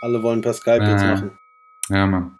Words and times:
Alle 0.00 0.22
wollen 0.22 0.40
per 0.40 0.54
Skype 0.54 0.82
Ja, 0.84 0.90
jetzt 0.90 1.04
machen. 1.04 1.30
Ja, 1.90 2.06
Mann. 2.06 2.36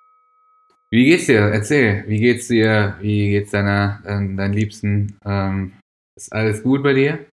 Wie 0.90 1.04
geht's 1.04 1.26
dir? 1.26 1.40
Erzähl, 1.40 2.04
wie 2.06 2.20
geht's 2.20 2.48
dir? 2.48 2.96
Wie 3.00 3.30
geht's 3.30 3.50
deiner, 3.50 4.00
dein, 4.04 4.36
deinen 4.36 4.54
Liebsten? 4.54 5.18
Ähm, 5.24 5.72
ist 6.16 6.32
alles 6.32 6.62
gut 6.62 6.82
bei 6.82 6.92
dir? 6.92 7.26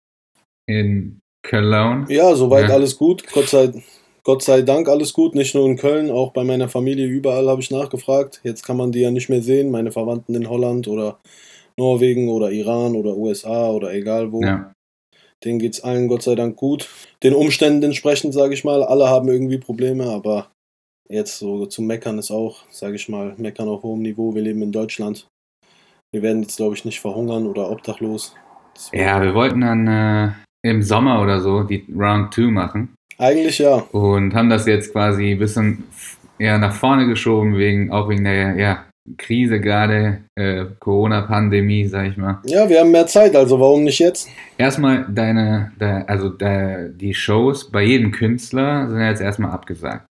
In 0.66 1.20
Cologne? 1.46 2.06
Ja, 2.08 2.34
soweit 2.34 2.68
Ja. 2.68 2.74
alles 2.74 2.96
gut. 2.96 3.24
Gott 3.32 3.48
sei, 3.48 3.72
Gott 4.22 4.42
sei 4.42 4.62
Dank 4.62 4.88
alles 4.88 5.12
gut. 5.12 5.34
Nicht 5.34 5.54
nur 5.54 5.66
in 5.66 5.76
Köln, 5.76 6.10
auch 6.10 6.32
bei 6.32 6.44
meiner 6.44 6.68
Familie 6.68 7.06
überall 7.06 7.48
habe 7.48 7.60
ich 7.60 7.70
nachgefragt. 7.70 8.40
Jetzt 8.44 8.64
kann 8.64 8.76
man 8.76 8.92
die 8.92 9.00
ja 9.00 9.10
nicht 9.10 9.28
mehr 9.28 9.42
sehen, 9.42 9.70
meine 9.70 9.92
Verwandten 9.92 10.34
in 10.34 10.48
Holland 10.48 10.88
oder 10.88 11.18
Norwegen 11.76 12.28
oder 12.28 12.50
Iran 12.50 12.94
oder 12.94 13.16
USA 13.16 13.70
oder 13.70 13.92
egal 13.92 14.32
wo. 14.32 14.42
Ja. 14.42 14.72
Denen 15.44 15.58
geht's 15.58 15.80
allen 15.80 16.08
Gott 16.08 16.22
sei 16.22 16.34
Dank 16.34 16.56
gut. 16.56 16.88
Den 17.22 17.34
Umständen 17.34 17.82
entsprechend, 17.82 18.34
sage 18.34 18.54
ich 18.54 18.64
mal. 18.64 18.82
Alle 18.82 19.08
haben 19.08 19.28
irgendwie 19.28 19.58
Probleme, 19.58 20.04
aber 20.04 20.50
jetzt 21.08 21.38
so 21.38 21.66
zu 21.66 21.82
meckern 21.82 22.18
ist 22.18 22.30
auch, 22.30 22.64
sage 22.70 22.96
ich 22.96 23.08
mal, 23.08 23.34
meckern 23.38 23.68
auf 23.68 23.82
hohem 23.82 24.02
Niveau. 24.02 24.34
Wir 24.34 24.42
leben 24.42 24.62
in 24.62 24.72
Deutschland. 24.72 25.26
Wir 26.12 26.22
werden 26.22 26.42
jetzt, 26.42 26.56
glaube 26.56 26.74
ich, 26.74 26.84
nicht 26.84 27.00
verhungern 27.00 27.46
oder 27.46 27.70
obdachlos. 27.70 28.34
Ja, 28.92 29.22
wir 29.22 29.34
wollten 29.34 29.60
dann 29.60 29.86
äh, 29.86 30.32
im 30.62 30.82
Sommer 30.82 31.22
oder 31.22 31.40
so 31.40 31.62
die 31.62 31.86
Round 31.94 32.34
2 32.34 32.42
machen 32.42 32.94
Eigentlich 33.18 33.58
ja. 33.58 33.76
und 33.92 34.34
haben 34.34 34.50
das 34.50 34.66
jetzt 34.66 34.92
quasi 34.92 35.32
ein 35.32 35.38
bisschen 35.38 35.84
eher 36.38 36.58
nach 36.58 36.72
vorne 36.72 37.06
geschoben, 37.06 37.56
wegen, 37.56 37.92
auch 37.92 38.08
wegen 38.08 38.24
der 38.24 38.56
ja, 38.56 38.84
Krise 39.16 39.60
gerade, 39.60 40.20
äh, 40.34 40.66
Corona-Pandemie, 40.78 41.86
sag 41.86 42.08
ich 42.08 42.16
mal. 42.16 42.40
Ja, 42.44 42.68
wir 42.68 42.80
haben 42.80 42.90
mehr 42.90 43.06
Zeit, 43.06 43.34
also 43.36 43.58
warum 43.60 43.84
nicht 43.84 43.98
jetzt? 43.98 44.28
Erstmal 44.58 45.06
deine, 45.08 45.72
de, 45.80 46.04
also 46.06 46.28
de, 46.28 46.92
die 46.94 47.14
Shows 47.14 47.70
bei 47.70 47.82
jedem 47.82 48.12
Künstler 48.12 48.88
sind 48.88 49.00
ja 49.00 49.08
jetzt 49.08 49.22
erstmal 49.22 49.50
abgesagt. 49.50 50.06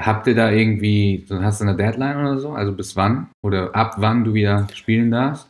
Habt 0.00 0.26
ihr 0.26 0.34
da 0.34 0.50
irgendwie, 0.50 1.24
hast 1.30 1.60
du 1.60 1.64
eine 1.64 1.76
Deadline 1.76 2.16
oder 2.16 2.38
so? 2.38 2.50
Also 2.50 2.72
bis 2.72 2.96
wann? 2.96 3.30
Oder 3.44 3.74
ab 3.74 3.94
wann 3.98 4.24
du 4.24 4.34
wieder 4.34 4.66
spielen 4.74 5.10
darfst? 5.10 5.48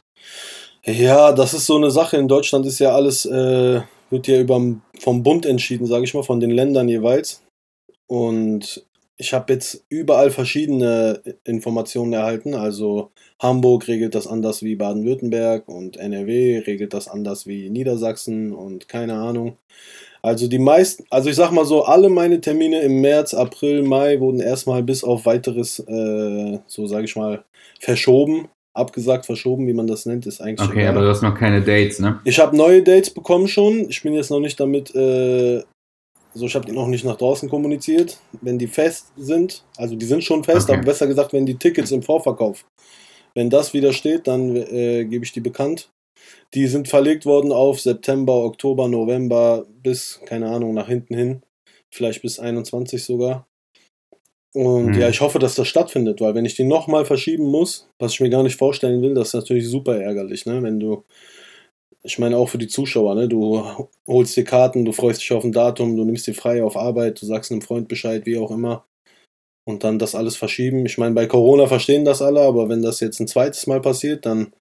Ja, 0.84 1.32
das 1.32 1.54
ist 1.54 1.66
so 1.66 1.76
eine 1.76 1.90
Sache. 1.90 2.18
In 2.18 2.28
Deutschland 2.28 2.66
ist 2.66 2.78
ja 2.78 2.94
alles, 2.94 3.24
äh, 3.24 3.80
wird 4.10 4.26
ja 4.26 4.40
überm, 4.40 4.82
vom 5.00 5.22
Bund 5.22 5.46
entschieden, 5.46 5.86
sage 5.86 6.04
ich 6.04 6.12
mal, 6.12 6.22
von 6.22 6.40
den 6.40 6.50
Ländern 6.50 6.88
jeweils. 6.88 7.42
Und 8.06 8.84
ich 9.16 9.32
habe 9.32 9.52
jetzt 9.52 9.84
überall 9.88 10.30
verschiedene 10.30 11.20
Informationen 11.44 12.12
erhalten. 12.12 12.54
Also 12.54 13.10
Hamburg 13.40 13.86
regelt 13.88 14.14
das 14.14 14.26
anders 14.26 14.62
wie 14.62 14.74
Baden-Württemberg 14.74 15.68
und 15.68 15.96
NRW 15.96 16.58
regelt 16.66 16.94
das 16.94 17.08
anders 17.08 17.46
wie 17.46 17.70
Niedersachsen 17.70 18.52
und 18.52 18.88
keine 18.88 19.14
Ahnung. 19.14 19.56
Also 20.22 20.48
die 20.48 20.58
meisten, 20.58 21.04
also 21.10 21.28
ich 21.28 21.36
sag 21.36 21.52
mal 21.52 21.66
so, 21.66 21.84
alle 21.84 22.08
meine 22.08 22.40
Termine 22.40 22.80
im 22.80 23.02
März, 23.02 23.34
April, 23.34 23.82
Mai 23.82 24.20
wurden 24.20 24.40
erstmal 24.40 24.82
bis 24.82 25.04
auf 25.04 25.26
weiteres, 25.26 25.80
äh, 25.80 26.58
so 26.66 26.86
sage 26.86 27.04
ich 27.04 27.14
mal, 27.14 27.44
verschoben. 27.78 28.48
Abgesagt, 28.72 29.26
verschoben, 29.26 29.68
wie 29.68 29.72
man 29.72 29.86
das 29.86 30.04
nennt, 30.04 30.26
ist 30.26 30.40
eigentlich 30.40 30.68
Okay, 30.68 30.88
aber 30.88 31.02
du 31.02 31.08
hast 31.08 31.22
noch 31.22 31.36
keine 31.36 31.62
Dates, 31.62 32.00
ne? 32.00 32.18
Ich 32.24 32.40
habe 32.40 32.56
neue 32.56 32.82
Dates 32.82 33.10
bekommen 33.10 33.46
schon. 33.46 33.88
Ich 33.88 34.02
bin 34.02 34.14
jetzt 34.14 34.30
noch 34.30 34.40
nicht 34.40 34.58
damit, 34.58 34.92
äh, 34.96 35.62
so 36.34 36.46
ich 36.46 36.54
habe 36.54 36.66
die 36.66 36.72
noch 36.72 36.86
nicht 36.88 37.04
nach 37.04 37.16
draußen 37.16 37.48
kommuniziert. 37.48 38.18
Wenn 38.40 38.58
die 38.58 38.66
fest 38.66 39.12
sind, 39.16 39.64
also 39.76 39.94
die 39.96 40.06
sind 40.06 40.24
schon 40.24 40.44
fest, 40.44 40.68
Okay. 40.68 40.78
aber 40.78 40.84
besser 40.86 41.06
gesagt, 41.06 41.32
wenn 41.32 41.46
die 41.46 41.56
Tickets 41.56 41.90
im 41.92 42.02
Vorverkauf, 42.02 42.64
wenn 43.34 43.50
das 43.50 43.72
wieder 43.74 43.92
steht, 43.92 44.26
dann 44.26 44.54
äh, 44.56 45.04
gebe 45.04 45.24
ich 45.24 45.32
die 45.32 45.40
bekannt. 45.40 45.90
Die 46.54 46.66
sind 46.66 46.88
verlegt 46.88 47.26
worden 47.26 47.52
auf 47.52 47.80
September, 47.80 48.44
Oktober, 48.44 48.88
November 48.88 49.66
bis, 49.82 50.20
keine 50.26 50.48
Ahnung, 50.50 50.74
nach 50.74 50.88
hinten 50.88 51.14
hin. 51.14 51.42
Vielleicht 51.92 52.22
bis 52.22 52.38
21 52.38 53.04
sogar. 53.04 53.46
Und 54.54 54.94
Hm. 54.94 55.00
ja, 55.00 55.08
ich 55.08 55.20
hoffe, 55.20 55.40
dass 55.40 55.56
das 55.56 55.66
stattfindet, 55.66 56.20
weil 56.20 56.34
wenn 56.34 56.44
ich 56.44 56.54
die 56.54 56.62
nochmal 56.64 57.04
verschieben 57.04 57.44
muss, 57.46 57.88
was 57.98 58.12
ich 58.14 58.20
mir 58.20 58.30
gar 58.30 58.44
nicht 58.44 58.56
vorstellen 58.56 59.02
will, 59.02 59.14
das 59.14 59.28
ist 59.28 59.34
natürlich 59.34 59.68
super 59.68 60.00
ärgerlich, 60.00 60.46
ne? 60.46 60.62
Wenn 60.62 60.78
du, 60.78 61.04
ich 62.04 62.18
meine 62.18 62.36
auch 62.36 62.48
für 62.48 62.58
die 62.58 62.68
Zuschauer, 62.68 63.14
ne? 63.14 63.28
Du 63.28 63.88
holst 64.06 64.36
dir 64.36 64.44
Karten, 64.44 64.84
du 64.84 64.92
freust 64.92 65.20
dich 65.22 65.32
auf 65.32 65.42
ein 65.42 65.52
Datum, 65.52 65.96
du 65.96 66.04
nimmst 66.04 66.26
dir 66.26 66.34
frei 66.34 66.62
auf 66.62 66.76
Arbeit, 66.76 67.20
du 67.20 67.26
sagst 67.26 67.50
einem 67.50 67.62
Freund 67.62 67.88
Bescheid, 67.88 68.26
wie 68.26 68.38
auch 68.38 68.50
immer. 68.50 68.84
Und 69.66 69.82
dann 69.82 69.98
das 69.98 70.14
alles 70.14 70.36
verschieben. 70.36 70.84
Ich 70.84 70.98
meine, 70.98 71.14
bei 71.14 71.26
Corona 71.26 71.66
verstehen 71.66 72.04
das 72.04 72.20
alle, 72.20 72.42
aber 72.42 72.68
wenn 72.68 72.82
das 72.82 73.00
jetzt 73.00 73.18
ein 73.20 73.26
zweites 73.26 73.66
Mal 73.66 73.80
passiert, 73.80 74.26
dann 74.26 74.52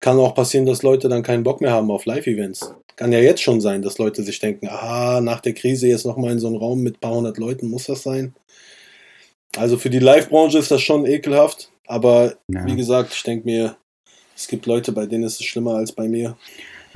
kann 0.00 0.18
auch 0.18 0.34
passieren, 0.34 0.66
dass 0.66 0.82
Leute 0.82 1.08
dann 1.08 1.22
keinen 1.22 1.44
Bock 1.44 1.60
mehr 1.60 1.70
haben 1.70 1.90
auf 1.92 2.04
Live-Events. 2.04 2.74
Kann 2.96 3.12
ja 3.12 3.20
jetzt 3.20 3.42
schon 3.42 3.60
sein, 3.60 3.80
dass 3.82 3.98
Leute 3.98 4.24
sich 4.24 4.40
denken, 4.40 4.68
ah, 4.68 5.20
nach 5.20 5.40
der 5.40 5.54
Krise 5.54 5.86
jetzt 5.86 6.04
nochmal 6.04 6.32
in 6.32 6.40
so 6.40 6.48
einen 6.48 6.56
Raum 6.56 6.82
mit 6.82 6.96
ein 6.96 7.00
paar 7.00 7.14
hundert 7.14 7.38
Leuten, 7.38 7.68
muss 7.70 7.86
das 7.86 8.02
sein? 8.02 8.34
Also 9.56 9.78
für 9.78 9.90
die 9.90 10.00
Live-Branche 10.00 10.58
ist 10.58 10.72
das 10.72 10.82
schon 10.82 11.06
ekelhaft, 11.06 11.70
aber 11.86 12.34
Ja. 12.48 12.66
wie 12.66 12.74
gesagt, 12.74 13.12
ich 13.14 13.22
denke 13.22 13.46
mir, 13.46 13.76
es 14.36 14.48
gibt 14.48 14.66
Leute, 14.66 14.92
bei 14.92 15.06
denen 15.06 15.24
ist 15.24 15.40
es 15.40 15.46
schlimmer 15.46 15.74
als 15.74 15.92
bei 15.92 16.08
mir. 16.08 16.36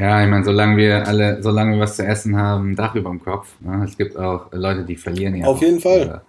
Ja, 0.00 0.22
ich 0.22 0.30
meine, 0.30 0.44
solange 0.44 0.76
wir 0.76 1.06
alle, 1.08 1.42
solange 1.42 1.74
wir 1.74 1.80
was 1.80 1.96
zu 1.96 2.04
essen 2.06 2.36
haben, 2.36 2.76
Dach 2.76 2.94
über 2.94 3.10
dem 3.10 3.20
Kopf. 3.22 3.54
Ne? 3.60 3.84
Es 3.84 3.96
gibt 3.96 4.16
auch 4.16 4.46
Leute, 4.52 4.84
die 4.84 4.96
verlieren 4.96 5.34
ja. 5.34 5.46
Auf 5.46 5.58
auch. 5.58 5.62
jeden 5.62 5.80
Fall. 5.80 6.22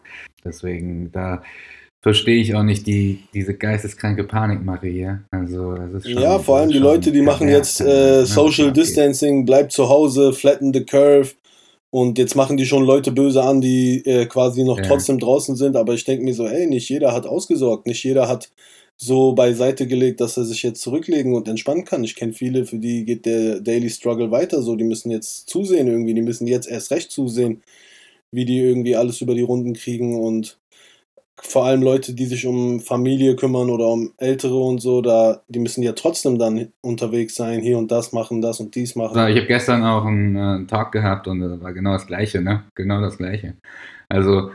Deswegen, 0.43 1.11
da 1.11 1.43
verstehe 2.01 2.41
ich 2.41 2.55
auch 2.55 2.63
nicht 2.63 2.87
die, 2.87 3.23
diese 3.33 3.53
geisteskranke 3.53 4.23
Panikmache 4.23 4.87
hier. 4.87 5.21
Also, 5.31 5.75
das 5.75 6.05
ist 6.05 6.11
schon, 6.11 6.21
ja, 6.21 6.39
vor 6.39 6.57
allem 6.57 6.69
die 6.69 6.79
Leute, 6.79 7.11
die 7.11 7.21
machen 7.21 7.47
jetzt 7.47 7.81
ne, 7.81 7.87
äh, 7.87 8.21
was 8.21 8.29
Social. 8.29 8.71
Distancing, 8.71 9.45
bleibt 9.45 9.71
zu 9.71 9.89
Hause, 9.89 10.33
flatten 10.33 10.73
the 10.73 10.83
curve. 10.83 11.31
Und 11.91 12.19
jetzt 12.19 12.35
machen 12.35 12.55
die 12.55 12.67
schon 12.67 12.83
Leute 12.83 13.11
böse 13.11 13.43
an, 13.43 13.61
die 13.61 14.05
äh, 14.05 14.27
quasi 14.27 14.63
noch 14.63 14.77
Ja. 14.77 14.83
trotzdem 14.83 15.19
draußen 15.19 15.55
sind. 15.55 15.75
Aber 15.75 15.93
ich 15.93 16.05
denke 16.05 16.23
mir 16.23 16.35
so, 16.35 16.47
ey, 16.47 16.67
nicht 16.67 16.87
jeder 16.87 17.13
hat 17.13 17.25
ausgesorgt. 17.25 17.87
Nicht 17.87 18.03
jeder 18.03 18.27
hat 18.27 18.49
so 19.01 19.33
beiseite 19.33 19.87
gelegt, 19.87 20.19
dass 20.19 20.35
er 20.35 20.43
sich 20.43 20.61
jetzt 20.61 20.81
zurücklegen 20.81 21.33
und 21.33 21.47
entspannen 21.47 21.85
kann. 21.85 22.03
Ich 22.03 22.17
kenne 22.17 22.33
viele, 22.33 22.65
für 22.65 22.77
die 22.77 23.05
geht 23.05 23.25
der 23.25 23.61
Daily 23.61 23.89
Struggle 23.89 24.29
weiter. 24.29 24.61
So, 24.61 24.75
die 24.75 24.83
müssen 24.83 25.09
jetzt 25.09 25.49
zusehen 25.49 25.87
irgendwie. 25.87 26.13
Die 26.13 26.21
müssen 26.21 26.47
jetzt 26.47 26.69
erst 26.69 26.91
recht 26.91 27.09
zusehen, 27.09 27.63
wie 28.31 28.43
die 28.43 28.59
irgendwie 28.59 28.97
alles 28.97 29.21
über 29.21 29.35
die 29.35 29.41
Runden 29.41 29.73
kriegen. 29.73 30.19
Und 30.19 30.57
vor 31.37 31.65
allem 31.65 31.81
Leute, 31.81 32.13
die 32.13 32.25
sich 32.25 32.45
um 32.45 32.81
Familie 32.81 33.37
kümmern 33.37 33.69
oder 33.69 33.87
um 33.87 34.11
Ältere 34.17 34.57
und 34.57 34.79
so, 34.79 35.01
da, 35.01 35.43
die 35.47 35.59
müssen 35.59 35.81
ja 35.81 35.93
trotzdem 35.93 36.37
dann 36.37 36.67
unterwegs 36.81 37.35
sein, 37.35 37.61
hier 37.61 37.77
und 37.77 37.91
das 37.91 38.11
machen, 38.11 38.41
das 38.41 38.59
und 38.59 38.75
dies 38.75 38.97
machen. 38.97 39.13
Ich 39.29 39.37
habe 39.37 39.47
gestern 39.47 39.85
auch 39.85 40.03
einen, 40.03 40.35
äh, 40.35 40.67
Talk 40.67 40.91
gehabt 40.91 41.25
und 41.29 41.39
das 41.39 41.61
war 41.61 41.71
genau 41.71 41.93
das 41.93 42.05
Gleiche, 42.05 42.41
ne? 42.41 42.63
Genau 42.75 42.99
das 42.99 43.17
Gleiche. 43.17 43.53
Also, 44.09 44.51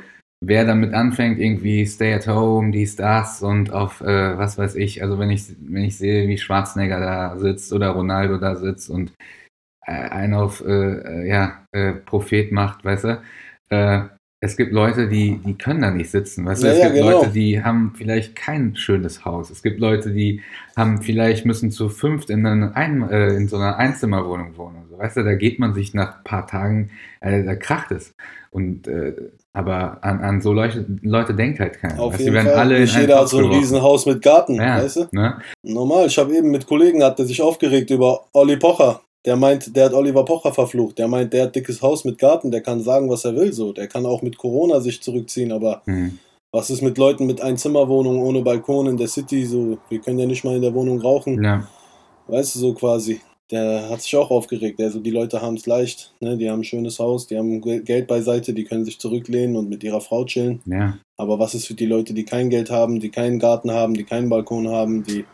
wer 0.47 0.65
damit 0.65 0.95
anfängt, 0.95 1.39
irgendwie 1.39 1.87
Stay 1.87 2.15
at 2.15 2.27
Home, 2.27 2.71
dies, 2.71 2.97
das 2.97 3.43
und 3.43 3.73
auf, 3.73 4.01
äh, 4.01 4.39
was 4.39 4.59
weiß 4.59 4.75
ich, 4.77 5.03
also 5.03 5.19
wenn 5.19 5.31
ich, 5.31 5.45
wenn 5.61 5.85
ich 5.85 5.97
sehe, 5.99 6.29
wie 6.29 6.39
Schwarzenegger 6.39 7.01
da 7.01 7.39
sitzt 7.39 7.73
oder 7.73 7.91
Ronaldo 7.91 8.39
da 8.39 8.57
sitzt 8.57 8.91
und 8.91 9.13
äh, 9.87 9.93
einen 9.93 10.35
auf, 10.35 10.65
äh, 10.65 10.73
äh, 10.73 11.29
ja, 11.29 11.67
äh, 11.73 11.93
Prophet 11.93 12.53
macht, 12.53 12.85
weißt 12.85 13.05
du, 13.05 13.23
äh, 13.71 14.03
es 14.41 14.59
gibt 14.59 14.73
Leute, 14.73 15.09
die, 15.09 15.39
die 15.39 15.57
können 15.57 15.81
da 15.81 15.91
nicht 15.91 16.11
sitzen, 16.11 16.45
weißt 16.45 16.63
du, 16.63 16.67
Ja, 16.67 16.73
es 16.75 16.79
ja, 16.79 16.85
gibt 16.87 16.97
genau. 16.97 17.11
Leute, 17.21 17.31
die 17.31 17.63
haben 17.63 17.95
vielleicht 17.97 18.37
kein 18.37 18.77
schönes 18.77 19.25
Haus, 19.25 19.51
es 19.51 19.63
gibt 19.63 19.81
Leute, 19.81 20.13
die 20.13 20.43
haben 20.77 21.01
vielleicht 21.01 21.47
müssen 21.47 21.71
zu 21.71 21.89
fünft 21.89 22.29
in, 22.29 22.45
einer 22.45 22.77
ein, 22.77 23.09
äh, 23.09 23.35
in 23.35 23.49
so 23.49 23.57
einer 23.57 23.77
Einzimmerwohnung 23.79 24.57
wohnen. 24.59 24.85
So, 24.91 24.99
weißt 24.99 25.17
du, 25.17 25.25
da 25.25 25.35
geht 25.35 25.59
man 25.59 25.73
sich 25.75 25.95
nach 25.95 26.19
ein 26.19 26.25
paar 26.25 26.47
Tagen, 26.47 26.91
äh, 27.21 27.43
da 27.45 27.57
kracht 27.57 27.91
es. 27.91 28.15
Und 28.51 28.87
äh, 28.87 29.15
aber 29.55 29.99
an, 30.03 30.21
an 30.21 30.43
so 30.43 30.53
Leute, 30.53 30.85
Leute 31.03 31.33
denkt 31.35 31.61
halt 31.61 31.79
keiner. 31.81 32.01
Auf 32.01 32.13
weißt, 32.15 32.21
jeden 32.23 32.35
werden 32.35 32.47
Fall. 32.49 32.57
alle 32.57 32.81
Nicht 32.81 32.97
jeder 32.99 33.21
hat 33.21 33.29
so 33.29 33.39
ein. 33.39 33.45
Riesenhaus 33.47 34.05
mit 34.05 34.21
Garten, 34.21 34.57
Ja, 34.57 34.79
weißt 34.83 34.97
du? 34.97 35.07
ne? 35.13 35.39
Normal. 35.63 36.07
Ich 36.09 36.19
habe 36.19 36.37
eben 36.37 36.51
mit 36.51 36.67
Kollegen, 36.67 37.03
hat 37.03 37.19
der 37.19 37.27
sich 37.27 37.41
aufgeregt 37.41 37.91
über 37.91 38.25
Olli 38.33 38.57
Pocher. 38.57 39.01
Der 39.25 39.37
meint, 39.37 39.75
der 39.75 39.87
hat 39.87 39.95
Oliver 39.95 40.25
Pocher 40.25 40.53
verflucht. 40.53 40.99
Der 40.99 41.09
meint, 41.09 41.33
der 41.33 41.45
hat 41.45 41.57
dickes 41.57 41.81
Haus 41.81 42.05
mit 42.05 42.19
Garten, 42.19 42.51
der 42.51 42.61
kann 42.61 42.83
sagen, 42.83 43.09
was 43.09 43.25
er 43.25 43.35
will. 43.35 43.53
So, 43.55 43.73
der 43.73 43.87
kann 43.87 44.05
auch 44.05 44.21
mit 44.21 44.37
Corona 44.37 44.81
sich 44.81 45.01
zurückziehen. 45.01 45.51
Aber 45.53 45.81
Hm. 45.87 46.19
was 46.53 46.69
ist 46.69 46.83
mit 46.83 46.99
Leuten 46.99 47.25
mit 47.27 47.41
Einzimmerwohnungen 47.41 48.21
ohne 48.21 48.43
Balkon 48.43 48.87
in 48.89 48.97
der 48.99 49.09
City? 49.09 49.47
So, 49.47 49.79
wir 49.89 50.01
können 50.01 50.19
ja 50.19 50.27
nicht 50.27 50.45
mal 50.45 50.57
in 50.57 50.63
der 50.63 50.75
Wohnung 50.75 51.01
rauchen. 51.01 51.43
Ja. 51.43 51.67
Weißt 52.27 52.55
du, 52.57 52.59
so 52.59 52.75
quasi. 52.75 53.21
Der 53.55 53.89
hat 53.89 54.03
sich 54.03 54.15
auch 54.17 54.31
aufgeregt. 54.31 54.81
Also 54.81 55.01
die 55.01 55.11
Leute 55.11 55.41
haben 55.41 55.55
es 55.55 55.67
leicht. 55.67 56.13
Ne? 56.21 56.37
Die 56.37 56.51
haben 56.51 56.61
ein 56.61 56.65
schönes 56.65 56.99
Haus, 56.99 57.27
die 57.29 57.39
haben 57.39 57.61
Gel- 57.61 57.83
Geld 57.83 58.07
beiseite, 58.09 58.53
die 58.53 58.65
können 58.65 58.85
sich 58.85 58.99
zurücklehnen 58.99 59.57
und 59.57 59.69
mit 59.69 59.85
ihrer 59.85 60.01
Frau 60.01 60.25
chillen. 60.25 60.61
ja. 60.67 60.99
Aber 61.17 61.39
was 61.39 61.55
ist 61.55 61.69
für 61.69 61.75
die 61.75 61.87
Leute, 61.87 62.13
die 62.13 62.25
kein 62.25 62.51
Geld 62.51 62.71
haben, 62.71 62.99
die 62.99 63.09
keinen 63.09 63.39
Garten 63.39 63.71
haben, 63.71 63.95
die 63.95 64.03
keinen 64.03 64.29
Balkon 64.29 64.67
haben, 64.67 65.05
die, 65.05 65.25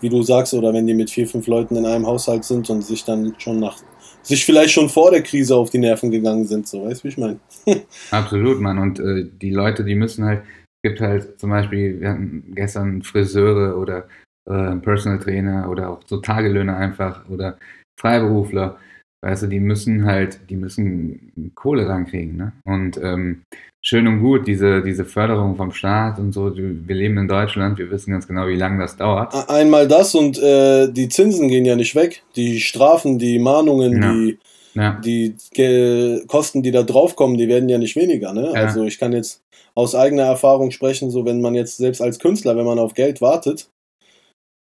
wie 0.00 0.08
du 0.08 0.22
sagst, 0.22 0.54
oder 0.54 0.72
wenn 0.72 0.86
die 0.86 0.94
mit 0.94 1.10
vier, 1.10 1.26
fünf 1.26 1.48
Leuten 1.48 1.74
in 1.74 1.84
einem 1.84 2.06
Haushalt 2.06 2.44
sind 2.44 2.70
und 2.70 2.82
sich 2.82 3.04
dann 3.04 3.34
schon 3.38 3.58
nach, 3.58 3.76
sich 4.22 4.44
vielleicht 4.44 4.70
schon 4.72 4.88
vor 4.88 5.10
der 5.10 5.22
Krise 5.22 5.56
auf 5.56 5.70
die 5.70 5.78
Nerven 5.78 6.12
gegangen 6.12 6.44
sind, 6.44 6.68
so, 6.68 6.84
weißt 6.84 7.00
du, 7.00 7.04
wie 7.04 7.08
ich 7.08 7.18
meine? 7.18 7.40
Absolut, 8.12 8.60
Mann. 8.60 8.78
Und 8.78 9.00
äh, 9.00 9.26
die 9.42 9.50
Leute, 9.50 9.82
die 9.84 9.96
müssen 9.96 10.24
halt, 10.24 10.42
es 10.84 10.90
gibt 10.90 11.00
halt 11.00 11.40
zum 11.40 11.50
Beispiel, 11.50 12.00
wir 12.00 12.10
hatten 12.10 12.52
gestern 12.54 13.02
Friseure 13.02 13.76
oder 13.78 14.06
äh, 14.48 14.76
Personal 14.76 15.18
Trainer 15.18 15.68
oder 15.70 15.90
auch 15.90 16.00
so 16.06 16.18
Tagelöhner 16.18 16.76
einfach 16.76 17.28
oder 17.28 17.58
Freiberufler, 17.98 18.78
Weißt 19.26 19.42
du, 19.42 19.46
die 19.46 19.60
müssen 19.60 20.04
halt, 20.04 20.38
die 20.50 20.56
müssen 20.56 21.52
Kohle 21.56 21.88
rankriegen, 21.88 22.36
ne? 22.36 22.52
Und 22.64 22.96
ähm, 23.02 23.42
schön 23.82 24.06
und 24.06 24.20
gut, 24.20 24.46
diese, 24.46 24.82
diese 24.82 25.04
Förderung 25.04 25.56
vom 25.56 25.72
Staat 25.72 26.18
und 26.18 26.32
so, 26.32 26.54
wir 26.54 26.94
leben 26.94 27.16
in 27.18 27.26
Deutschland, 27.26 27.78
wir 27.78 27.90
wissen 27.90 28.12
ganz 28.12 28.28
genau, 28.28 28.46
wie 28.46 28.56
lange 28.56 28.78
das 28.78 28.96
dauert. 28.96 29.34
Einmal 29.48 29.88
das 29.88 30.14
und 30.14 30.38
äh, 30.38 30.92
die 30.92 31.08
Zinsen 31.08 31.48
gehen 31.48 31.64
ja 31.64 31.76
nicht 31.76 31.96
weg. 31.96 32.22
Die 32.36 32.60
Strafen, 32.60 33.18
die 33.18 33.38
Mahnungen, 33.38 34.00
ja. 34.00 34.12
die, 34.12 34.38
ja. 34.74 35.00
die 35.04 35.34
Ge 35.52 36.22
Kosten, 36.28 36.62
die 36.62 36.70
da 36.70 36.82
draufkommen, 36.82 37.38
die 37.38 37.48
werden 37.48 37.70
ja 37.70 37.78
nicht 37.78 37.96
weniger. 37.96 38.34
Ne? 38.34 38.52
Ja. 38.54 38.60
Also 38.60 38.84
ich 38.84 38.98
kann 38.98 39.12
jetzt 39.12 39.40
aus 39.74 39.94
eigener 39.94 40.24
Erfahrung 40.24 40.70
sprechen, 40.70 41.10
so 41.10 41.24
wenn 41.24 41.40
man 41.40 41.54
jetzt 41.54 41.78
selbst 41.78 42.02
als 42.02 42.18
Künstler, 42.18 42.56
wenn 42.56 42.66
man 42.66 42.78
auf 42.78 42.94
Geld 42.94 43.20
wartet, 43.20 43.70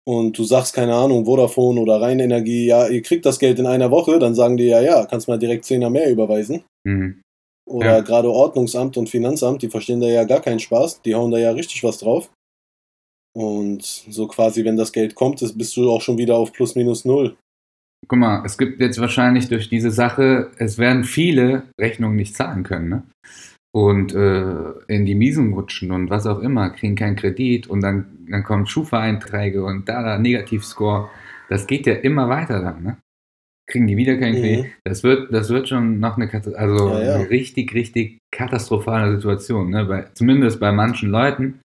und 0.07 0.37
du 0.37 0.43
sagst, 0.43 0.73
keine 0.73 0.95
Ahnung, 0.95 1.25
Vodafone 1.25 1.79
oder 1.79 1.99
Rheinenergie, 1.99 2.67
ja, 2.67 2.87
ihr 2.87 3.01
kriegt 3.01 3.25
das 3.25 3.39
Geld 3.39 3.59
in 3.59 3.65
einer 3.65 3.91
Woche, 3.91 4.19
dann 4.19 4.35
sagen 4.35 4.57
die 4.57 4.65
ja, 4.65 4.81
ja, 4.81 5.05
kannst 5.05 5.27
mal 5.27 5.39
direkt 5.39 5.65
Zehner 5.65 5.89
mehr 5.89 6.11
überweisen. 6.11 6.63
Mhm. 6.85 7.21
Oder 7.67 7.97
ja. 7.97 8.01
gerade 8.01 8.29
Ordnungsamt 8.29 8.95
und 8.97 9.09
Finanzamt, 9.09 9.63
die 9.63 9.69
verstehen 9.69 9.99
da 9.99 10.07
ja 10.07 10.23
gar 10.23 10.41
keinen 10.41 10.59
Spaß, 10.59 11.01
die 11.01 11.15
hauen 11.15 11.31
da 11.31 11.39
ja 11.39 11.51
richtig 11.51 11.83
was 11.83 11.97
drauf. 11.97 12.29
Und 13.35 13.83
so 13.83 14.27
quasi, 14.27 14.63
wenn 14.63 14.77
das 14.77 14.93
Geld 14.93 15.15
kommt, 15.15 15.39
bist 15.57 15.75
du 15.75 15.91
auch 15.91 16.01
schon 16.01 16.17
wieder 16.17 16.35
auf 16.35 16.53
plus 16.53 16.75
minus 16.75 17.03
null. 17.03 17.35
Guck 18.07 18.19
mal, 18.19 18.45
es 18.45 18.57
gibt 18.57 18.79
jetzt 18.79 19.01
wahrscheinlich 19.01 19.49
durch 19.49 19.67
diese 19.67 19.89
Sache, 19.89 20.51
es 20.59 20.77
werden 20.77 21.03
viele 21.03 21.63
Rechnungen 21.81 22.15
nicht 22.15 22.35
zahlen 22.35 22.63
können, 22.63 22.89
ne? 22.89 23.03
Und 23.75 24.15
äh, 24.15 24.71
in 24.87 25.05
die 25.05 25.15
Miesen 25.15 25.51
rutschen 25.51 25.91
und 25.91 26.09
was 26.09 26.25
auch 26.25 26.39
immer, 26.39 26.69
kriegen 26.69 26.95
keinen 26.95 27.17
Kredit 27.17 27.67
und 27.67 27.81
dann, 27.81 28.25
dann 28.31 28.41
kommen 28.41 28.65
Schufa-Einträge 28.65 29.65
und 29.65 29.89
da, 29.89 30.01
da 30.01 30.17
Negativscore. 30.17 31.09
Das 31.49 31.67
geht 31.67 31.85
ja 31.85 31.95
immer 31.95 32.29
weiter 32.29 32.61
dann, 32.61 32.83
ne? 32.83 32.97
Kriegen 33.67 33.85
die 33.85 33.97
wieder 33.97 34.15
keinen 34.15 34.35
Kredit. 34.35 34.65
Mhm. 34.65 34.71
Das, 34.85 35.03
wird, 35.03 35.33
das 35.33 35.49
wird 35.49 35.67
schon 35.67 35.99
noch 35.99 36.15
eine, 36.15 36.31
also 36.55 36.89
ja, 36.89 37.03
ja. 37.03 37.15
eine 37.15 37.29
richtig, 37.29 37.73
richtig 37.73 38.17
katastrophale 38.31 39.17
Situation, 39.17 39.71
ne? 39.71 39.83
Bei, 39.83 40.05
zumindest 40.13 40.61
bei 40.61 40.71
manchen 40.71 41.09
Leuten. 41.09 41.59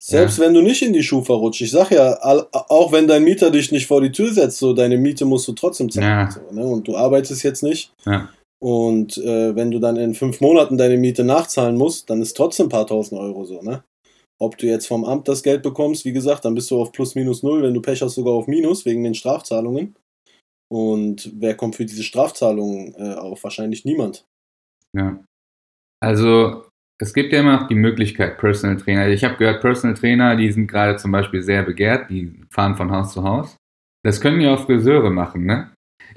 Selbst 0.00 0.38
ja. 0.38 0.44
wenn 0.44 0.54
du 0.54 0.62
nicht 0.62 0.82
in 0.82 0.92
die 0.92 1.02
Schufa 1.02 1.34
rutschst, 1.34 1.62
ich 1.62 1.72
sag 1.72 1.90
ja, 1.90 2.16
auch 2.22 2.92
wenn 2.92 3.08
dein 3.08 3.24
Mieter 3.24 3.50
dich 3.50 3.72
nicht 3.72 3.88
vor 3.88 4.00
die 4.00 4.12
Tür 4.12 4.32
setzt, 4.32 4.58
so 4.58 4.72
deine 4.72 4.98
Miete 4.98 5.24
musst 5.24 5.48
du 5.48 5.52
trotzdem 5.52 5.90
zahlen. 5.90 6.30
So, 6.30 6.54
ne? 6.54 6.64
Und 6.64 6.86
du 6.86 6.96
arbeitest 6.96 7.42
jetzt 7.42 7.64
nicht. 7.64 7.92
Ja. 8.04 8.28
Und 8.62 9.18
äh, 9.18 9.54
wenn 9.54 9.70
du 9.70 9.78
dann 9.78 9.96
in 9.96 10.14
fünf 10.14 10.40
Monaten 10.40 10.78
deine 10.78 10.96
Miete 10.96 11.24
nachzahlen 11.24 11.76
musst, 11.76 12.08
dann 12.08 12.22
ist 12.22 12.36
trotzdem 12.36 12.66
ein 12.66 12.70
paar 12.70 12.86
tausend 12.86 13.20
Euro 13.20 13.44
so, 13.44 13.60
ne? 13.62 13.84
Ob 14.38 14.58
du 14.58 14.66
jetzt 14.66 14.86
vom 14.86 15.04
Amt 15.04 15.28
das 15.28 15.42
Geld 15.42 15.62
bekommst, 15.62 16.04
wie 16.04 16.12
gesagt, 16.12 16.44
dann 16.44 16.54
bist 16.54 16.70
du 16.70 16.80
auf 16.80 16.92
plus 16.92 17.14
minus 17.14 17.42
null, 17.42 17.62
wenn 17.62 17.72
du 17.72 17.80
Pech 17.80 18.02
hast, 18.02 18.14
sogar 18.14 18.34
auf 18.34 18.46
minus 18.46 18.84
wegen 18.84 19.02
den 19.02 19.14
Strafzahlungen. 19.14 19.94
Und 20.68 21.32
wer 21.36 21.54
kommt 21.54 21.76
für 21.76 21.86
diese 21.86 22.02
Strafzahlungen 22.02 22.94
äh, 22.98 23.14
auf? 23.14 23.44
Wahrscheinlich 23.44 23.84
niemand. 23.84 24.24
Ja. 24.94 25.22
Also 26.02 26.66
es 27.00 27.14
gibt 27.14 27.32
ja 27.32 27.40
immer 27.40 27.60
noch 27.60 27.68
die 27.68 27.74
Möglichkeit, 27.74 28.38
Personal 28.38 28.76
Trainer. 28.76 29.08
Ich 29.08 29.24
habe 29.24 29.36
gehört, 29.36 29.60
Personal 29.60 29.96
Trainer, 29.96 30.36
die 30.36 30.50
sind 30.50 30.66
gerade 30.66 30.96
zum 30.96 31.12
Beispiel 31.12 31.42
sehr 31.42 31.62
begehrt, 31.62 32.10
die 32.10 32.42
fahren 32.50 32.76
von 32.76 32.90
Haus 32.90 33.12
zu 33.12 33.22
Haus. 33.22 33.56
Das 34.04 34.20
können 34.20 34.40
ja 34.40 34.54
auch 34.54 34.64
Friseure 34.64 35.10
machen, 35.10 35.44
ne? 35.44 35.72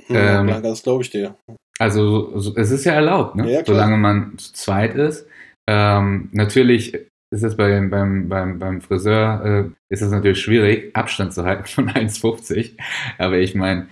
Ja, 0.07 0.41
ähm, 0.41 0.63
das 0.63 0.83
glaube 0.83 1.03
ich 1.03 1.09
dir. 1.09 1.35
Also 1.79 2.33
es 2.55 2.71
ist 2.71 2.85
ja 2.85 2.93
erlaubt, 2.93 3.35
ne? 3.35 3.51
Ja, 3.51 3.65
solange 3.65 3.97
man 3.97 4.37
zu 4.37 4.53
zweit 4.53 4.95
ist. 4.95 5.27
Ähm, 5.69 6.29
natürlich 6.33 6.93
ist 7.31 7.43
es 7.43 7.55
bei, 7.55 7.79
beim, 7.87 8.27
beim, 8.27 8.59
beim 8.59 8.81
Friseur, 8.81 9.45
äh, 9.45 9.93
ist 9.93 10.01
es 10.01 10.11
natürlich 10.11 10.41
schwierig, 10.41 10.95
Abstand 10.95 11.33
zu 11.33 11.45
halten 11.45 11.65
von 11.65 11.89
1,50. 11.89 12.77
Aber 13.17 13.37
ich 13.37 13.55
meine, 13.55 13.87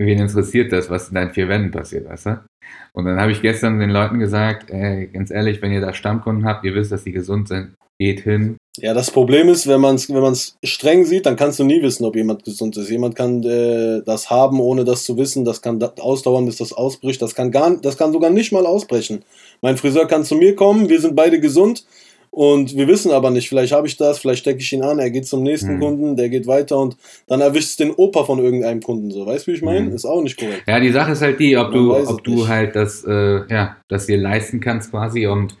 wen 0.00 0.18
interessiert 0.18 0.72
das, 0.72 0.90
was 0.90 1.08
in 1.08 1.14
deinen 1.14 1.32
vier 1.32 1.48
Wänden 1.48 1.70
passiert, 1.70 2.08
weißt 2.08 2.26
du? 2.26 2.44
Und 2.92 3.04
dann 3.04 3.20
habe 3.20 3.32
ich 3.32 3.42
gestern 3.42 3.78
den 3.78 3.90
Leuten 3.90 4.18
gesagt, 4.18 4.70
ey, 4.70 5.08
ganz 5.08 5.30
ehrlich, 5.30 5.62
wenn 5.62 5.72
ihr 5.72 5.80
da 5.80 5.92
Stammkunden 5.92 6.44
habt, 6.44 6.64
ihr 6.64 6.74
wisst, 6.74 6.92
dass 6.92 7.04
die 7.04 7.12
gesund 7.12 7.48
sind, 7.48 7.74
geht 7.98 8.20
hin, 8.20 8.56
ja, 8.80 8.94
das 8.94 9.10
Problem 9.10 9.48
ist, 9.48 9.66
wenn 9.66 9.80
man 9.80 9.96
es 9.96 10.08
wenn 10.08 10.36
streng 10.62 11.04
sieht, 11.04 11.26
dann 11.26 11.34
kannst 11.34 11.58
du 11.58 11.64
nie 11.64 11.82
wissen, 11.82 12.04
ob 12.04 12.14
jemand 12.14 12.44
gesund 12.44 12.76
ist. 12.76 12.90
Jemand 12.90 13.16
kann 13.16 13.42
äh, 13.42 14.02
das 14.04 14.30
haben, 14.30 14.60
ohne 14.60 14.84
das 14.84 15.02
zu 15.02 15.16
wissen. 15.16 15.44
Das 15.44 15.62
kann 15.62 15.82
ausdauern, 15.98 16.46
bis 16.46 16.58
das 16.58 16.72
ausbricht. 16.72 17.20
Das 17.20 17.34
kann, 17.34 17.50
gar, 17.50 17.76
das 17.76 17.96
kann 17.96 18.12
sogar 18.12 18.30
nicht 18.30 18.52
mal 18.52 18.66
ausbrechen. 18.66 19.24
Mein 19.62 19.76
Friseur 19.76 20.06
kann 20.06 20.24
zu 20.24 20.36
mir 20.36 20.54
kommen, 20.54 20.88
wir 20.88 21.00
sind 21.00 21.16
beide 21.16 21.40
gesund 21.40 21.84
und 22.30 22.76
wir 22.76 22.86
wissen 22.86 23.10
aber 23.10 23.30
nicht, 23.30 23.48
vielleicht 23.48 23.72
habe 23.72 23.86
ich 23.86 23.96
das, 23.96 24.18
vielleicht 24.18 24.40
stecke 24.40 24.60
ich 24.60 24.72
ihn 24.72 24.82
an, 24.82 24.98
er 24.98 25.10
geht 25.10 25.26
zum 25.26 25.42
nächsten 25.42 25.76
mhm. 25.76 25.80
Kunden, 25.80 26.16
der 26.16 26.28
geht 26.28 26.46
weiter 26.46 26.78
und 26.78 26.96
dann 27.26 27.40
erwischt 27.40 27.68
es 27.68 27.76
den 27.76 27.90
Opa 27.90 28.24
von 28.24 28.38
irgendeinem 28.38 28.82
Kunden 28.82 29.10
so. 29.10 29.26
Weißt 29.26 29.46
du, 29.46 29.52
wie 29.52 29.56
ich 29.56 29.62
meine? 29.62 29.86
Mhm. 29.86 29.94
Ist 29.94 30.04
auch 30.04 30.22
nicht 30.22 30.38
korrekt. 30.38 30.64
Ja, 30.66 30.80
die 30.80 30.92
Sache 30.92 31.12
ist 31.12 31.22
halt 31.22 31.40
die, 31.40 31.56
ob 31.56 31.70
Man 31.70 31.74
du, 31.74 31.96
ob 31.96 32.24
du 32.24 32.48
halt 32.48 32.76
das, 32.76 33.04
äh, 33.04 33.46
ja, 33.48 33.76
das 33.88 34.06
dir 34.06 34.18
leisten 34.18 34.60
kannst 34.60 34.90
quasi 34.90 35.26
und 35.26 35.58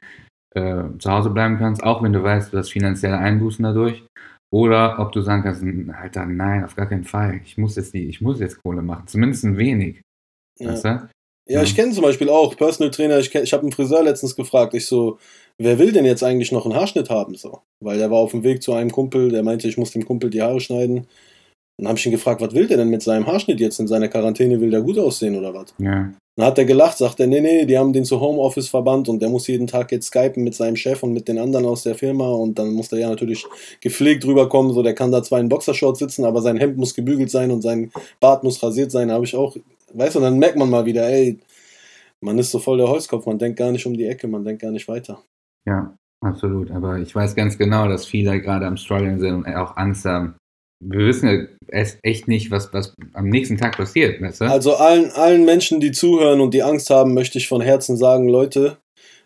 äh, 0.54 0.84
zu 0.98 1.10
Hause 1.10 1.30
bleiben 1.30 1.58
kannst, 1.58 1.82
auch 1.82 2.02
wenn 2.02 2.12
du 2.12 2.22
weißt, 2.22 2.52
du 2.52 2.58
hast 2.58 2.70
finanzielle 2.70 3.18
Einbußen 3.18 3.62
dadurch. 3.62 4.02
Oder 4.50 4.98
ob 4.98 5.12
du 5.12 5.20
sagen 5.20 5.42
kannst, 5.42 5.62
Alter, 6.00 6.24
nein, 6.24 6.64
auf 6.64 6.74
gar 6.74 6.88
keinen 6.88 7.04
Fall. 7.04 7.40
Ich 7.44 7.58
muss 7.58 7.76
jetzt 7.76 7.92
die, 7.92 8.08
ich 8.08 8.20
muss 8.20 8.40
jetzt 8.40 8.62
Kohle 8.62 8.80
machen. 8.80 9.06
Zumindest 9.06 9.44
ein 9.44 9.58
wenig. 9.58 10.00
Ja. 10.58 10.72
Weißt 10.72 10.84
du? 10.84 10.88
Ja, 10.88 11.08
ja, 11.48 11.62
ich 11.62 11.74
kenne 11.74 11.92
zum 11.92 12.02
Beispiel 12.02 12.28
auch 12.28 12.56
Personal 12.56 12.90
Trainer. 12.90 13.18
Ich, 13.18 13.34
ich 13.34 13.52
habe 13.52 13.62
einen 13.62 13.72
Friseur 13.72 14.02
letztens 14.02 14.36
gefragt. 14.36 14.74
Ich 14.74 14.86
so, 14.86 15.18
wer 15.58 15.78
will 15.78 15.92
denn 15.92 16.04
jetzt 16.04 16.22
eigentlich 16.22 16.52
noch 16.52 16.64
einen 16.64 16.74
Haarschnitt 16.74 17.10
haben? 17.10 17.34
So, 17.34 17.60
weil 17.80 17.98
der 17.98 18.10
war 18.10 18.18
auf 18.18 18.30
dem 18.30 18.44
Weg 18.44 18.62
zu 18.62 18.72
einem 18.72 18.90
Kumpel, 18.90 19.30
der 19.30 19.42
meinte, 19.42 19.68
ich 19.68 19.76
muss 19.76 19.90
dem 19.90 20.04
Kumpel 20.04 20.30
die 20.30 20.42
Haare 20.42 20.60
schneiden. 20.60 21.06
Dann 21.78 21.88
habe 21.88 21.98
ich 21.98 22.06
ihn 22.06 22.12
gefragt, 22.12 22.40
was 22.40 22.54
will 22.54 22.66
der 22.66 22.76
denn 22.76 22.88
mit 22.88 23.02
seinem 23.02 23.26
Haarschnitt 23.26 23.60
jetzt 23.60 23.78
in 23.78 23.86
seiner 23.86 24.08
Quarantäne? 24.08 24.60
Will 24.60 24.70
der 24.70 24.80
gut 24.80 24.98
aussehen 24.98 25.36
oder 25.36 25.54
was? 25.54 25.74
Ja. 25.78 26.12
Dann 26.36 26.46
hat 26.46 26.58
er 26.58 26.64
gelacht, 26.64 26.98
sagt 26.98 27.18
er, 27.18 27.26
nee, 27.26 27.40
nee, 27.40 27.66
die 27.66 27.76
haben 27.76 27.92
den 27.92 28.04
zu 28.04 28.20
Homeoffice 28.20 28.68
verbannt 28.68 29.08
und 29.08 29.20
der 29.20 29.28
muss 29.28 29.48
jeden 29.48 29.66
Tag 29.66 29.90
jetzt 29.90 30.06
skypen 30.06 30.44
mit 30.44 30.54
seinem 30.54 30.76
Chef 30.76 31.02
und 31.02 31.12
mit 31.12 31.26
den 31.26 31.36
anderen 31.36 31.66
aus 31.66 31.82
der 31.82 31.96
Firma 31.96 32.28
und 32.30 32.60
dann 32.60 32.70
muss 32.74 32.90
der 32.90 33.00
ja 33.00 33.08
natürlich 33.08 33.44
gepflegt 33.80 34.24
rüberkommen, 34.24 34.72
so 34.72 34.84
der 34.84 34.94
kann 34.94 35.10
da 35.10 35.20
zwar 35.20 35.40
in 35.40 35.48
Boxershorts 35.48 35.98
sitzen, 35.98 36.24
aber 36.24 36.40
sein 36.40 36.56
Hemd 36.56 36.76
muss 36.76 36.94
gebügelt 36.94 37.32
sein 37.32 37.50
und 37.50 37.62
sein 37.62 37.90
Bart 38.20 38.44
muss 38.44 38.62
rasiert 38.62 38.92
sein, 38.92 39.10
habe 39.10 39.24
ich 39.24 39.34
auch, 39.34 39.56
weißt 39.94 40.14
du, 40.14 40.20
dann 40.20 40.38
merkt 40.38 40.56
man 40.56 40.70
mal 40.70 40.86
wieder, 40.86 41.08
ey, 41.08 41.38
man 42.20 42.38
ist 42.38 42.52
so 42.52 42.60
voll 42.60 42.78
der 42.78 42.88
Holzkopf, 42.88 43.26
man 43.26 43.38
denkt 43.38 43.58
gar 43.58 43.72
nicht 43.72 43.86
um 43.86 43.96
die 43.96 44.06
Ecke, 44.06 44.28
man 44.28 44.44
denkt 44.44 44.62
gar 44.62 44.70
nicht 44.70 44.86
weiter. 44.86 45.20
Ja, 45.68 45.94
absolut, 46.24 46.70
aber 46.70 46.98
ich 46.98 47.14
weiß 47.14 47.34
ganz 47.34 47.58
genau, 47.58 47.88
dass 47.88 48.06
viele 48.06 48.40
gerade 48.40 48.66
am 48.66 48.78
struggeln 48.78 49.20
sind 49.20 49.34
und 49.34 49.46
auch 49.54 49.76
Angst 49.76 50.06
haben, 50.06 50.36
wir 50.80 51.06
wissen 51.06 51.28
ja 51.28 51.72
echt 52.02 52.28
nicht, 52.28 52.50
was, 52.50 52.72
was 52.72 52.94
am 53.12 53.28
nächsten 53.28 53.58
Tag 53.58 53.76
passiert. 53.76 54.22
Weißt 54.22 54.40
du? 54.40 54.44
Also 54.44 54.76
allen, 54.76 55.10
allen 55.10 55.44
Menschen, 55.44 55.80
die 55.80 55.92
zuhören 55.92 56.40
und 56.40 56.54
die 56.54 56.62
Angst 56.62 56.88
haben, 56.90 57.14
möchte 57.14 57.38
ich 57.38 57.48
von 57.48 57.60
Herzen 57.60 57.96
sagen, 57.96 58.28
Leute, 58.28 58.78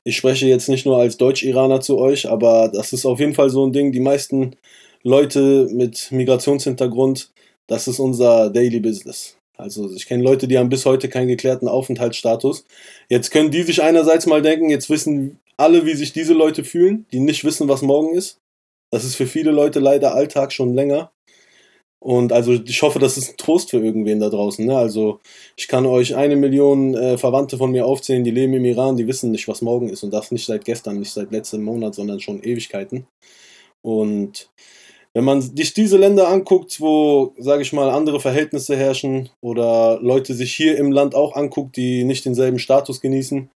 ich 0.03 0.17
spreche 0.17 0.47
jetzt 0.47 0.69
nicht 0.69 0.87
nur 0.87 0.99
als 0.99 1.17
Deutsch-Iraner 1.17 1.81
zu 1.81 1.99
euch, 1.99 2.29
aber 2.29 2.71
das 2.73 2.93
ist 2.93 3.07
auf 3.07 3.21
jeden 3.21 3.35
Fall 3.35 3.51
so 3.51 3.65
ein 3.65 3.73
Ding. 3.73 3.93
Die 3.93 4.01
meisten 4.01 4.57
Leute 5.05 5.69
mit 5.71 6.11
Migrationshintergrund, 6.11 7.31
das 7.69 7.87
ist 7.87 8.01
unser 8.01 8.51
Daily 8.51 8.81
Business. 8.81 9.37
Also 9.59 9.93
ich 9.95 10.07
kenne 10.07 10.25
Leute, 10.25 10.49
die 10.49 10.59
haben 10.59 10.71
bis 10.71 10.87
heute 10.87 11.09
keinen 11.09 11.29
geklärten 11.29 11.69
Aufenthaltsstatus. 11.69 12.65
Jetzt 13.09 13.31
können 13.31 13.51
die 13.51 13.63
sich 13.63 13.83
einerseits 13.83 14.27
mal 14.27 14.43
denken, 14.43 14.71
jetzt 14.71 14.91
wissen 14.91 15.39
alle, 15.63 15.87
wie 15.87 15.95
sich 15.95 16.13
diese 16.13 16.35
Leute 16.35 16.65
fühlen, 16.65 17.07
die 17.13 17.21
nicht 17.21 17.45
wissen, 17.45 17.69
was 17.69 17.83
morgen 17.83 18.15
ist. 18.15 18.41
Das 18.91 19.05
ist 19.05 19.15
für 19.15 19.27
viele 19.27 19.53
Leute 19.53 19.81
leider 19.81 20.15
Alltag 20.15 20.53
schon 20.53 20.75
länger. 20.75 21.13
Und 22.01 22.33
also 22.33 22.53
ich 22.53 22.83
hoffe, 22.83 22.99
das 22.99 23.17
ist 23.17 23.31
ein 23.31 23.37
Trost 23.37 23.71
für 23.71 23.79
irgendwen 23.79 24.19
da 24.19 24.29
draußen. 24.29 24.67
Ne? 24.67 24.77
Also 24.77 25.21
ich 25.57 25.69
kann 25.69 25.87
euch 25.87 26.17
eine 26.17 26.35
Million 26.35 26.95
äh, 26.95 27.17
Verwandte 27.17 27.59
von 27.59 27.71
mir 27.71 27.87
aufzählen, 27.87 28.25
die 28.25 28.33
leben 28.33 28.55
im 28.55 28.65
Iran, 28.65 28.97
die 28.97 29.07
wissen 29.07 29.31
nicht, 29.31 29.47
was 29.47 29.63
morgen 29.63 29.89
ist. 29.89 30.03
Und 30.03 30.13
das 30.13 30.33
nicht 30.33 30.45
seit 30.45 30.65
gestern, 30.65 30.99
nicht 30.99 31.13
seit 31.13 31.31
letztem 31.31 31.63
Monat, 31.63 31.95
sondern 31.95 32.19
schon 32.19 32.43
Ewigkeiten. 32.43 33.07
Und 33.83 34.51
wenn 35.15 35.25
man 35.25 35.43
sich 35.43 35.75
diese 35.75 35.97
Länder 35.97 36.27
anguckt, 36.29 36.81
wo, 36.81 37.35
sage 37.39 37.63
ich 37.63 37.73
mal, 37.73 37.89
andere 37.89 38.19
Verhältnisse 38.19 38.77
herrschen 38.77 39.29
oder 39.41 40.01
Leute 40.03 40.35
sich 40.35 40.53
hier 40.53 40.77
im 40.77 40.91
Land 40.91 41.15
auch 41.15 41.37
anguckt, 41.37 41.77
die 41.77 42.03
nicht 42.03 42.25
denselben 42.25 42.59
Status 42.59 43.01
genießen, 43.01 43.49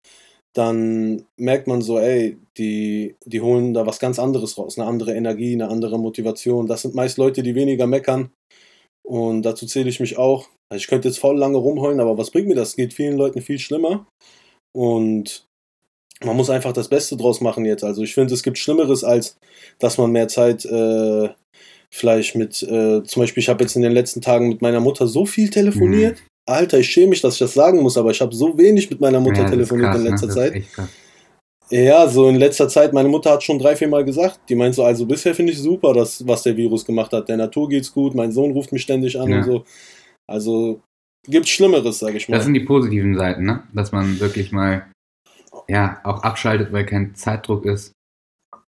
dann 0.56 1.26
merkt 1.36 1.66
man 1.66 1.82
so, 1.82 1.98
ey, 1.98 2.38
die, 2.56 3.14
die 3.26 3.42
holen 3.42 3.74
da 3.74 3.86
was 3.86 3.98
ganz 3.98 4.18
anderes 4.18 4.56
raus, 4.56 4.78
eine 4.78 4.88
andere 4.88 5.14
Energie, 5.14 5.52
eine 5.52 5.68
andere 5.68 5.98
Motivation. 5.98 6.66
Das 6.66 6.82
sind 6.82 6.94
meist 6.94 7.18
Leute, 7.18 7.42
die 7.42 7.54
weniger 7.54 7.86
meckern. 7.86 8.30
Und 9.06 9.42
dazu 9.42 9.66
zähle 9.66 9.90
ich 9.90 10.00
mich 10.00 10.16
auch. 10.16 10.48
Also 10.70 10.80
ich 10.80 10.88
könnte 10.88 11.08
jetzt 11.08 11.18
voll 11.18 11.36
lange 11.36 11.58
rumheulen, 11.58 12.00
aber 12.00 12.16
was 12.16 12.30
bringt 12.30 12.48
mir 12.48 12.54
das? 12.54 12.74
Geht 12.74 12.94
vielen 12.94 13.18
Leuten 13.18 13.42
viel 13.42 13.58
schlimmer. 13.58 14.06
Und 14.74 15.46
man 16.24 16.36
muss 16.36 16.48
einfach 16.48 16.72
das 16.72 16.88
Beste 16.88 17.18
draus 17.18 17.42
machen 17.42 17.66
jetzt. 17.66 17.84
Also 17.84 18.02
ich 18.02 18.14
finde, 18.14 18.32
es 18.32 18.42
gibt 18.42 18.56
Schlimmeres, 18.56 19.04
als 19.04 19.36
dass 19.78 19.98
man 19.98 20.10
mehr 20.10 20.28
Zeit 20.28 20.64
äh, 20.64 21.28
vielleicht 21.90 22.34
mit, 22.34 22.62
äh, 22.62 23.02
zum 23.02 23.22
Beispiel, 23.22 23.42
ich 23.42 23.50
habe 23.50 23.62
jetzt 23.62 23.76
in 23.76 23.82
den 23.82 23.92
letzten 23.92 24.22
Tagen 24.22 24.48
mit 24.48 24.62
meiner 24.62 24.80
Mutter 24.80 25.06
so 25.06 25.26
viel 25.26 25.50
telefoniert. 25.50 26.18
Mhm. 26.18 26.35
Alter, 26.46 26.78
ich 26.78 26.88
schäme 26.88 27.08
mich, 27.08 27.20
dass 27.20 27.34
ich 27.34 27.40
das 27.40 27.54
sagen 27.54 27.82
muss, 27.82 27.98
aber 27.98 28.12
ich 28.12 28.20
habe 28.20 28.34
so 28.34 28.56
wenig 28.56 28.88
mit 28.88 29.00
meiner 29.00 29.20
Mutter 29.20 29.42
ja, 29.42 29.50
telefoniert 29.50 29.90
krass, 29.90 30.00
in 30.00 30.06
letzter 30.06 30.26
ne? 30.28 30.32
Zeit. 30.32 30.62
Ja, 31.70 32.06
so 32.06 32.28
in 32.28 32.36
letzter 32.36 32.68
Zeit, 32.68 32.92
meine 32.92 33.08
Mutter 33.08 33.32
hat 33.32 33.42
schon 33.42 33.58
drei, 33.58 33.74
vier 33.74 33.88
Mal 33.88 34.04
gesagt, 34.04 34.38
die 34.48 34.54
meint 34.54 34.76
so, 34.76 34.84
also 34.84 35.04
bisher 35.04 35.34
finde 35.34 35.52
ich 35.52 35.58
super, 35.58 35.92
das, 35.92 36.24
was 36.26 36.44
der 36.44 36.56
Virus 36.56 36.84
gemacht 36.84 37.12
hat. 37.12 37.28
Der 37.28 37.36
Natur 37.36 37.68
geht's 37.68 37.92
gut, 37.92 38.14
mein 38.14 38.30
Sohn 38.30 38.52
ruft 38.52 38.70
mich 38.70 38.82
ständig 38.82 39.18
an 39.18 39.28
ja. 39.28 39.38
und 39.38 39.44
so. 39.44 39.64
Also, 40.28 40.80
gibt 41.24 41.48
Schlimmeres, 41.48 41.98
sage 41.98 42.18
ich 42.18 42.28
mal. 42.28 42.36
Das 42.36 42.44
sind 42.44 42.54
die 42.54 42.60
positiven 42.60 43.16
Seiten, 43.16 43.44
ne? 43.44 43.64
Dass 43.74 43.90
man 43.90 44.20
wirklich 44.20 44.52
mal 44.52 44.86
ja 45.68 46.00
auch 46.04 46.22
abschaltet, 46.22 46.72
weil 46.72 46.86
kein 46.86 47.16
Zeitdruck 47.16 47.64
ist. 47.64 47.92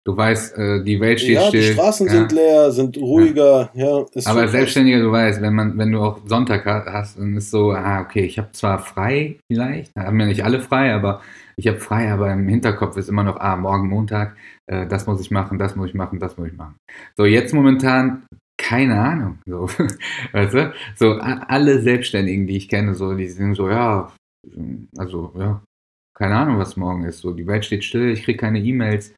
Du 0.06 0.16
weißt, 0.16 0.56
äh, 0.56 0.84
die 0.84 1.00
Welt 1.00 1.18
steht 1.18 1.34
ja, 1.34 1.48
still. 1.48 1.62
die 1.62 1.72
Straßen 1.72 2.06
ja. 2.06 2.12
sind 2.12 2.30
leer, 2.30 2.70
sind 2.70 2.96
ruhiger, 2.96 3.70
ja. 3.74 4.04
ist 4.14 4.28
Aber 4.28 4.42
als 4.42 4.52
Selbstständiger, 4.52 5.00
du 5.00 5.10
weißt, 5.10 5.42
wenn 5.42 5.52
man, 5.52 5.76
wenn 5.76 5.90
du 5.90 6.00
auch 6.00 6.20
Sonntag 6.24 6.64
ha- 6.64 6.86
hast, 6.86 7.18
dann 7.18 7.36
ist 7.36 7.50
so, 7.50 7.72
ah, 7.72 8.02
okay, 8.02 8.24
ich 8.24 8.38
habe 8.38 8.52
zwar 8.52 8.78
frei 8.78 9.40
vielleicht, 9.50 9.92
haben 9.96 10.20
ja 10.20 10.26
nicht 10.26 10.44
alle 10.44 10.60
frei, 10.60 10.94
aber 10.94 11.22
ich 11.56 11.66
habe 11.66 11.78
frei, 11.78 12.12
aber 12.12 12.32
im 12.32 12.46
Hinterkopf 12.46 12.96
ist 12.96 13.08
immer 13.08 13.24
noch, 13.24 13.40
ah, 13.40 13.56
morgen 13.56 13.88
Montag, 13.88 14.36
äh, 14.70 14.86
das 14.86 15.08
muss 15.08 15.20
ich 15.20 15.32
machen, 15.32 15.58
das 15.58 15.74
muss 15.74 15.88
ich 15.88 15.94
machen, 15.94 16.20
das 16.20 16.36
muss 16.36 16.46
ich 16.46 16.56
machen. 16.56 16.76
So, 17.16 17.24
jetzt 17.24 17.52
momentan, 17.52 18.26
keine 18.58 19.00
Ahnung, 19.00 19.38
so, 19.44 19.68
weißt 20.32 20.54
du, 20.54 20.72
so 20.94 21.14
alle 21.14 21.80
Selbstständigen, 21.80 22.46
die 22.46 22.58
ich 22.58 22.68
kenne, 22.68 22.94
so, 22.94 23.12
die 23.14 23.26
sind 23.26 23.56
so, 23.56 23.68
ja, 23.68 24.12
also, 24.96 25.32
ja, 25.36 25.60
keine 26.16 26.36
Ahnung, 26.36 26.60
was 26.60 26.76
morgen 26.76 27.02
ist, 27.02 27.18
so, 27.18 27.32
die 27.32 27.48
Welt 27.48 27.64
steht 27.64 27.82
still, 27.82 28.12
ich 28.12 28.22
kriege 28.22 28.38
keine 28.38 28.60
E-Mails, 28.60 29.12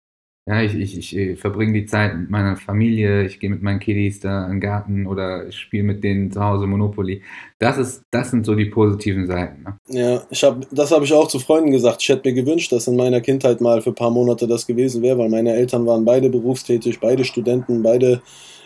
ja, 0.48 0.62
ich, 0.62 0.74
ich, 0.74 0.96
ich 0.96 1.16
äh, 1.16 1.36
verbringe 1.36 1.74
die 1.74 1.84
Zeit 1.84 2.16
mit 2.16 2.30
meiner 2.30 2.56
Familie, 2.56 3.26
ich 3.26 3.38
gehe 3.38 3.50
mit 3.50 3.62
meinen 3.62 3.80
Kiddies 3.80 4.20
da 4.20 4.46
in 4.46 4.52
den 4.52 4.60
Garten 4.60 5.06
oder 5.06 5.46
ich 5.46 5.58
spiele 5.58 5.82
mit 5.82 6.02
denen 6.02 6.32
zu 6.32 6.42
Hause 6.42 6.66
Monopoly. 6.66 7.20
Das 7.58 7.76
ist, 7.76 8.02
das 8.10 8.30
sind 8.30 8.46
so 8.46 8.54
die 8.54 8.64
positiven 8.64 9.26
Seiten. 9.26 9.62
Ne? 9.62 9.76
Ja, 9.88 10.22
ich 10.30 10.42
hab, 10.42 10.66
das 10.70 10.90
habe 10.90 11.04
ich 11.04 11.12
auch 11.12 11.28
zu 11.28 11.38
Freunden 11.38 11.70
gesagt. 11.70 12.00
Ich 12.00 12.08
hätte 12.08 12.26
mir 12.26 12.34
gewünscht, 12.34 12.72
dass 12.72 12.86
in 12.88 12.96
meiner 12.96 13.20
Kindheit 13.20 13.60
mal 13.60 13.82
für 13.82 13.90
ein 13.90 13.94
paar 13.94 14.10
Monate 14.10 14.48
das 14.48 14.66
gewesen 14.66 15.02
wäre, 15.02 15.18
weil 15.18 15.28
meine 15.28 15.52
Eltern 15.52 15.84
waren 15.84 16.06
beide 16.06 16.30
berufstätig, 16.30 16.98
beide 16.98 17.26
Studenten, 17.26 17.82
beide 17.82 18.22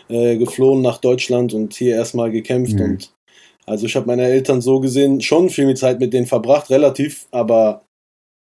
äh, 0.07 0.37
geflohen 0.37 0.81
nach 0.81 0.99
Deutschland 0.99 1.53
und 1.53 1.73
hier 1.73 1.95
erstmal 1.95 2.31
gekämpft. 2.31 2.75
Mhm. 2.75 2.81
Und 2.81 3.13
also 3.65 3.85
ich 3.87 3.95
habe 3.97 4.07
meine 4.07 4.23
Eltern 4.23 4.61
so 4.61 4.79
gesehen 4.79 5.19
schon 5.19 5.49
viel 5.49 5.73
Zeit 5.73 5.99
mit 5.99 6.13
denen 6.13 6.27
verbracht, 6.27 6.69
relativ, 6.69 7.27
aber 7.31 7.81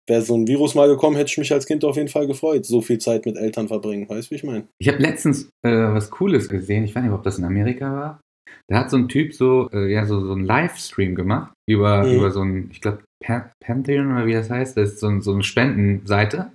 wäre 0.08 0.22
so 0.22 0.36
ein 0.36 0.46
Virus 0.46 0.74
mal 0.74 0.88
gekommen, 0.88 1.16
hätte 1.16 1.30
ich 1.30 1.38
mich 1.38 1.52
als 1.52 1.66
Kind 1.66 1.84
auf 1.84 1.96
jeden 1.96 2.08
Fall 2.08 2.26
gefreut, 2.26 2.64
so 2.64 2.80
viel 2.80 2.98
Zeit 2.98 3.26
mit 3.26 3.36
Eltern 3.36 3.68
verbringen. 3.68 4.08
Weißt 4.08 4.28
du, 4.28 4.30
wie 4.32 4.36
ich 4.36 4.44
meine? 4.44 4.64
Ich 4.78 4.88
habe 4.88 4.98
letztens 4.98 5.48
äh, 5.64 5.70
was 5.70 6.10
Cooles 6.10 6.48
gesehen, 6.48 6.84
ich 6.84 6.94
weiß 6.94 7.02
nicht, 7.02 7.12
ob 7.12 7.22
das 7.22 7.38
in 7.38 7.44
Amerika 7.44 7.92
war. 7.92 8.20
Da 8.68 8.78
hat 8.80 8.90
so 8.90 8.96
ein 8.96 9.08
Typ 9.08 9.32
so, 9.34 9.68
äh, 9.72 9.92
ja, 9.92 10.06
so, 10.06 10.24
so 10.24 10.32
einen 10.32 10.44
Livestream 10.44 11.14
gemacht 11.14 11.52
über, 11.68 12.04
Mhm. 12.04 12.16
über 12.16 12.30
so 12.30 12.42
ein, 12.42 12.68
ich 12.72 12.80
glaube, 12.80 13.02
Pantheon 13.64 14.12
oder 14.12 14.26
wie 14.26 14.32
das 14.32 14.50
heißt, 14.50 14.76
das 14.76 14.92
ist 14.94 15.00
so, 15.00 15.20
so 15.20 15.32
eine 15.32 15.42
Spendenseite. 15.42 16.52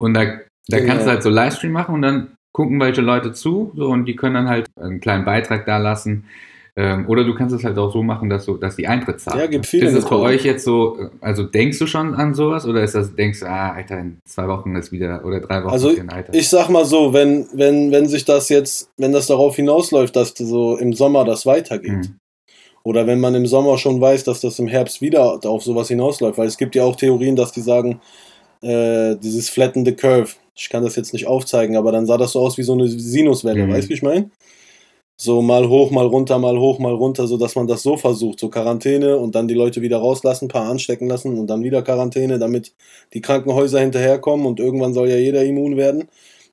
Und 0.00 0.14
da, 0.14 0.24
da 0.68 0.78
Genau. 0.78 0.86
kannst 0.86 1.06
du 1.06 1.10
halt 1.10 1.22
so 1.22 1.30
Livestream 1.30 1.72
machen 1.72 1.94
und 1.94 2.02
dann 2.02 2.34
gucken 2.54 2.78
welche 2.80 3.00
Leute 3.00 3.32
zu 3.32 3.72
so, 3.74 3.88
und 3.88 4.04
die 4.04 4.14
können 4.16 4.34
dann 4.34 4.48
halt 4.48 4.66
einen 4.78 5.00
kleinen 5.00 5.24
Beitrag 5.24 5.64
da 5.66 5.78
lassen. 5.78 6.24
Ähm, 6.74 7.06
oder 7.06 7.24
du 7.24 7.34
kannst 7.34 7.54
es 7.54 7.64
halt 7.64 7.76
auch 7.76 7.92
so 7.92 8.02
machen, 8.02 8.30
dass, 8.30 8.46
du, 8.46 8.56
dass 8.56 8.76
die 8.76 8.86
Eintritt 8.86 9.20
zahlen. 9.20 9.40
Ja, 9.40 9.46
gibt 9.46 9.66
viele 9.66 9.88
Ist 9.88 9.94
es 9.94 10.06
bei 10.06 10.16
euch 10.16 10.42
jetzt 10.42 10.64
so, 10.64 11.10
also 11.20 11.42
denkst 11.42 11.78
du 11.78 11.86
schon 11.86 12.14
an 12.14 12.32
sowas 12.32 12.64
oder 12.66 12.82
ist 12.82 12.94
das, 12.94 13.14
denkst 13.14 13.40
du, 13.40 13.46
ah, 13.46 13.72
Alter, 13.72 13.98
in 13.98 14.18
zwei 14.26 14.48
Wochen 14.48 14.74
ist 14.76 14.90
wieder, 14.90 15.22
oder 15.24 15.40
drei 15.40 15.62
Wochen 15.62 15.70
Also, 15.72 15.88
ist 15.90 15.96
wieder 15.96 16.04
ein 16.04 16.10
Alter? 16.16 16.32
Ich 16.32 16.48
sag 16.48 16.70
mal 16.70 16.86
so, 16.86 17.12
wenn, 17.12 17.46
wenn, 17.52 17.92
wenn 17.92 18.08
sich 18.08 18.24
das 18.24 18.48
jetzt, 18.48 18.88
wenn 18.96 19.12
das 19.12 19.26
darauf 19.26 19.54
hinausläuft, 19.56 20.16
dass 20.16 20.32
so 20.34 20.76
im 20.78 20.94
Sommer 20.94 21.26
das 21.26 21.44
weitergeht, 21.44 21.92
Mhm. 21.92 22.16
oder 22.84 23.06
wenn 23.06 23.20
man 23.20 23.34
im 23.34 23.46
Sommer 23.46 23.76
schon 23.76 24.00
weiß, 24.00 24.24
dass 24.24 24.40
das 24.40 24.58
im 24.58 24.66
Herbst 24.66 25.02
wieder 25.02 25.40
auf 25.44 25.62
sowas 25.62 25.88
hinausläuft, 25.88 26.38
weil 26.38 26.48
es 26.48 26.56
gibt 26.56 26.74
ja 26.74 26.84
auch 26.84 26.96
Theorien, 26.96 27.36
dass 27.36 27.52
die 27.52 27.60
sagen, 27.60 28.00
äh, 28.62 29.16
dieses 29.16 29.50
Flatten 29.50 29.84
the 29.84 29.92
Curve, 29.92 30.30
ich 30.54 30.70
kann 30.70 30.82
das 30.84 30.96
jetzt 30.96 31.12
nicht 31.12 31.26
aufzeigen, 31.26 31.76
aber 31.76 31.92
dann 31.92 32.06
sah 32.06 32.16
das 32.16 32.32
so 32.32 32.40
aus 32.40 32.56
wie 32.56 32.62
so 32.62 32.72
eine 32.72 32.88
Sinuswelle, 32.88 33.66
Mhm. 33.66 33.72
weißt 33.72 33.84
du, 33.84 33.90
wie 33.90 33.94
ich 33.94 34.02
meine? 34.02 34.30
So 35.16 35.40
mal 35.40 35.68
hoch, 35.68 35.90
mal 35.92 36.06
runter, 36.06 36.38
mal 36.38 36.58
hoch, 36.58 36.78
mal 36.80 36.92
runter, 36.94 37.26
so 37.28 37.36
dass 37.36 37.54
man 37.54 37.68
das 37.68 37.82
so 37.82 37.96
versucht, 37.96 38.40
so 38.40 38.48
Quarantäne 38.50 39.16
und 39.18 39.34
dann 39.36 39.46
die 39.46 39.54
Leute 39.54 39.80
wieder 39.80 39.98
rauslassen, 39.98 40.48
paar 40.48 40.68
anstecken 40.68 41.08
lassen 41.08 41.38
und 41.38 41.46
dann 41.46 41.62
wieder 41.62 41.82
Quarantäne, 41.82 42.38
damit 42.40 42.74
die 43.12 43.20
Krankenhäuser 43.20 43.78
hinterherkommen 43.80 44.46
und 44.46 44.58
irgendwann 44.58 44.94
soll 44.94 45.08
ja 45.08 45.16
jeder 45.16 45.44
immun 45.44 45.76
werden. 45.76 46.08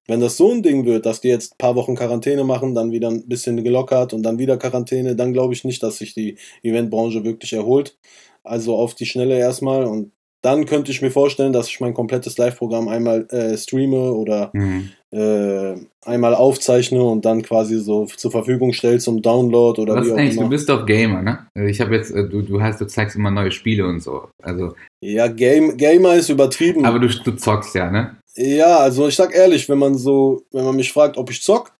Wenn 0.08 0.20
das 0.20 0.38
so 0.38 0.51
ein 0.51 0.62
Ding 0.63 0.86
wird, 0.86 1.06
dass 1.06 1.22
die 1.22 1.30
jetzt 1.30 1.54
ein 1.54 1.58
paar 1.58 1.75
Wochen 1.75 1.96
Quarantäne 1.96 2.44
machen, 2.44 2.75
dann 2.75 2.92
wieder 2.92 3.10
ein 3.10 3.28
bisschen 3.28 3.63
gelockert 3.63 4.13
und 4.13 4.24
dann 4.24 4.38
wieder 4.39 4.58
Quarantäne, 4.58 5.16
dann 5.16 5.34
glaube 5.34 5.54
ich 5.54 5.63
nicht, 5.63 5.82
dass 5.82 5.98
sich 5.98 6.13
die 6.13 6.38
Eventbranche 6.63 7.24
wirklich 7.24 7.54
erholt. 7.54 7.98
Also 8.44 8.75
auf 8.75 8.94
die 8.96 9.06
Schnelle 9.06 9.38
erstmal 9.38 9.86
und 9.86 10.12
dann 10.41 10.65
könnte 10.65 10.91
ich 10.91 11.01
mir 11.01 11.12
vorstellen, 11.12 11.51
dass 11.53 11.67
ich 11.67 11.79
mein 11.79 11.93
komplettes 11.93 12.38
Live-Programm 12.38 12.88
einmal 12.88 13.27
äh, 13.29 13.58
streame 13.58 14.13
oder 14.13 14.51
Mhm. 14.53 14.89
äh, 15.12 15.75
einmal 16.05 16.34
aufzeichne 16.36 17.03
und 17.03 17.25
dann 17.25 17.41
quasi 17.41 17.77
so 17.79 18.05
zur 18.05 18.31
Verfügung 18.31 18.74
stelle 18.74 19.00
zum 19.00 19.22
Download 19.22 19.81
oder 19.81 19.96
Was 19.96 20.08
wie 20.08 20.12
auch 20.12 20.17
eigentlich, 20.17 20.36
du 20.36 20.41
immer. 20.41 20.50
bist 20.50 20.69
doch 20.69 20.86
Gamer, 20.86 21.22
ne? 21.22 21.48
Ich 21.69 21.81
habe 21.81 21.96
jetzt, 21.96 22.12
äh, 22.12 22.27
du, 22.27 22.41
du 22.41 22.62
hast, 22.62 22.79
du 22.79 22.86
zeigst 22.88 23.15
immer 23.15 23.31
neue 23.31 23.51
Spiele 23.51 23.86
und 23.88 24.01
so. 24.01 24.29
Also, 24.41 24.74
Ja, 25.01 25.27
Game, 25.27 25.75
Gamer 25.77 26.15
ist 26.15 26.29
übertrieben. 26.29 26.86
aber 26.86 27.00
du, 27.00 27.08
du 27.08 27.31
zockst 27.36 27.75
ja, 27.75 27.91
ne? 27.91 28.15
Ja, 28.36 28.77
also 28.77 29.08
ich 29.08 29.15
sag 29.15 29.36
ehrlich, 29.36 29.67
wenn 29.67 29.79
man 29.79 29.96
so, 29.98 30.43
wenn 30.51 30.63
man 30.63 30.75
mich 30.75 30.93
fragt, 30.93 31.17
ob 31.17 31.29
ich 31.31 31.41
zock, 31.41 31.72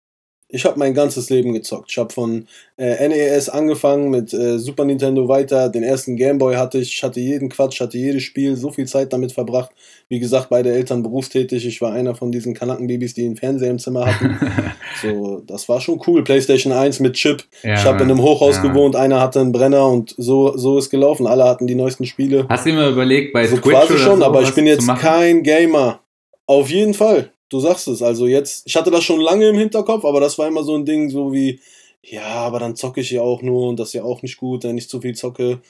ich 0.52 0.64
habe 0.64 0.78
mein 0.78 0.94
ganzes 0.94 1.30
Leben 1.30 1.52
gezockt. 1.52 1.90
Ich 1.90 1.98
habe 1.98 2.12
von 2.12 2.46
äh, 2.76 3.08
NES 3.08 3.48
angefangen, 3.48 4.10
mit 4.10 4.32
äh, 4.32 4.58
Super 4.58 4.84
Nintendo 4.84 5.28
weiter, 5.28 5.68
den 5.68 5.82
ersten 5.82 6.16
Gameboy 6.16 6.56
hatte 6.56 6.78
ich, 6.78 6.94
ich 6.94 7.02
hatte 7.02 7.20
jeden 7.20 7.48
Quatsch, 7.48 7.80
hatte 7.80 7.98
jedes 7.98 8.22
Spiel, 8.22 8.56
so 8.56 8.70
viel 8.70 8.86
Zeit 8.86 9.12
damit 9.12 9.32
verbracht. 9.32 9.70
Wie 10.08 10.18
gesagt, 10.18 10.48
beide 10.50 10.72
Eltern 10.72 11.02
berufstätig, 11.02 11.66
ich 11.66 11.80
war 11.80 11.92
einer 11.92 12.14
von 12.14 12.32
diesen 12.32 12.54
Kanackenbabys, 12.54 13.14
die 13.14 13.24
einen 13.26 13.36
Fernseher 13.36 13.70
im 13.70 13.78
Zimmer 13.78 14.06
hatten. 14.06 14.38
so, 15.02 15.42
das 15.46 15.68
war 15.68 15.80
schon 15.80 16.00
cool. 16.06 16.24
PlayStation 16.24 16.72
1 16.72 17.00
mit 17.00 17.14
Chip. 17.14 17.44
Ja, 17.62 17.74
ich 17.74 17.84
habe 17.84 18.02
in 18.02 18.10
einem 18.10 18.22
Hochhaus 18.22 18.56
Ja. 18.56 18.62
gewohnt, 18.62 18.96
einer 18.96 19.20
hatte 19.20 19.40
einen 19.40 19.52
Brenner 19.52 19.86
und 19.88 20.14
so, 20.16 20.56
so 20.56 20.78
ist 20.78 20.90
gelaufen. 20.90 21.26
Alle 21.26 21.44
hatten 21.44 21.66
die 21.66 21.74
neuesten 21.74 22.06
Spiele. 22.06 22.46
Hast 22.48 22.66
du 22.66 22.70
dir 22.70 22.76
mal 22.76 22.90
überlegt, 22.92 23.32
bei 23.32 23.46
So 23.46 23.56
Twitch 23.56 23.74
quasi 23.76 23.98
schon, 23.98 24.22
aber 24.22 24.42
ich 24.42 24.54
bin 24.54 24.66
jetzt 24.66 24.88
kein 24.96 25.42
Gamer. 25.42 26.00
Auf 26.46 26.68
jeden 26.70 26.94
Fall. 26.94 27.32
Du 27.50 27.60
sagst 27.60 27.88
es. 27.88 28.00
Also 28.00 28.26
jetzt, 28.26 28.66
ich 28.66 28.76
hatte 28.76 28.90
das 28.90 29.04
schon 29.04 29.20
lange 29.20 29.48
im 29.48 29.58
Hinterkopf, 29.58 30.04
aber 30.04 30.20
das 30.20 30.38
war 30.38 30.48
immer 30.48 30.62
so 30.62 30.74
ein 30.76 30.84
Ding, 30.84 31.10
so 31.10 31.32
wie, 31.32 31.60
ja, 32.02 32.26
aber 32.26 32.60
dann 32.60 32.76
zocke 32.76 33.00
ich 33.00 33.10
ja 33.10 33.22
auch 33.22 33.42
nur 33.42 33.68
und 33.68 33.78
das 33.78 33.88
ist 33.88 33.94
ja 33.94 34.04
auch 34.04 34.22
nicht 34.22 34.38
gut, 34.38 34.64
wenn 34.64 34.78
ich 34.78 34.88
zu 34.88 35.00
viel 35.00 35.14
zocke. 35.14 35.60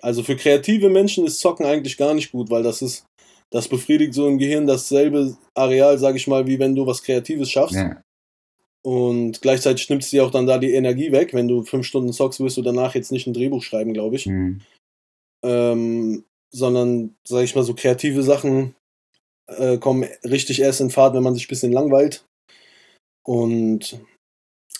Also 0.00 0.22
für 0.22 0.36
kreative 0.36 0.90
Menschen 0.90 1.26
ist 1.26 1.40
Zocken 1.40 1.66
eigentlich 1.66 1.96
gar 1.96 2.14
nicht 2.14 2.32
gut, 2.32 2.50
weil 2.50 2.62
das 2.62 2.82
ist, 2.82 3.06
das 3.50 3.68
befriedigt 3.68 4.14
so 4.14 4.28
im 4.28 4.38
Gehirn 4.38 4.66
dasselbe 4.66 5.36
Areal, 5.54 5.98
sag 5.98 6.16
ich 6.16 6.26
mal, 6.26 6.46
wie 6.46 6.58
wenn 6.58 6.74
du 6.74 6.86
was 6.86 7.02
Kreatives 7.02 7.50
schaffst. 7.50 7.76
Ja. 7.76 8.02
Und 8.84 9.40
gleichzeitig 9.42 9.88
nimmt 9.88 10.02
es 10.02 10.10
dir 10.10 10.24
auch 10.24 10.30
dann 10.30 10.46
da 10.46 10.58
die 10.58 10.72
Energie 10.72 11.12
weg. 11.12 11.32
Wenn 11.34 11.48
du 11.48 11.62
fünf 11.62 11.86
Stunden 11.86 12.12
zockst, 12.12 12.40
wirst 12.40 12.56
du 12.56 12.62
danach 12.62 12.94
jetzt 12.94 13.12
nicht 13.12 13.26
ein 13.26 13.32
Drehbuch 13.32 13.62
schreiben, 13.62 13.94
glaube 13.94 14.16
ich. 14.16 14.26
Mhm. 14.26 14.60
ähm, 15.44 16.24
sondern, 16.50 17.14
sag 17.24 17.44
ich 17.44 17.54
mal, 17.54 17.62
so 17.62 17.74
kreative 17.74 18.22
Sachen 18.22 18.74
äh, 19.48 19.78
kommen 19.78 20.08
richtig 20.24 20.60
erst 20.60 20.80
in 20.80 20.90
Fahrt, 20.90 21.14
wenn 21.14 21.22
man 21.22 21.34
sich 21.34 21.44
ein 21.44 21.48
bisschen 21.48 21.72
langweilt. 21.72 22.24
Und 23.24 24.00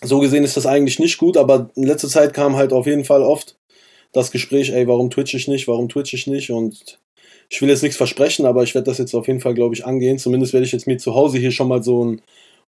so 0.03 0.19
gesehen 0.19 0.45
ist 0.45 0.57
das 0.57 0.67
eigentlich 0.67 0.99
nicht 0.99 1.19
gut, 1.19 1.37
aber 1.37 1.71
in 1.77 1.85
letzter 1.85 2.09
Zeit 2.09 2.35
kam 2.35 2.57
halt 2.57 2.73
auf 2.73 2.87
jeden 2.87 3.05
Fall 3.05 3.23
oft 3.23 3.57
das 4.13 4.31
Gespräch, 4.31 4.71
ey, 4.71 4.87
warum 4.89 5.11
twitch 5.11 5.35
ich 5.35 5.49
nicht, 5.49 5.69
warum 5.69 5.89
twitch 5.89 6.13
ich 6.13 6.27
nicht 6.27 6.51
und 6.51 6.99
ich 7.49 7.61
will 7.61 7.69
jetzt 7.69 7.83
nichts 7.83 7.97
versprechen, 7.97 8.47
aber 8.47 8.63
ich 8.63 8.75
werde 8.75 8.87
das 8.87 8.99
jetzt 8.99 9.15
auf 9.15 9.27
jeden 9.27 9.41
Fall, 9.41 9.55
glaube 9.55 9.75
ich, 9.75 9.85
angehen. 9.85 10.19
Zumindest 10.19 10.55
werde 10.55 10.65
ich 10.65 10.73
jetzt 10.73 10.87
mir 10.87 10.97
zu 10.97 11.15
Hause 11.15 11.39
hier 11.39 11.51
schon 11.51 11.69
mal 11.69 11.83
so 11.83 12.05
ein 12.05 12.23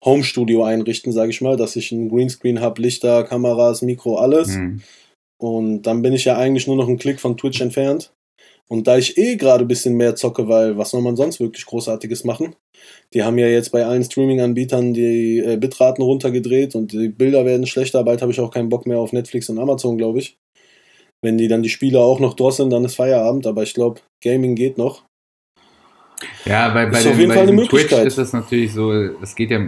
Home-Studio 0.03 0.63
einrichten, 0.63 1.13
sage 1.13 1.31
ich 1.31 1.41
mal, 1.41 1.55
dass 1.55 1.77
ich 1.77 1.91
ein 1.93 2.09
Greenscreen 2.09 2.59
habe, 2.59 2.81
Lichter, 2.81 3.23
Kameras, 3.23 3.81
Mikro, 3.81 4.17
alles. 4.17 4.50
Mhm. 4.50 4.81
Und 5.41 5.83
dann 5.83 6.01
bin 6.01 6.13
ich 6.13 6.25
ja 6.25 6.38
eigentlich 6.38 6.67
nur 6.67 6.75
noch 6.75 6.88
einen 6.88 6.97
Klick 6.97 7.21
von 7.21 7.38
Twitch 7.38 7.62
entfernt. 7.62 8.12
Und 8.74 8.88
da 8.88 8.98
ich 8.98 9.20
eh 9.20 9.36
gerade 9.36 9.65
ein 9.65 9.68
bisschen 9.68 9.98
mehr 9.98 10.15
zocke, 10.15 10.48
weil 10.48 10.80
was 10.80 10.89
soll 10.89 11.03
man 11.03 11.15
sonst 11.15 11.39
wirklich 11.39 11.63
Großartiges 11.63 12.24
machen? 12.24 12.56
Die 13.13 13.22
haben 13.22 13.38
ja 13.38 13.46
jetzt 13.46 13.72
bei 13.72 13.86
allen 13.86 14.03
Streaming-Anbietern 14.03 14.96
die 14.96 15.38
äh, 15.38 15.58
Bitraten 15.58 16.03
runtergedreht 16.03 16.74
und 16.74 16.92
die 16.92 17.10
Bilder 17.10 17.46
werden 17.46 17.68
schlechter. 17.68 18.03
Bald 18.03 18.24
habe 18.24 18.32
ich 18.32 18.39
auch 18.39 18.50
keinen 18.50 18.70
Bock 18.70 18.88
mehr 18.88 18.98
auf 18.98 19.13
Netflix 19.13 19.48
und 19.50 19.60
Amazon, 19.60 20.00
glaube 20.00 20.18
ich. 20.18 20.38
Wenn 21.22 21.38
die 21.38 21.48
dann 21.48 21.62
die 21.62 21.70
Spiele 21.70 22.00
auch 22.00 22.20
noch 22.20 22.34
drosseln, 22.34 22.72
dann 22.72 22.84
ist 22.84 22.96
Feierabend. 22.96 23.46
Aber 23.46 23.62
ich 23.62 23.75
glaube, 23.75 24.01
Gaming 24.24 24.56
geht 24.56 24.80
noch. 24.80 25.03
Ja, 26.46 26.74
bei, 26.74 26.88
bei, 26.88 26.98
Ist 26.98 27.06
jeden 27.06 27.30
bei 27.30 27.65
Twitch 27.68 27.92
ist 27.92 28.18
das 28.18 28.34
natürlich 28.34 28.74
so, 28.74 28.92
es 28.92 29.36
geht 29.36 29.51
ja 29.51 29.68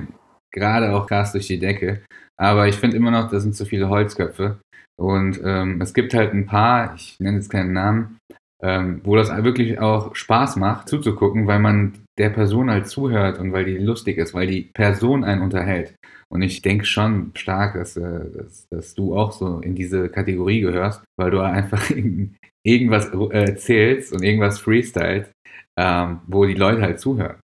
gerade 0.51 0.95
auch 0.95 1.05
krass 1.05 1.31
durch 1.31 1.45
die 1.45 1.59
Decke. 1.59 2.01
Aber 2.37 2.67
ich 2.67 2.75
finde 2.75 2.97
immer 2.97 3.11
noch, 3.11 3.29
das 3.29 3.43
sind 3.43 3.55
zu 3.55 3.67
viele 3.67 3.87
Holzköpfe. 3.87 4.57
Und 4.99 5.39
ähm, 5.43 5.79
es 5.79 5.93
gibt 5.93 6.15
halt 6.15 6.33
ein 6.33 6.47
paar, 6.47 6.95
ich 6.95 7.19
nenne 7.19 7.37
jetzt 7.37 7.51
keinen 7.51 7.73
Namen, 7.73 8.17
ähm, 8.65 9.01
wo 9.03 9.15
das 9.15 9.29
wirklich 9.43 9.79
auch 9.79 10.15
Spaß 10.15 10.55
macht, 10.55 10.89
zuzugucken, 10.89 11.45
weil 11.45 11.59
man 11.59 11.93
der 12.17 12.31
Person 12.31 12.71
halt 12.71 12.87
zuhört 12.87 13.37
und 13.37 13.53
weil 13.53 13.65
die 13.65 13.77
lustig 13.77 14.17
ist, 14.17 14.33
weil 14.33 14.47
die 14.47 14.71
Person 14.73 15.23
einen 15.23 15.43
unterhält. 15.43 15.93
Und 16.33 16.41
ich 16.41 16.63
denke 16.63 16.85
schon 16.85 17.31
stark, 17.35 17.75
dass, 17.75 17.95
äh, 17.95 18.31
dass, 18.35 18.67
dass 18.69 18.95
du 18.95 19.15
auch 19.15 19.33
so 19.33 19.59
in 19.59 19.75
diese 19.75 20.09
Kategorie 20.09 20.61
gehörst, 20.61 21.03
weil 21.15 21.29
du 21.29 21.41
einfach 21.41 21.91
irgendwas 22.63 23.09
äh, 23.13 23.37
erzählst 23.37 24.13
und 24.13 24.23
irgendwas 24.23 24.57
freestylt, 24.57 25.29
ähm, 25.77 26.21
wo 26.25 26.45
die 26.45 26.55
Leute 26.55 26.81
halt 26.81 26.99
zuhören. 26.99 27.39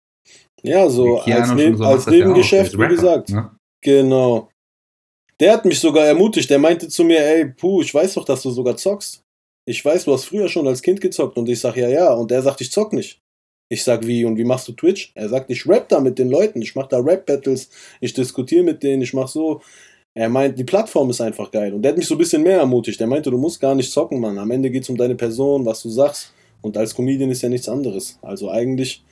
Ja, 0.63 0.89
so 0.89 1.19
als, 1.19 1.53
Neb 1.53 1.77
so 1.77 1.85
als 1.85 2.07
ja 2.07 2.13
Nebengeschäft, 2.13 2.75
als 2.75 2.79
wie 2.79 2.95
gesagt. 2.95 3.31
Ne? 3.31 3.51
Genau. 3.83 4.51
Der 5.41 5.53
hat 5.53 5.65
mich 5.65 5.81
sogar 5.81 6.05
ermutigt. 6.05 6.49
Der 6.49 6.61
meinte 6.61 6.89
zu 6.89 7.03
mir, 7.03 7.21
ey, 7.21 7.47
puh, 7.47 7.83
ich 7.83 7.93
weiß 7.93 8.15
doch, 8.15 8.25
dass 8.25 8.43
du 8.43 8.51
sogar 8.51 8.77
zockst. 8.77 9.23
Ich 9.69 9.85
weiß, 9.85 10.07
du 10.07 10.15
hast 10.15 10.25
früher 10.25 10.49
schon 10.49 10.67
als 10.67 10.81
Kind 10.81 11.03
gezockt 11.03 11.37
und 11.37 11.47
ich 11.47 11.61
sag, 11.61 11.77
ja, 11.77 11.89
ja. 11.91 12.15
Und 12.15 12.33
er 12.33 12.41
sagt, 12.41 12.63
ich 12.63 12.73
zock 12.73 12.95
nicht. 12.95 13.21
Ich 13.69 13.85
sag, 13.85 14.07
wie 14.07 14.25
und 14.25 14.39
wie 14.39 14.45
machst 14.45 14.67
du 14.67 14.73
Twitch? 14.73 15.13
Er 15.15 15.29
sagt, 15.29 15.51
ich 15.51 15.69
rap 15.69 15.91
da 15.91 16.01
mit 16.01 16.19
den 16.19 16.31
Leuten, 16.31 16.63
ich 16.63 16.75
mach 16.75 16.87
da 16.87 16.99
Rap-Battles, 17.01 17.69
ich 18.01 18.15
diskutiere 18.15 18.65
mit 18.65 18.83
denen, 18.83 19.03
ich 19.03 19.13
mach 19.13 19.29
so. 19.29 19.61
Er 20.15 20.31
meint, 20.31 20.59
die 20.59 20.65
Plattform 20.65 21.11
ist 21.11 21.21
einfach 21.21 21.51
geil. 21.51 21.75
Und 21.75 21.83
der 21.83 21.91
hat 21.91 21.99
mich 21.99 22.07
so 22.07 22.15
ein 22.15 22.19
bisschen 22.19 22.43
mehr 22.43 22.61
ermutigt. 22.61 22.99
Er 22.99 23.07
meinte, 23.07 23.31
du 23.31 23.37
musst 23.37 23.61
gar 23.61 23.75
nicht 23.75 23.93
zocken, 23.93 24.21
Mann. 24.21 24.39
Am 24.39 24.51
Ende 24.51 24.71
geht's 24.71 24.89
um 24.89 24.97
deine 24.97 25.17
Person, 25.17 25.67
was 25.67 25.83
du 25.83 25.91
sagst. 25.91 26.33
Und 26.63 26.79
als 26.79 26.95
Comedian 26.95 27.31
ist 27.31 27.43
ja 27.43 27.51
nichts 27.51 27.69
anderes. 27.69 28.19
Also 28.23 28.51
eigentlich 28.51 29.05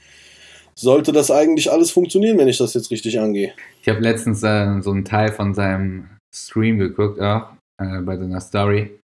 sollte 0.75 1.13
das 1.13 1.31
eigentlich 1.31 1.71
alles 1.71 1.91
funktionieren, 1.91 2.39
wenn 2.39 2.49
ich 2.49 2.57
das 2.57 2.73
jetzt 2.73 2.91
richtig 2.91 3.21
angehe. 3.21 3.53
Ich 3.83 3.89
habe 3.91 4.01
letztens 4.01 4.43
äh, 4.43 4.81
so 4.81 4.91
einen 4.91 5.05
Teil 5.05 5.33
von 5.33 5.53
seinem 5.53 6.09
Stream 6.35 6.79
geguckt, 6.79 7.21
auch 7.21 7.51
äh, 7.79 8.01
bei 8.01 8.17
seiner 8.17 8.41
Story. 8.41 8.99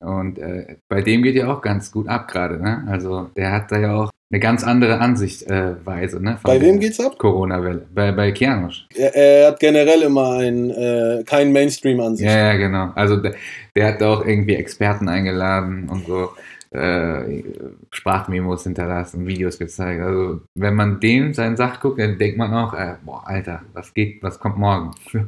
Und 0.00 0.38
äh, 0.38 0.76
bei 0.88 1.00
dem 1.02 1.22
geht 1.22 1.36
ja 1.36 1.52
auch 1.52 1.62
ganz 1.62 1.90
gut 1.90 2.08
ab 2.08 2.28
gerade. 2.28 2.60
Ne? 2.60 2.84
Also 2.88 3.30
der 3.36 3.52
hat 3.52 3.72
da 3.72 3.78
ja 3.78 3.94
auch 3.94 4.10
eine 4.30 4.40
ganz 4.40 4.64
andere 4.64 4.98
Ansichtweise. 4.98 6.22
ne? 6.22 6.38
Bei 6.42 6.60
wem 6.60 6.80
geht's 6.80 7.00
ab? 7.00 7.16
Corona-Welle. 7.18 7.86
Bei, 7.94 8.12
bei 8.12 8.32
Kianosch. 8.32 8.86
Er, 8.94 9.14
er, 9.14 9.48
hat 9.48 9.60
generell 9.60 10.02
immer 10.02 10.38
ein, 10.38 10.70
äh, 10.70 11.22
kein 11.24 11.52
Mainstream-Ansicht. 11.52 12.28
Ja, 12.28 12.52
ja, 12.52 12.56
genau. 12.56 12.90
Also 12.94 13.16
der, 13.16 13.34
der 13.74 13.86
hat 13.86 14.02
auch 14.02 14.26
irgendwie 14.26 14.56
Experten 14.56 15.08
eingeladen 15.08 15.88
und 15.88 16.06
so 16.06 16.30
äh, 16.70 17.42
Sprachmemos 17.90 18.64
hinterlassen, 18.64 19.26
Videos 19.26 19.58
gezeigt. 19.58 20.02
Also 20.02 20.40
wenn 20.54 20.74
man 20.74 21.00
dem 21.00 21.32
seinen 21.32 21.56
Sach 21.56 21.80
guckt, 21.80 22.00
dann 22.00 22.18
denkt 22.18 22.36
man 22.36 22.52
auch, 22.52 22.74
äh, 22.74 22.96
boah, 23.04 23.22
Alter, 23.26 23.62
was 23.72 23.94
geht, 23.94 24.22
was 24.22 24.38
kommt 24.38 24.58
morgen? 24.58 24.90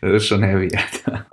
das 0.00 0.12
ist 0.12 0.26
schon 0.26 0.42
heavy, 0.42 0.70
Alter. 0.74 1.26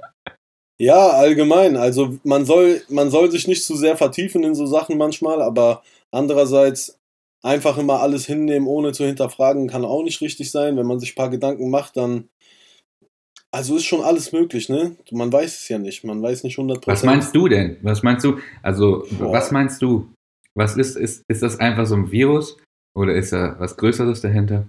Ja, 0.82 1.12
allgemein. 1.12 1.78
Also 1.78 2.18
man 2.24 2.44
soll, 2.44 2.82
man 2.90 3.12
soll 3.12 3.30
sich 3.30 3.48
nicht 3.48 3.64
zu 3.64 3.76
sehr 3.76 3.96
vertiefen 3.96 4.44
in 4.44 4.56
so 4.56 4.66
Sachen 4.66 4.98
manchmal, 4.98 5.40
aber 5.40 5.84
andererseits 6.10 6.98
einfach 7.44 7.78
immer 7.78 8.00
alles 8.00 8.26
hinnehmen, 8.26 8.68
ohne 8.68 8.92
zu 8.92 9.06
hinterfragen, 9.06 9.68
kann 9.68 9.86
auch 9.86 10.02
nicht 10.02 10.22
richtig 10.22 10.50
sein. 10.50 10.78
Wenn 10.78 10.88
man 10.88 11.00
sich 11.00 11.12
ein 11.12 11.16
paar 11.16 11.30
Gedanken 11.30 11.70
macht, 11.70 11.98
dann 11.98 12.30
also 13.52 13.76
ist 13.76 13.86
schon 13.86 14.02
alles 14.02 14.32
möglich, 14.32 14.70
ne? 14.70 14.96
Man 15.12 15.32
weiß 15.32 15.56
es 15.56 15.70
ja 15.70 15.78
nicht. 15.78 16.04
Man 16.04 16.20
weiß 16.20 16.44
nicht 16.44 16.58
100%. 16.58 16.88
Was 16.88 17.04
meinst 17.04 17.36
du 17.36 17.48
denn? 17.48 17.78
Was 17.84 18.02
meinst 18.02 18.26
du? 18.26 18.40
Also, 18.64 19.06
Boah. 19.20 19.34
was 19.34 19.52
meinst 19.52 19.84
du? 19.84 20.12
Was 20.56 20.78
ist, 20.78 20.98
ist, 20.98 21.22
ist 21.28 21.44
das 21.44 21.60
einfach 21.60 21.86
so 21.86 21.94
ein 21.94 22.12
Virus 22.12 22.58
oder 22.98 23.14
ist 23.14 23.34
da 23.34 23.56
was 23.60 23.78
Größeres 23.78 24.22
dahinter? 24.22 24.68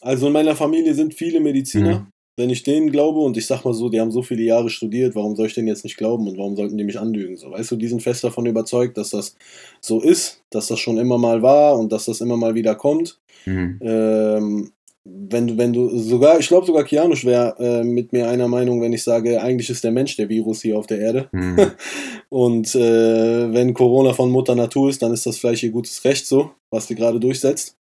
Also 0.00 0.28
in 0.28 0.32
meiner 0.32 0.54
Familie 0.54 0.94
sind 0.94 1.12
viele 1.12 1.40
Mediziner. 1.40 2.00
Mhm. 2.00 2.06
Wenn 2.40 2.48
ich 2.48 2.62
denen 2.62 2.90
glaube 2.90 3.20
und 3.20 3.36
ich 3.36 3.46
sag 3.46 3.66
mal 3.66 3.74
so, 3.74 3.90
die 3.90 4.00
haben 4.00 4.10
so 4.10 4.22
viele 4.22 4.42
Jahre 4.42 4.70
studiert, 4.70 5.14
warum 5.14 5.36
soll 5.36 5.46
ich 5.46 5.54
denen 5.54 5.68
jetzt 5.68 5.84
nicht 5.84 5.98
glauben 5.98 6.26
und 6.26 6.38
warum 6.38 6.56
sollten 6.56 6.78
die 6.78 6.84
mich 6.84 6.98
anlügen? 6.98 7.36
So, 7.36 7.50
weißt 7.50 7.70
du, 7.70 7.76
die 7.76 7.86
sind 7.86 8.02
fest 8.02 8.24
davon 8.24 8.46
überzeugt, 8.46 8.96
dass 8.96 9.10
das 9.10 9.36
so 9.82 10.00
ist, 10.00 10.42
dass 10.48 10.68
das 10.68 10.80
schon 10.80 10.96
immer 10.96 11.18
mal 11.18 11.42
war 11.42 11.78
und 11.78 11.92
dass 11.92 12.06
das 12.06 12.22
immer 12.22 12.38
mal 12.38 12.54
wieder 12.54 12.74
kommt. 12.74 13.20
Mhm. 13.44 13.78
Ähm, 13.82 14.72
wenn 15.04 15.46
du, 15.48 15.58
wenn 15.58 15.72
du 15.74 15.98
sogar, 15.98 16.38
ich 16.38 16.48
glaube 16.48 16.66
sogar 16.66 16.84
Kianusch 16.84 17.26
wäre 17.26 17.56
äh, 17.58 17.84
mit 17.84 18.12
mir 18.12 18.28
einer 18.28 18.48
Meinung, 18.48 18.80
wenn 18.80 18.94
ich 18.94 19.02
sage, 19.02 19.42
eigentlich 19.42 19.68
ist 19.68 19.84
der 19.84 19.92
Mensch 19.92 20.16
der 20.16 20.30
Virus 20.30 20.62
hier 20.62 20.78
auf 20.78 20.86
der 20.86 20.98
Erde. 20.98 21.28
Mhm. 21.32 21.58
Und 22.30 22.74
äh, 22.74 23.52
wenn 23.52 23.74
Corona 23.74 24.14
von 24.14 24.30
Mutter 24.30 24.54
Natur 24.54 24.88
ist, 24.88 25.02
dann 25.02 25.12
ist 25.12 25.26
das 25.26 25.36
vielleicht 25.36 25.62
ihr 25.62 25.70
gutes 25.70 26.02
Recht 26.04 26.26
so, 26.26 26.52
was 26.70 26.86
sie 26.86 26.94
gerade 26.94 27.20
durchsetzt. 27.20 27.76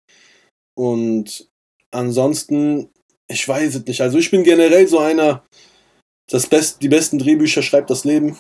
Und 0.76 1.50
ansonsten, 1.92 2.90
ich 3.28 3.48
weiß 3.48 3.76
es 3.76 3.86
nicht. 3.86 4.02
Also 4.02 4.18
ich 4.18 4.32
bin 4.32 4.44
generell 4.44 4.88
so 4.88 5.00
einer, 5.00 5.44
das 6.30 6.48
Best, 6.48 6.82
die 6.82 6.90
besten 6.90 7.20
Drehbücher 7.20 7.62
schreibt 7.62 7.90
das 7.90 8.04
Leben. 8.04 8.38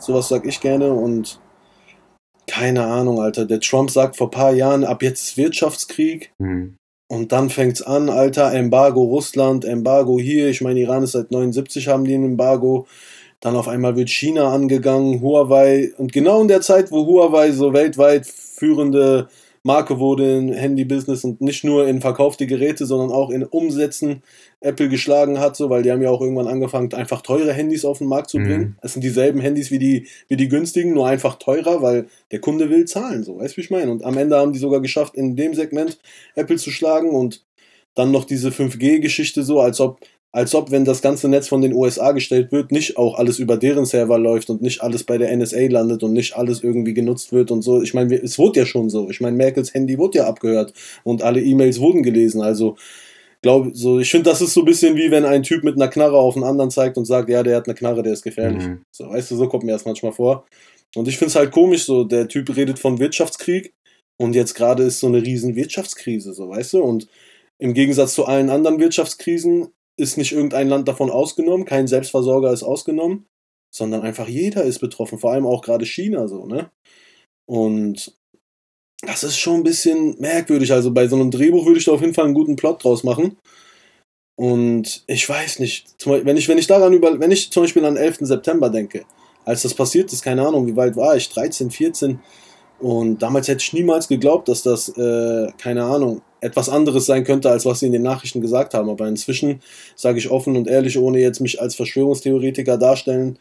Sowas 0.00 0.28
sag 0.28 0.46
ich 0.46 0.60
gerne 0.60 0.92
und 0.92 1.40
keine 2.46 2.84
Ahnung, 2.84 3.20
Alter. 3.20 3.46
Der 3.46 3.60
Trump 3.60 3.90
sagt 3.90 4.16
vor 4.16 4.26
ein 4.26 4.32
paar 4.32 4.52
Jahren, 4.52 4.84
ab 4.84 5.02
jetzt 5.02 5.22
ist 5.22 5.36
Wirtschaftskrieg. 5.36 6.32
Mhm. 6.38 6.76
Und 7.08 7.30
dann 7.30 7.50
fängt 7.50 7.74
es 7.74 7.82
an, 7.82 8.08
Alter, 8.08 8.52
Embargo 8.52 9.02
Russland, 9.02 9.64
Embargo 9.64 10.18
hier. 10.18 10.48
Ich 10.48 10.60
meine, 10.60 10.80
Iran 10.80 11.02
ist 11.02 11.12
seit 11.12 11.30
79 11.30 11.88
haben 11.88 12.04
die 12.04 12.14
ein 12.14 12.24
Embargo. 12.24 12.86
Dann 13.40 13.56
auf 13.56 13.68
einmal 13.68 13.96
wird 13.96 14.08
China 14.08 14.52
angegangen, 14.52 15.20
Huawei. 15.20 15.92
Und 15.98 16.12
genau 16.12 16.40
in 16.40 16.48
der 16.48 16.62
Zeit, 16.62 16.90
wo 16.90 17.06
Huawei 17.06 17.52
so 17.52 17.72
weltweit 17.72 18.26
führende 18.26 19.28
Marke 19.64 20.00
wurde 20.00 20.38
im 20.38 20.52
Handy-Business 20.52 21.22
und 21.22 21.40
nicht 21.40 21.62
nur 21.62 21.86
in 21.86 22.00
verkaufte 22.00 22.46
Geräte, 22.46 22.84
sondern 22.84 23.12
auch 23.12 23.30
in 23.30 23.44
Umsätzen 23.44 24.22
Apple 24.60 24.88
geschlagen 24.88 25.38
hat, 25.38 25.56
so, 25.56 25.70
weil 25.70 25.82
die 25.82 25.92
haben 25.92 26.02
ja 26.02 26.10
auch 26.10 26.20
irgendwann 26.20 26.48
angefangen, 26.48 26.92
einfach 26.94 27.22
teure 27.22 27.52
Handys 27.52 27.84
auf 27.84 27.98
den 27.98 28.08
Markt 28.08 28.30
zu 28.30 28.38
bringen. 28.38 28.60
Mhm. 28.60 28.76
Es 28.82 28.94
sind 28.94 29.02
dieselben 29.02 29.40
Handys 29.40 29.70
wie 29.70 29.78
die, 29.78 30.08
wie 30.28 30.36
die 30.36 30.48
günstigen, 30.48 30.94
nur 30.94 31.06
einfach 31.06 31.36
teurer, 31.36 31.80
weil 31.80 32.06
der 32.32 32.40
Kunde 32.40 32.70
will 32.70 32.86
zahlen, 32.86 33.22
so, 33.22 33.38
weißt 33.38 33.54
du, 33.54 33.56
wie 33.58 33.62
ich 33.62 33.70
meine? 33.70 33.92
Und 33.92 34.04
am 34.04 34.18
Ende 34.18 34.36
haben 34.36 34.52
die 34.52 34.58
sogar 34.58 34.80
geschafft, 34.80 35.14
in 35.14 35.36
dem 35.36 35.54
Segment 35.54 35.98
Apple 36.34 36.56
zu 36.56 36.70
schlagen 36.72 37.10
und 37.10 37.44
dann 37.94 38.10
noch 38.10 38.24
diese 38.24 38.48
5G-Geschichte 38.48 39.44
so, 39.44 39.60
als 39.60 39.78
ob 39.80 40.00
als 40.32 40.54
ob, 40.54 40.70
wenn 40.70 40.86
das 40.86 41.02
ganze 41.02 41.28
Netz 41.28 41.46
von 41.46 41.60
den 41.60 41.74
USA 41.74 42.12
gestellt 42.12 42.52
wird, 42.52 42.72
nicht 42.72 42.96
auch 42.96 43.18
alles 43.18 43.38
über 43.38 43.58
deren 43.58 43.84
Server 43.84 44.18
läuft 44.18 44.48
und 44.48 44.62
nicht 44.62 44.82
alles 44.82 45.04
bei 45.04 45.18
der 45.18 45.36
NSA 45.36 45.66
landet 45.68 46.02
und 46.02 46.14
nicht 46.14 46.34
alles 46.34 46.64
irgendwie 46.64 46.94
genutzt 46.94 47.32
wird 47.32 47.50
und 47.50 47.60
so. 47.60 47.82
Ich 47.82 47.92
meine, 47.92 48.14
es 48.16 48.38
wurde 48.38 48.60
ja 48.60 48.66
schon 48.66 48.88
so. 48.88 49.10
Ich 49.10 49.20
meine, 49.20 49.36
Merkels 49.36 49.74
Handy 49.74 49.98
wurde 49.98 50.18
ja 50.18 50.26
abgehört 50.26 50.72
und 51.04 51.22
alle 51.22 51.42
E-Mails 51.42 51.80
wurden 51.80 52.02
gelesen. 52.02 52.40
Also, 52.40 52.76
glaube 53.42 53.72
so, 53.74 54.00
ich 54.00 54.10
finde, 54.10 54.30
das 54.30 54.40
ist 54.40 54.54
so 54.54 54.60
ein 54.62 54.66
bisschen 54.66 54.96
wie 54.96 55.10
wenn 55.10 55.26
ein 55.26 55.42
Typ 55.42 55.64
mit 55.64 55.76
einer 55.76 55.88
Knarre 55.88 56.16
auf 56.16 56.34
einen 56.34 56.46
anderen 56.46 56.70
zeigt 56.70 56.96
und 56.96 57.04
sagt, 57.04 57.28
ja, 57.28 57.42
der 57.42 57.56
hat 57.56 57.66
eine 57.66 57.74
Knarre, 57.74 58.02
der 58.02 58.14
ist 58.14 58.22
gefährlich. 58.22 58.64
Mhm. 58.64 58.82
So, 58.90 59.10
weißt 59.10 59.30
du, 59.32 59.36
so 59.36 59.48
kommt 59.48 59.64
mir 59.64 59.72
das 59.72 59.84
manchmal 59.84 60.12
vor. 60.12 60.46
Und 60.94 61.08
ich 61.08 61.18
finde 61.18 61.30
es 61.30 61.36
halt 61.36 61.50
komisch, 61.50 61.84
so, 61.84 62.04
der 62.04 62.28
Typ 62.28 62.54
redet 62.56 62.78
von 62.78 62.98
Wirtschaftskrieg 62.98 63.74
und 64.16 64.34
jetzt 64.34 64.54
gerade 64.54 64.84
ist 64.84 65.00
so 65.00 65.08
eine 65.08 65.22
riesen 65.22 65.56
Wirtschaftskrise, 65.56 66.32
so, 66.32 66.48
weißt 66.48 66.74
du, 66.74 66.82
und 66.82 67.08
im 67.58 67.74
Gegensatz 67.74 68.14
zu 68.14 68.24
allen 68.26 68.50
anderen 68.50 68.78
Wirtschaftskrisen 68.78 69.68
ist 69.98 70.16
nicht 70.16 70.32
irgendein 70.32 70.68
Land 70.68 70.88
davon 70.88 71.10
ausgenommen, 71.10 71.66
kein 71.66 71.86
Selbstversorger 71.86 72.52
ist 72.52 72.62
ausgenommen, 72.62 73.26
sondern 73.74 74.02
einfach 74.02 74.28
jeder 74.28 74.64
ist 74.64 74.78
betroffen, 74.80 75.18
vor 75.18 75.32
allem 75.32 75.46
auch 75.46 75.62
gerade 75.62 75.86
China 75.86 76.28
so, 76.28 76.46
ne? 76.46 76.70
Und 77.46 78.16
das 79.02 79.24
ist 79.24 79.38
schon 79.38 79.56
ein 79.56 79.64
bisschen 79.64 80.18
merkwürdig. 80.20 80.72
Also 80.72 80.92
bei 80.92 81.08
so 81.08 81.16
einem 81.16 81.30
Drehbuch 81.30 81.66
würde 81.66 81.78
ich 81.78 81.84
da 81.84 81.92
auf 81.92 82.00
jeden 82.00 82.14
Fall 82.14 82.26
einen 82.26 82.34
guten 82.34 82.56
Plot 82.56 82.84
draus 82.84 83.02
machen. 83.02 83.36
Und 84.36 85.04
ich 85.06 85.28
weiß 85.28 85.58
nicht, 85.58 85.86
wenn 86.06 86.36
ich, 86.36 86.48
wenn 86.48 86.58
ich 86.58 86.66
daran 86.66 86.92
über, 86.92 87.18
wenn 87.20 87.30
ich 87.30 87.50
zum 87.50 87.64
Beispiel 87.64 87.84
an 87.84 87.96
11. 87.96 88.18
September 88.20 88.70
denke, 88.70 89.04
als 89.44 89.62
das 89.62 89.74
passiert 89.74 90.12
ist, 90.12 90.22
keine 90.22 90.46
Ahnung, 90.46 90.66
wie 90.66 90.76
weit 90.76 90.96
war 90.96 91.16
ich, 91.16 91.28
13, 91.28 91.70
14, 91.70 92.20
und 92.82 93.22
damals 93.22 93.46
hätte 93.46 93.62
ich 93.62 93.72
niemals 93.72 94.08
geglaubt, 94.08 94.48
dass 94.48 94.62
das, 94.62 94.88
äh, 94.88 95.46
keine 95.56 95.84
Ahnung, 95.84 96.20
etwas 96.40 96.68
anderes 96.68 97.06
sein 97.06 97.22
könnte, 97.22 97.48
als 97.48 97.64
was 97.64 97.78
sie 97.78 97.86
in 97.86 97.92
den 97.92 98.02
Nachrichten 98.02 98.40
gesagt 98.40 98.74
haben. 98.74 98.90
Aber 98.90 99.06
inzwischen 99.06 99.60
sage 99.94 100.18
ich 100.18 100.30
offen 100.30 100.56
und 100.56 100.66
ehrlich, 100.66 100.98
ohne 100.98 101.20
jetzt 101.20 101.40
mich 101.40 101.60
als 101.62 101.76
Verschwörungstheoretiker 101.76 102.78
darstellen 102.78 103.38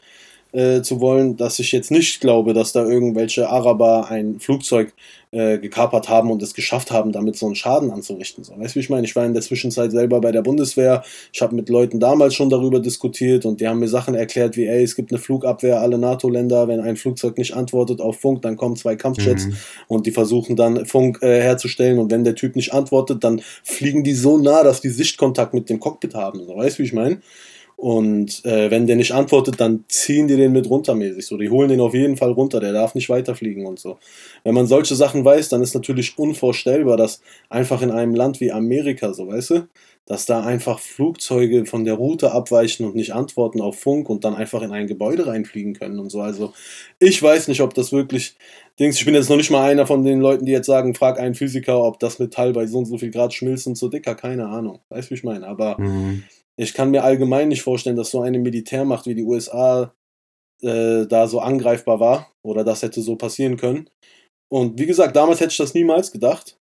äh, 0.52 0.82
zu 0.82 1.00
wollen, 1.00 1.38
dass 1.38 1.60
ich 1.60 1.72
jetzt 1.72 1.92
nicht 1.92 2.20
glaube, 2.20 2.54
dass 2.54 2.74
da 2.74 2.86
irgendwelche 2.86 3.50
Araber 3.50 4.10
ein 4.10 4.40
Flugzeug 4.40 4.94
äh, 5.32 5.60
gekapert 5.60 6.10
haben 6.10 6.30
und 6.30 6.42
es 6.42 6.54
geschafft 6.54 6.92
haben, 6.92 7.14
damit 7.14 7.38
so 7.38 7.46
einen 7.46 7.56
Schaden 7.56 7.90
anzurichten. 7.90 8.44
So, 8.44 8.60
weißt 8.60 8.76
du, 8.76 8.80
wie 8.80 8.84
ich 8.84 8.90
meine? 8.90 9.08
Ich 9.08 9.16
war 9.16 9.26
in 9.26 9.34
der 9.34 9.42
Zwischenzeit 9.42 9.92
selber 9.92 10.20
bei 10.20 10.34
der 10.34 10.42
Bundeswehr. 10.42 11.04
Ich 11.32 11.42
habe 11.42 11.56
mit 11.56 11.70
Leuten 11.70 12.02
damals 12.02 12.36
schon 12.36 12.50
darüber 12.50 12.82
diskutiert 12.82 13.46
und 13.46 13.62
die 13.62 13.68
haben 13.70 13.80
mir 13.80 13.88
Sachen 13.88 14.14
erklärt 14.14 14.58
wie, 14.58 14.66
ey, 14.66 14.84
es 14.84 14.96
gibt 14.96 15.12
eine 15.12 15.20
Flugabwehr, 15.20 15.80
alle 15.80 15.98
NATO-Länder, 15.98 16.68
wenn 16.68 16.82
ein 16.82 16.98
Flugzeug 16.98 17.38
nicht 17.38 17.56
antwortet 17.56 18.02
auf 18.02 18.20
Funk, 18.20 18.42
dann 18.42 18.58
kommen 18.58 18.76
zwei 18.76 18.98
Kampfjets 18.98 19.46
mhm. 19.46 19.58
und 19.88 20.06
die 20.06 20.12
versuchen 20.12 20.58
dann 20.58 20.86
Funk 20.86 21.20
äh, 21.22 21.42
herzustellen 21.42 21.98
und 21.98 22.12
wenn 22.12 22.26
der 22.26 22.36
Typ 22.36 22.58
nicht 22.58 22.74
antwortet, 22.74 23.24
dann 23.24 23.42
fliegen 23.64 24.04
die 24.04 24.16
so 24.16 24.38
nah, 24.38 24.64
dass 24.64 24.82
die 24.82 24.90
Sichtkontakt 24.90 25.54
mit 25.54 25.70
dem 25.70 25.80
Cockpit 25.80 26.14
haben. 26.14 26.46
So, 26.46 26.58
weißt 26.58 26.78
du, 26.78 26.84
wie 26.84 26.88
ich 26.88 26.94
meine? 26.94 27.22
Und 27.82 28.46
äh, 28.46 28.70
wenn 28.70 28.86
der 28.86 28.96
nicht 28.96 29.12
antwortet, 29.12 29.60
dann 29.60 29.86
ziehen 29.88 30.28
die 30.28 30.36
den 30.36 30.52
mit 30.52 30.70
runtermäßig. 30.70 31.26
So, 31.26 31.36
die 31.38 31.50
holen 31.50 31.68
den 31.68 31.82
auf 31.82 31.96
jeden 31.96 32.16
Fall 32.16 32.32
runter, 32.32 32.60
der 32.60 32.74
darf 32.74 32.94
nicht 32.94 33.10
weiterfliegen 33.10 33.66
und 33.66 33.80
so. 33.80 33.98
Wenn 34.44 34.54
man 34.54 34.68
solche 34.68 34.94
Sachen 34.94 35.26
weiß, 35.26 35.50
dann 35.50 35.64
ist 35.64 35.74
natürlich 35.74 36.16
unvorstellbar, 36.16 36.96
dass 36.96 37.24
einfach 37.50 37.82
in 37.82 37.90
einem 37.90 38.14
Land 38.14 38.40
wie 38.40 38.52
Amerika, 38.52 39.16
so 39.16 39.28
weißt 39.30 39.50
du, 39.50 39.68
dass 40.06 40.28
da 40.28 40.44
einfach 40.44 40.78
Flugzeuge 40.78 41.66
von 41.66 41.84
der 41.84 41.96
Route 41.96 42.34
abweichen 42.34 42.86
und 42.86 42.96
nicht 42.96 43.16
antworten 43.16 43.62
auf 43.62 43.80
Funk 43.80 44.10
und 44.12 44.26
dann 44.26 44.36
einfach 44.36 44.62
in 44.62 44.72
ein 44.72 44.86
Gebäude 44.86 45.26
reinfliegen 45.26 45.74
können 45.74 45.98
und 45.98 46.12
so. 46.12 46.22
Also 46.22 46.54
ich 47.00 47.24
weiß 47.24 47.48
nicht, 47.48 47.62
ob 47.62 47.74
das 47.74 47.92
wirklich 47.92 48.36
Dings. 48.80 49.00
Ich 49.00 49.06
bin 49.06 49.16
jetzt 49.16 49.32
noch 49.32 49.38
nicht 49.38 49.50
mal 49.50 49.68
einer 49.68 49.88
von 49.88 50.04
den 50.04 50.22
Leuten, 50.22 50.46
die 50.46 50.52
jetzt 50.52 50.68
sagen, 50.68 50.94
frag 50.94 51.20
einen 51.20 51.34
Physiker, 51.34 51.84
ob 51.84 51.98
das 51.98 52.20
Metall 52.20 52.54
bei 52.54 52.68
so 52.68 52.78
und 52.78 52.86
so 52.86 53.00
viel 53.00 53.10
Grad 53.10 53.34
schmilzt 53.34 53.66
und 53.66 53.76
so 53.76 53.88
dicker. 53.88 54.14
Keine 54.14 54.50
Ahnung. 54.50 54.82
Weißt 54.90 55.08
du, 55.08 55.12
wie 55.12 55.16
ich 55.16 55.24
meine? 55.24 55.48
Aber 55.48 55.82
mhm. 55.82 56.26
Ich 56.62 56.76
kann 56.76 56.92
mir 56.92 57.04
allgemein 57.04 57.48
nicht 57.48 57.64
vorstellen, 57.64 57.96
dass 57.96 58.12
so 58.12 58.22
eine 58.22 58.38
Militärmacht 58.38 59.08
wie 59.08 59.16
die 59.16 59.24
USA 59.24 59.96
äh, 60.62 61.08
da 61.08 61.28
so 61.28 61.40
angreifbar 61.40 62.00
war 62.00 62.32
oder 62.44 62.64
das 62.64 62.84
hätte 62.84 63.02
so 63.02 63.16
passieren 63.16 63.58
können. 63.58 63.90
Und 64.48 64.80
wie 64.80 64.86
gesagt, 64.86 65.16
damals 65.16 65.40
hätte 65.40 65.52
ich 65.52 65.58
das 65.58 65.74
niemals 65.74 66.12
gedacht. 66.12 66.60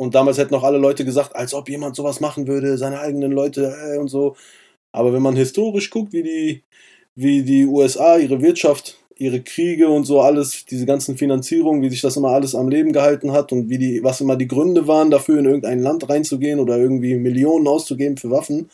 Und 0.00 0.14
damals 0.14 0.38
hätten 0.38 0.54
auch 0.54 0.62
alle 0.62 0.78
Leute 0.78 1.04
gesagt, 1.04 1.36
als 1.36 1.52
ob 1.52 1.68
jemand 1.68 1.94
sowas 1.94 2.20
machen 2.20 2.46
würde, 2.46 2.78
seine 2.78 3.00
eigenen 3.00 3.32
Leute 3.32 3.76
äh, 3.84 3.98
und 3.98 4.08
so. 4.08 4.34
Aber 4.92 5.12
wenn 5.12 5.20
man 5.20 5.36
historisch 5.36 5.90
guckt, 5.90 6.14
wie 6.14 6.22
die, 6.22 6.64
wie 7.14 7.42
die 7.42 7.66
USA 7.66 8.16
ihre 8.16 8.40
Wirtschaft 8.40 8.98
ihre 9.16 9.42
Kriege 9.42 9.88
und 9.88 10.04
so 10.04 10.22
alles, 10.22 10.64
diese 10.64 10.86
ganzen 10.86 11.18
Finanzierungen, 11.18 11.82
wie 11.82 11.90
sich 11.90 12.00
das 12.00 12.16
immer 12.16 12.30
alles 12.30 12.54
am 12.54 12.70
Leben 12.70 12.92
gehalten 12.92 13.32
hat 13.32 13.52
und 13.52 13.68
wie 13.68 13.78
die, 13.78 14.02
was 14.02 14.22
immer 14.22 14.36
die 14.36 14.48
Gründe 14.48 14.88
waren, 14.88 15.10
dafür 15.10 15.38
in 15.38 15.44
irgendein 15.44 15.80
Land 15.80 16.08
reinzugehen 16.08 16.58
oder 16.60 16.78
irgendwie 16.78 17.16
Millionen 17.16 17.68
auszugeben 17.68 18.16
für 18.16 18.30
Waffen. 18.30 18.70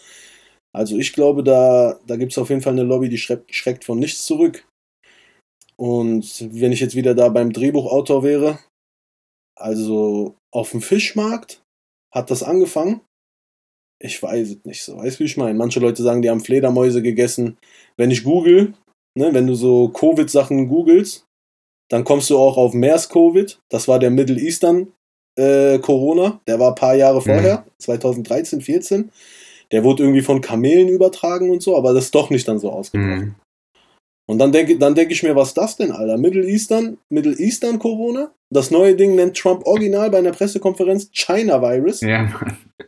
Also 0.78 0.96
ich 0.96 1.12
glaube, 1.12 1.42
da, 1.42 1.98
da 2.06 2.14
gibt 2.14 2.30
es 2.30 2.38
auf 2.38 2.50
jeden 2.50 2.62
Fall 2.62 2.72
eine 2.72 2.84
Lobby, 2.84 3.08
die 3.08 3.18
schreckt, 3.18 3.52
schreckt 3.52 3.84
von 3.84 3.98
nichts 3.98 4.24
zurück. 4.24 4.64
Und 5.76 6.46
wenn 6.52 6.70
ich 6.70 6.78
jetzt 6.78 6.94
wieder 6.94 7.16
da 7.16 7.30
beim 7.30 7.52
Drehbuchautor 7.52 8.22
wäre, 8.22 8.60
also 9.56 10.36
auf 10.52 10.70
dem 10.70 10.80
Fischmarkt 10.80 11.62
hat 12.14 12.30
das 12.30 12.44
angefangen. 12.44 13.00
Ich 14.00 14.22
weiß 14.22 14.50
es 14.50 14.64
nicht 14.64 14.84
so. 14.84 14.98
Weißt 14.98 15.16
du, 15.18 15.24
wie 15.24 15.26
ich 15.26 15.36
meine? 15.36 15.58
Manche 15.58 15.80
Leute 15.80 16.04
sagen, 16.04 16.22
die 16.22 16.30
haben 16.30 16.44
Fledermäuse 16.44 17.02
gegessen. 17.02 17.58
Wenn 17.96 18.12
ich 18.12 18.22
google, 18.22 18.74
ne, 19.16 19.34
wenn 19.34 19.48
du 19.48 19.56
so 19.56 19.88
Covid-Sachen 19.88 20.68
googelst, 20.68 21.26
dann 21.90 22.04
kommst 22.04 22.30
du 22.30 22.38
auch 22.38 22.56
auf 22.56 22.72
MERS-Covid. 22.72 23.58
Das 23.68 23.88
war 23.88 23.98
der 23.98 24.12
Middle 24.12 24.40
Eastern 24.40 24.92
äh, 25.36 25.80
Corona. 25.80 26.40
Der 26.46 26.60
war 26.60 26.68
ein 26.68 26.76
paar 26.76 26.94
Jahre 26.94 27.20
vorher, 27.20 27.64
mhm. 27.66 27.70
2013, 27.78 28.60
14. 28.60 29.10
Der 29.72 29.85
wurde 29.85 30.02
irgendwie 30.02 30.22
von 30.22 30.40
Kamelen 30.40 30.88
übertragen 30.88 31.50
und 31.50 31.62
so, 31.62 31.76
aber 31.76 31.92
das 31.92 32.07
ist 32.07 32.14
doch 32.14 32.31
nicht 32.31 32.48
dann 32.48 32.59
so 32.59 32.70
ausgebrochen. 32.70 33.18
Mhm. 33.18 33.35
Und 34.26 34.38
dann 34.38 34.52
denke 34.52 34.78
dann 34.78 34.94
denk 34.94 35.11
ich 35.11 35.22
mir, 35.22 35.35
was 35.35 35.48
ist 35.48 35.59
das 35.59 35.76
denn, 35.76 35.90
Alter? 35.90 36.18
Middle 36.18 36.46
Eastern, 36.46 36.98
Middle 37.09 37.38
Eastern 37.38 37.78
Corona? 37.78 38.31
Das 38.50 38.70
neue 38.70 38.94
Ding 38.94 39.14
nennt 39.14 39.37
Trump 39.37 39.66
original 39.66 40.11
bei 40.11 40.18
einer 40.18 40.33
Pressekonferenz 40.33 41.11
China 41.12 41.62
Virus. 41.62 42.02
Ja. 42.02 42.28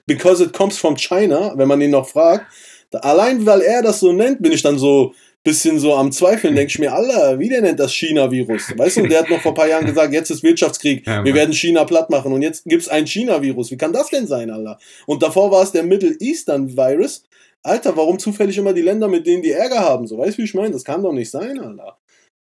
Because 0.07 0.45
it 0.45 0.53
comes 0.53 0.77
from 0.77 0.97
China, 0.97 1.53
wenn 1.57 1.69
man 1.69 1.81
ihn 1.81 1.91
noch 1.91 2.09
fragt. 2.09 2.47
Allein 2.93 3.47
weil 3.47 3.63
er 3.63 3.83
das 3.83 4.01
so 4.01 4.13
nennt, 4.13 4.43
bin 4.43 4.53
ich 4.53 4.63
dann 4.63 4.79
so 4.79 5.15
bisschen 5.43 5.79
so 5.79 5.95
am 5.95 6.13
Zweifeln, 6.13 6.55
denke 6.55 6.71
ich 6.71 6.79
mir, 6.79 6.93
Alter, 6.93 7.39
wie 7.39 7.49
der 7.49 7.63
nennt 7.63 7.81
das 7.81 7.95
China-Virus? 7.95 8.77
Weißt 8.77 8.99
du, 8.99 9.07
der 9.07 9.21
hat 9.21 9.31
noch 9.31 9.41
vor 9.41 9.53
ein 9.53 9.57
paar 9.57 9.69
Jahren 9.69 9.87
gesagt, 9.87 10.13
jetzt 10.13 10.31
ist 10.31 10.43
Wirtschaftskrieg, 10.43 11.07
ja, 11.07 11.25
wir 11.25 11.35
werden 11.35 11.55
China 11.55 11.85
platt 11.85 12.11
machen 12.11 12.33
und 12.33 12.43
jetzt 12.43 12.65
gibt 12.65 12.83
es 12.83 12.89
ein 12.89 13.07
China-Virus. 13.07 13.71
Wie 13.71 13.77
kann 13.77 13.93
das 13.93 14.11
denn 14.11 14.27
sein, 14.27 14.51
Alter? 14.51 14.79
Und 15.07 15.23
davor 15.23 15.51
war 15.51 15.63
es 15.63 15.73
der 15.73 15.83
Middle 15.83 16.17
Eastern 16.21 16.77
Virus 16.77 17.25
Alter, 17.63 17.97
warum 17.97 18.19
zufällig 18.19 18.57
immer 18.57 18.73
die 18.73 18.81
Länder, 18.83 19.09
mit 19.09 19.27
denen 19.27 19.43
die 19.43 19.51
Ärger 19.51 19.81
haben? 19.81 20.07
So, 20.07 20.19
weißt 20.19 20.39
du, 20.39 20.43
wie 20.43 20.47
ich 20.47 20.55
meine? 20.55 20.71
Das 20.71 20.85
kann 20.85 21.03
doch 21.03 21.13
nicht 21.13 21.31
sein, 21.31 21.59
Alter. 21.59 21.99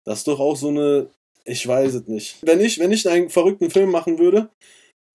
Das 0.04 0.18
ist 0.18 0.28
doch 0.28 0.40
auch 0.40 0.56
so 0.56 0.68
eine. 0.68 1.08
Ich 1.44 1.66
weiß 1.66 1.94
es 1.94 2.06
nicht. 2.08 2.36
Wenn 2.42 2.60
ich, 2.60 2.78
wenn 2.78 2.90
ich 2.90 3.08
einen 3.08 3.28
verrückten 3.28 3.70
Film 3.70 3.90
machen 3.90 4.18
würde, 4.18 4.48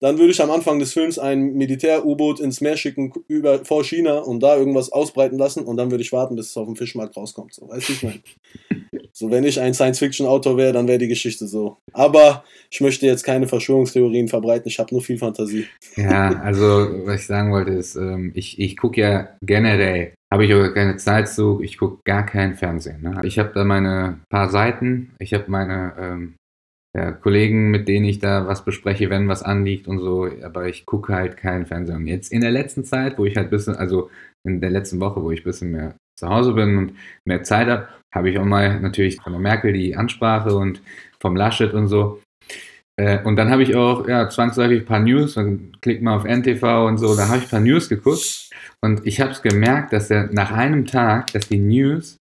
dann 0.00 0.18
würde 0.18 0.32
ich 0.32 0.42
am 0.42 0.50
Anfang 0.50 0.78
des 0.78 0.92
Films 0.92 1.18
ein 1.18 1.52
Militär-U-Boot 1.54 2.40
ins 2.40 2.60
Meer 2.60 2.76
schicken 2.76 3.12
über, 3.28 3.64
vor 3.64 3.84
China 3.84 4.18
und 4.18 4.42
da 4.42 4.56
irgendwas 4.56 4.90
ausbreiten 4.90 5.38
lassen 5.38 5.64
und 5.64 5.76
dann 5.76 5.90
würde 5.90 6.02
ich 6.02 6.12
warten, 6.12 6.36
bis 6.36 6.50
es 6.50 6.56
auf 6.56 6.66
dem 6.66 6.76
Fischmarkt 6.76 7.16
rauskommt. 7.16 7.54
So, 7.54 7.68
weißt 7.68 7.88
du, 7.88 7.92
ich 7.92 8.02
meine. 8.02 8.20
So, 9.12 9.30
wenn 9.30 9.44
ich 9.44 9.60
ein 9.60 9.74
Science-Fiction-Autor 9.74 10.56
wäre, 10.56 10.72
dann 10.72 10.88
wäre 10.88 10.98
die 10.98 11.08
Geschichte 11.08 11.46
so. 11.46 11.76
Aber 11.92 12.44
ich 12.70 12.80
möchte 12.80 13.06
jetzt 13.06 13.24
keine 13.24 13.48
Verschwörungstheorien 13.48 14.28
verbreiten, 14.28 14.68
ich 14.68 14.78
habe 14.78 14.94
nur 14.94 15.02
viel 15.02 15.18
Fantasie. 15.18 15.66
Ja, 15.96 16.28
also, 16.42 16.88
was 17.04 17.22
ich 17.22 17.26
sagen 17.26 17.52
wollte, 17.52 17.72
ist, 17.72 17.96
ähm, 17.96 18.30
ich, 18.34 18.58
ich 18.58 18.76
gucke 18.76 19.00
ja 19.00 19.28
generell, 19.42 20.14
habe 20.32 20.46
ich 20.46 20.52
aber 20.52 20.72
keine 20.72 20.96
Zeit 20.96 21.28
zu, 21.28 21.60
ich 21.60 21.76
gucke 21.76 21.98
gar 22.04 22.24
kein 22.24 22.54
Fernsehen. 22.54 23.02
Ne? 23.02 23.20
Ich 23.24 23.38
habe 23.38 23.50
da 23.52 23.64
meine 23.64 24.20
paar 24.30 24.48
Seiten, 24.48 25.12
ich 25.18 25.34
habe 25.34 25.44
meine 25.48 25.92
ähm, 25.98 26.34
ja, 26.96 27.12
Kollegen, 27.12 27.70
mit 27.70 27.86
denen 27.88 28.06
ich 28.06 28.18
da 28.18 28.46
was 28.46 28.64
bespreche, 28.64 29.10
wenn 29.10 29.28
was 29.28 29.42
anliegt 29.42 29.86
und 29.86 30.00
so, 30.00 30.28
aber 30.42 30.68
ich 30.68 30.86
gucke 30.86 31.14
halt 31.14 31.36
keinen 31.36 31.66
Fernsehen. 31.66 31.98
Und 31.98 32.06
jetzt 32.06 32.32
in 32.32 32.40
der 32.40 32.50
letzten 32.50 32.84
Zeit, 32.84 33.16
wo 33.18 33.24
ich 33.24 33.36
halt 33.36 33.48
ein 33.48 33.50
bisschen, 33.50 33.76
also 33.76 34.10
in 34.44 34.60
der 34.60 34.70
letzten 34.70 35.00
Woche, 35.00 35.22
wo 35.22 35.30
ich 35.30 35.40
ein 35.40 35.44
bisschen 35.44 35.70
mehr 35.70 35.94
zu 36.18 36.28
Hause 36.28 36.52
bin 36.52 36.76
und 36.76 36.94
mehr 37.24 37.44
Zeit 37.44 37.68
habe, 37.68 37.88
habe 38.12 38.30
ich 38.30 38.38
auch 38.38 38.44
mal 38.44 38.80
natürlich 38.80 39.20
von 39.20 39.32
der 39.32 39.40
Merkel 39.40 39.72
die 39.72 39.96
Ansprache 39.96 40.54
und 40.54 40.82
vom 41.20 41.36
Laschet 41.36 41.72
und 41.74 41.86
so. 41.86 42.20
Äh, 42.98 43.22
und 43.22 43.36
dann 43.36 43.50
habe 43.50 43.62
ich 43.62 43.76
auch 43.76 44.08
ja, 44.08 44.28
zwangsläufig 44.28 44.80
ein 44.80 44.86
paar 44.86 45.00
News, 45.00 45.34
dann 45.34 45.76
klick 45.80 46.02
mal 46.02 46.16
auf 46.16 46.24
NTV 46.24 46.86
und 46.86 46.98
so, 46.98 47.14
da 47.14 47.28
habe 47.28 47.38
ich 47.38 47.44
ein 47.44 47.50
paar 47.50 47.60
News 47.60 47.88
geguckt 47.88 48.50
und 48.82 49.06
ich 49.06 49.20
habe 49.20 49.30
es 49.30 49.42
gemerkt, 49.42 49.92
dass 49.92 50.10
er 50.10 50.26
nach 50.32 50.50
einem 50.50 50.86
Tag, 50.86 51.32
dass 51.32 51.48
die 51.48 51.58
News, 51.58 52.16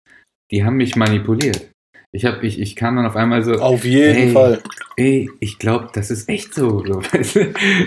die 0.51 0.65
haben 0.65 0.77
mich 0.77 0.95
manipuliert. 0.95 1.71
Ich, 2.19 2.25
hab, 2.25 2.43
ich, 2.43 2.59
ich 2.61 2.75
kam 2.75 2.97
dann 2.97 3.07
auf 3.07 3.15
einmal 3.15 3.45
so. 3.45 3.53
Auf 3.53 3.85
jeden 3.85 4.17
ey, 4.17 4.33
Fall. 4.33 4.61
Ey, 4.97 5.31
ich 5.39 5.57
glaube, 5.57 5.89
das 5.95 6.11
ist 6.11 6.29
echt 6.29 6.53
so. 6.53 6.83
So, 6.85 7.01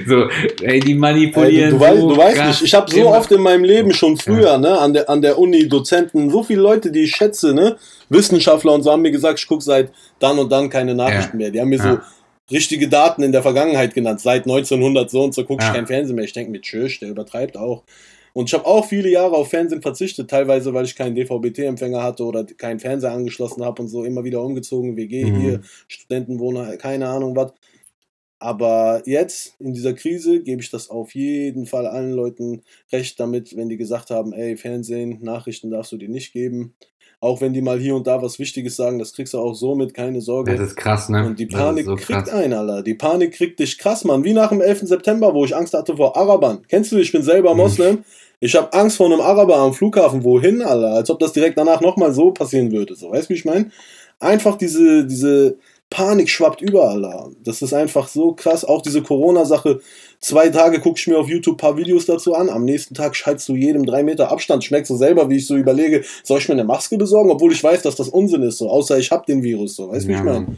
so 0.08 0.30
ey, 0.62 0.80
die 0.80 0.96
manipulieren. 0.96 1.65
Ey, 1.65 1.72
du, 1.72 1.78
du, 1.78 1.82
weißt, 1.82 2.02
du 2.02 2.17
weißt 2.17 2.46
nicht, 2.46 2.62
ich 2.62 2.74
habe 2.74 2.89
so 2.89 3.10
oft 3.10 3.30
in 3.34 3.41
meinem 3.41 3.65
Leben 3.65 3.91
schon 3.91 4.15
früher, 4.15 4.52
ja. 4.52 4.58
ne, 4.58 4.80
an 4.80 4.94
der, 4.94 5.10
an 5.10 5.22
der 5.22 5.38
Uni, 5.38 5.67
Dozenten, 5.67 6.30
so 6.30 6.44
viele 6.44 6.62
Leute, 6.62 6.94
die 6.94 7.02
ich 7.02 7.12
schätze, 7.12 7.54
ne, 7.54 7.76
Wissenschaftler 8.08 8.72
und 8.72 8.84
so 8.84 8.91
haben 8.94 9.02
mir 9.02 9.12
gesagt, 9.12 9.39
ich 9.39 9.48
gucke 9.48 9.63
seit 9.63 9.91
dann 10.20 10.39
und 10.39 10.50
dann 10.50 10.70
keine 10.70 10.96
Nachrichten 10.96 11.38
ja. 11.38 11.44
mehr. 11.44 11.52
Die 11.52 11.60
haben 11.60 11.67
mir 11.67 11.80
ja. 11.80 11.91
so 11.91 12.00
richtige 12.56 12.88
Daten 12.88 13.24
in 13.24 13.34
der 13.34 13.41
Vergangenheit 13.41 13.94
genannt. 13.94 14.22
Seit 14.22 14.44
1900 14.44 15.12
so 15.12 15.26
und 15.26 15.34
so 15.34 15.44
gucke 15.44 15.62
ich 15.62 15.74
kein 15.74 15.88
Fernsehen 15.88 16.15
mehr. 16.15 16.24
Ich 16.24 16.34
denke 16.34 16.52
mir, 16.52 16.62
tschüss, 16.62 17.00
der 17.00 17.10
übertreibt 17.10 17.58
auch. 17.58 17.84
Und 18.34 18.50
ich 18.50 18.54
habe 18.54 18.65
auch 18.65 18.86
viele 18.86 19.10
Jahre 19.10 19.36
auf 19.36 19.50
Fernsehen 19.50 19.82
verzichtet, 19.82 20.30
teilweise 20.30 20.74
weil 20.74 20.86
ich 20.86 20.96
keinen 20.96 21.15
DVB-T-Empfänger 21.15 22.02
hatte 22.02 22.24
oder 22.24 22.46
keinen 22.46 22.80
Fernseher 22.80 23.12
angeschlossen 23.12 23.63
habe 23.63 23.82
und 23.82 23.89
so 23.89 24.04
immer 24.04 24.24
wieder 24.24 24.41
umgezogen, 24.41 24.96
WG 24.96 25.26
mhm. 25.26 25.41
hier, 25.41 25.62
Studentenwohner, 25.88 26.78
keine 26.78 27.10
Ahnung 27.10 27.36
was. 27.36 27.54
Aber 28.39 29.04
jetzt 29.06 29.56
in 29.60 29.74
dieser 29.74 29.94
Krise 29.94 30.41
gebe 30.41 30.63
ich 30.63 30.72
das 30.72 30.89
auf 30.89 31.13
jeden 31.13 31.67
Fall 31.67 31.86
allen 31.86 32.13
Leuten 32.13 32.63
recht 32.91 33.20
damit, 33.20 33.56
wenn 33.56 33.70
die 33.70 33.78
gesagt 33.78 34.10
haben, 34.10 34.34
ey, 34.34 34.58
Fernsehen, 34.58 35.20
Nachrichten 35.22 35.70
darfst 35.70 35.91
du 35.91 35.98
dir 35.98 36.10
nicht 36.10 36.34
geben. 36.34 36.74
Auch 37.23 37.39
wenn 37.39 37.53
die 37.53 37.62
mal 37.62 37.79
hier 37.79 37.95
und 37.95 38.07
da 38.07 38.19
was 38.23 38.39
Wichtiges 38.39 38.75
sagen, 38.75 38.97
das 38.97 39.13
kriegst 39.13 39.36
du 39.36 39.39
auch 39.39 39.53
so 39.53 39.75
mit, 39.75 39.93
keine 39.93 40.21
Sorge. 40.21 40.55
Das 40.55 40.69
ist 40.69 40.75
krass, 40.75 41.07
ne? 41.07 41.23
Und 41.23 41.38
die 41.38 41.45
Panik 41.45 41.86
so 41.86 41.95
kriegt 41.95 42.29
einen, 42.29 42.53
Alter. 42.53 42.81
Die 42.81 42.95
Panik 42.95 43.34
kriegt 43.34 43.60
dich 43.60 43.77
krass, 43.77 44.03
Mann. 44.03 44.23
Wie 44.23 44.34
nach 44.34 44.49
dem 44.49 44.60
11. 44.60 44.88
September, 44.88 45.31
wo 45.31 45.45
ich 45.45 45.55
Angst 45.55 45.75
hatte 45.75 45.95
vor 45.95 46.17
Arabern. 46.17 46.63
Kennst 46.67 46.91
du, 46.91 46.97
ich 46.97 47.12
bin 47.12 47.21
selber 47.21 47.53
mhm. 47.53 47.57
Moslem. 47.60 47.95
Mhm. 47.97 48.03
Ich 48.39 48.55
habe 48.55 48.73
Angst 48.73 48.97
vor 48.97 49.05
einem 49.05 49.21
Araber 49.21 49.57
am 49.57 49.71
Flughafen. 49.71 50.23
Wohin, 50.23 50.63
Alter? 50.63 50.95
Als 50.95 51.12
ob 51.12 51.19
das 51.19 51.31
direkt 51.31 51.60
danach 51.60 51.79
nochmal 51.79 52.12
so 52.12 52.31
passieren 52.31 52.71
würde. 52.71 52.95
So, 52.95 53.12
weißt 53.12 53.29
du, 53.29 53.29
wie 53.29 53.38
ich 53.38 53.45
meine? 53.45 53.69
Einfach 54.19 54.57
diese, 54.57 55.05
diese 55.05 55.57
Panik 55.91 56.27
schwappt 56.27 56.63
überall 56.63 57.03
da. 57.03 57.29
Das 57.43 57.62
ist 57.62 57.73
einfach 57.73 58.07
so 58.07 58.34
krass. 58.34 58.65
Auch 58.65 58.81
diese 58.81 59.03
Corona-Sache. 59.03 59.79
Zwei 60.23 60.49
Tage 60.49 60.79
gucke 60.79 60.99
ich 60.99 61.07
mir 61.07 61.17
auf 61.17 61.27
YouTube 61.27 61.55
ein 61.55 61.57
paar 61.57 61.77
Videos 61.77 62.05
dazu 62.05 62.36
an. 62.36 62.49
Am 62.49 62.63
nächsten 62.63 62.93
Tag 62.93 63.15
schaltest 63.15 63.49
du 63.49 63.55
jedem 63.55 63.86
drei 63.86 64.03
Meter 64.03 64.31
Abstand. 64.31 64.63
Schmeckst 64.63 64.91
du 64.91 64.95
selber, 64.95 65.29
wie 65.29 65.38
ich 65.38 65.47
so 65.47 65.55
überlege, 65.55 66.03
soll 66.23 66.38
ich 66.38 66.47
mir 66.47 66.53
eine 66.53 66.63
Maske 66.63 66.97
besorgen? 66.97 67.31
Obwohl 67.31 67.51
ich 67.51 67.63
weiß, 67.63 67.81
dass 67.81 67.95
das 67.95 68.07
Unsinn 68.07 68.43
ist. 68.43 68.60
So. 68.60 68.69
Außer 68.69 68.99
ich 68.99 69.12
habe 69.12 69.25
den 69.25 69.41
Virus. 69.41 69.75
So. 69.75 69.89
Weißt 69.89 70.07
du, 70.07 70.12
ja. 70.12 70.17
wie 70.17 70.19
ich 70.19 70.25
meine? 70.25 70.57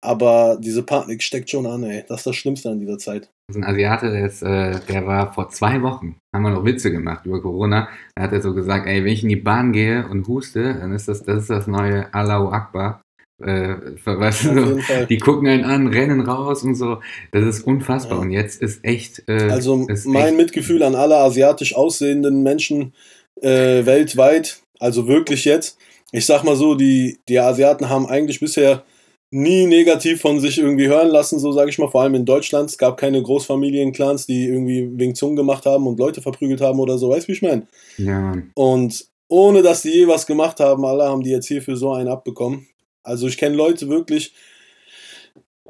Aber 0.00 0.56
diese 0.60 0.84
Panik 0.84 1.22
steckt 1.22 1.50
schon 1.50 1.66
an, 1.66 1.82
ey. 1.82 2.04
Das 2.08 2.20
ist 2.20 2.26
das 2.28 2.36
Schlimmste 2.36 2.70
an 2.70 2.78
dieser 2.78 2.98
Zeit. 2.98 3.30
So 3.52 3.58
ein 3.58 3.64
Asiate, 3.64 4.10
der, 4.10 4.26
ist, 4.26 4.42
äh, 4.42 4.78
der 4.88 5.06
war 5.06 5.32
vor 5.32 5.48
zwei 5.48 5.82
Wochen, 5.82 6.16
haben 6.34 6.42
wir 6.42 6.50
noch 6.50 6.64
Witze 6.64 6.92
gemacht 6.92 7.26
über 7.26 7.42
Corona. 7.42 7.88
Da 8.14 8.22
hat 8.22 8.32
er 8.32 8.40
so 8.40 8.54
gesagt, 8.54 8.86
ey, 8.86 9.04
wenn 9.04 9.12
ich 9.12 9.22
in 9.22 9.28
die 9.28 9.36
Bahn 9.36 9.72
gehe 9.72 10.06
und 10.06 10.28
huste, 10.28 10.74
dann 10.74 10.92
ist 10.92 11.08
das, 11.08 11.24
das 11.24 11.42
ist 11.42 11.50
das 11.50 11.66
neue 11.66 12.12
Allahu 12.14 12.50
Akbar. 12.50 13.00
Äh, 13.40 13.76
weißt 14.04 14.44
du, 14.44 14.80
so, 14.80 15.04
die 15.08 15.18
gucken 15.18 15.46
einen 15.46 15.64
an, 15.64 15.86
rennen 15.86 16.20
raus 16.20 16.64
und 16.64 16.74
so. 16.74 16.98
Das 17.30 17.44
ist 17.44 17.66
unfassbar. 17.66 18.18
Ja. 18.18 18.22
Und 18.22 18.30
jetzt 18.32 18.60
ist 18.60 18.84
echt. 18.84 19.22
Äh, 19.28 19.50
also 19.50 19.86
mein 20.04 20.28
echt 20.28 20.36
Mitgefühl 20.36 20.82
an 20.82 20.96
alle 20.96 21.16
asiatisch 21.16 21.76
aussehenden 21.76 22.42
Menschen 22.42 22.94
äh, 23.40 23.86
weltweit, 23.86 24.62
also 24.80 25.06
wirklich 25.06 25.44
jetzt. 25.44 25.78
Ich 26.10 26.26
sag 26.26 26.42
mal 26.42 26.56
so, 26.56 26.74
die, 26.74 27.18
die 27.28 27.38
Asiaten 27.38 27.88
haben 27.88 28.06
eigentlich 28.06 28.40
bisher 28.40 28.84
nie 29.30 29.66
negativ 29.66 30.20
von 30.20 30.40
sich 30.40 30.58
irgendwie 30.58 30.88
hören 30.88 31.08
lassen, 31.08 31.38
so 31.38 31.52
sage 31.52 31.70
ich 31.70 31.78
mal, 31.78 31.90
vor 31.90 32.02
allem 32.02 32.14
in 32.14 32.24
Deutschland. 32.24 32.70
Es 32.70 32.78
gab 32.78 32.96
keine 32.96 33.22
Großfamilienclans, 33.22 34.26
die 34.26 34.46
irgendwie 34.46 34.90
wegen 34.98 35.14
Zungen 35.14 35.36
gemacht 35.36 35.66
haben 35.66 35.86
und 35.86 35.98
Leute 35.98 36.22
verprügelt 36.22 36.60
haben 36.60 36.80
oder 36.80 36.98
so, 36.98 37.10
weißt 37.10 37.26
du, 37.26 37.28
wie 37.28 37.36
ich 37.36 37.42
meine? 37.42 37.66
Ja. 37.98 38.36
Und 38.54 39.06
ohne 39.28 39.62
dass 39.62 39.82
die 39.82 39.90
je 39.90 40.08
was 40.08 40.26
gemacht 40.26 40.60
haben, 40.60 40.84
alle 40.86 41.04
haben 41.04 41.22
die 41.22 41.30
jetzt 41.30 41.46
hierfür 41.46 41.76
so 41.76 41.92
einen 41.92 42.08
abbekommen. 42.08 42.66
Also 43.02 43.26
ich 43.26 43.38
kenne 43.38 43.56
Leute 43.56 43.88
wirklich, 43.88 44.34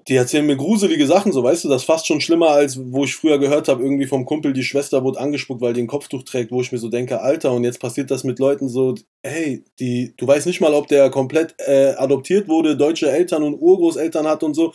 die 0.08 0.16
erzählen 0.16 0.46
mir 0.46 0.56
gruselige 0.56 1.06
Sachen, 1.06 1.32
so 1.32 1.42
weißt 1.42 1.64
du, 1.64 1.68
das 1.68 1.82
ist 1.82 1.86
fast 1.86 2.06
schon 2.06 2.20
schlimmer, 2.20 2.50
als 2.50 2.80
wo 2.92 3.04
ich 3.04 3.14
früher 3.14 3.38
gehört 3.38 3.68
habe, 3.68 3.82
irgendwie 3.82 4.06
vom 4.06 4.24
Kumpel, 4.24 4.54
die 4.54 4.62
Schwester 4.62 5.04
wurde 5.04 5.20
angespuckt, 5.20 5.60
weil 5.60 5.74
die 5.74 5.82
ein 5.82 5.86
Kopftuch 5.86 6.22
trägt, 6.22 6.50
wo 6.50 6.62
ich 6.62 6.72
mir 6.72 6.78
so 6.78 6.88
denke, 6.88 7.20
Alter, 7.20 7.52
und 7.52 7.64
jetzt 7.64 7.78
passiert 7.80 8.10
das 8.10 8.24
mit 8.24 8.38
Leuten 8.38 8.68
so, 8.68 8.94
hey, 9.22 9.64
die, 9.78 10.14
du 10.16 10.26
weißt 10.26 10.46
nicht 10.46 10.60
mal, 10.62 10.72
ob 10.72 10.88
der 10.88 11.10
komplett 11.10 11.54
äh, 11.58 11.94
adoptiert 11.98 12.48
wurde, 12.48 12.76
deutsche 12.76 13.10
Eltern 13.10 13.42
und 13.42 13.60
Urgroßeltern 13.60 14.26
hat 14.26 14.42
und 14.42 14.54
so. 14.54 14.72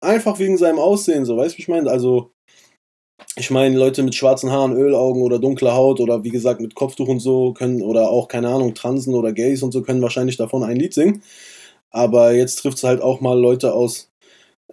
Einfach 0.00 0.38
wegen 0.38 0.56
seinem 0.56 0.78
Aussehen, 0.78 1.24
so, 1.24 1.36
weißt 1.36 1.56
du, 1.56 1.60
ich 1.60 1.68
meine? 1.68 1.90
Also, 1.90 2.30
ich 3.36 3.50
meine, 3.50 3.76
Leute 3.76 4.02
mit 4.02 4.14
schwarzen 4.14 4.50
Haaren, 4.50 4.76
Ölaugen 4.76 5.22
oder 5.22 5.38
dunkler 5.38 5.74
Haut 5.74 6.00
oder 6.00 6.24
wie 6.24 6.30
gesagt 6.30 6.60
mit 6.60 6.74
Kopftuch 6.74 7.08
und 7.08 7.20
so 7.20 7.52
können, 7.52 7.82
oder 7.82 8.08
auch, 8.10 8.28
keine 8.28 8.48
Ahnung, 8.48 8.74
Transen 8.74 9.14
oder 9.14 9.32
Gays 9.32 9.62
und 9.62 9.72
so 9.72 9.82
können 9.82 10.02
wahrscheinlich 10.02 10.36
davon 10.36 10.62
ein 10.62 10.76
Lied 10.76 10.94
singen. 10.94 11.22
Aber 11.90 12.32
jetzt 12.32 12.56
trifft 12.56 12.78
es 12.78 12.84
halt 12.84 13.00
auch 13.02 13.20
mal 13.20 13.38
Leute 13.38 13.74
aus 13.74 14.10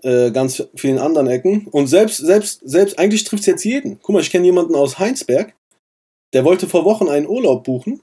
äh, 0.04 0.32
ganz 0.32 0.68
vielen 0.76 1.00
anderen 1.00 1.28
Ecken. 1.28 1.68
Und 1.72 1.88
selbst, 1.88 2.18
selbst, 2.18 2.62
selbst, 2.64 3.00
eigentlich 3.00 3.24
trifft 3.24 3.42
es 3.42 3.48
jetzt 3.48 3.64
jeden. 3.66 4.00
Guck 4.02 4.14
mal, 4.14 4.22
ich 4.22 4.30
kenne 4.32 4.46
jemanden 4.46 4.76
aus 4.76 5.00
Heinsberg, 5.00 5.56
der 6.34 6.46
wollte 6.46 6.68
vor 6.68 6.86
Wochen 6.86 7.10
einen 7.10 7.28
Urlaub 7.28 7.64
buchen. 7.64 8.02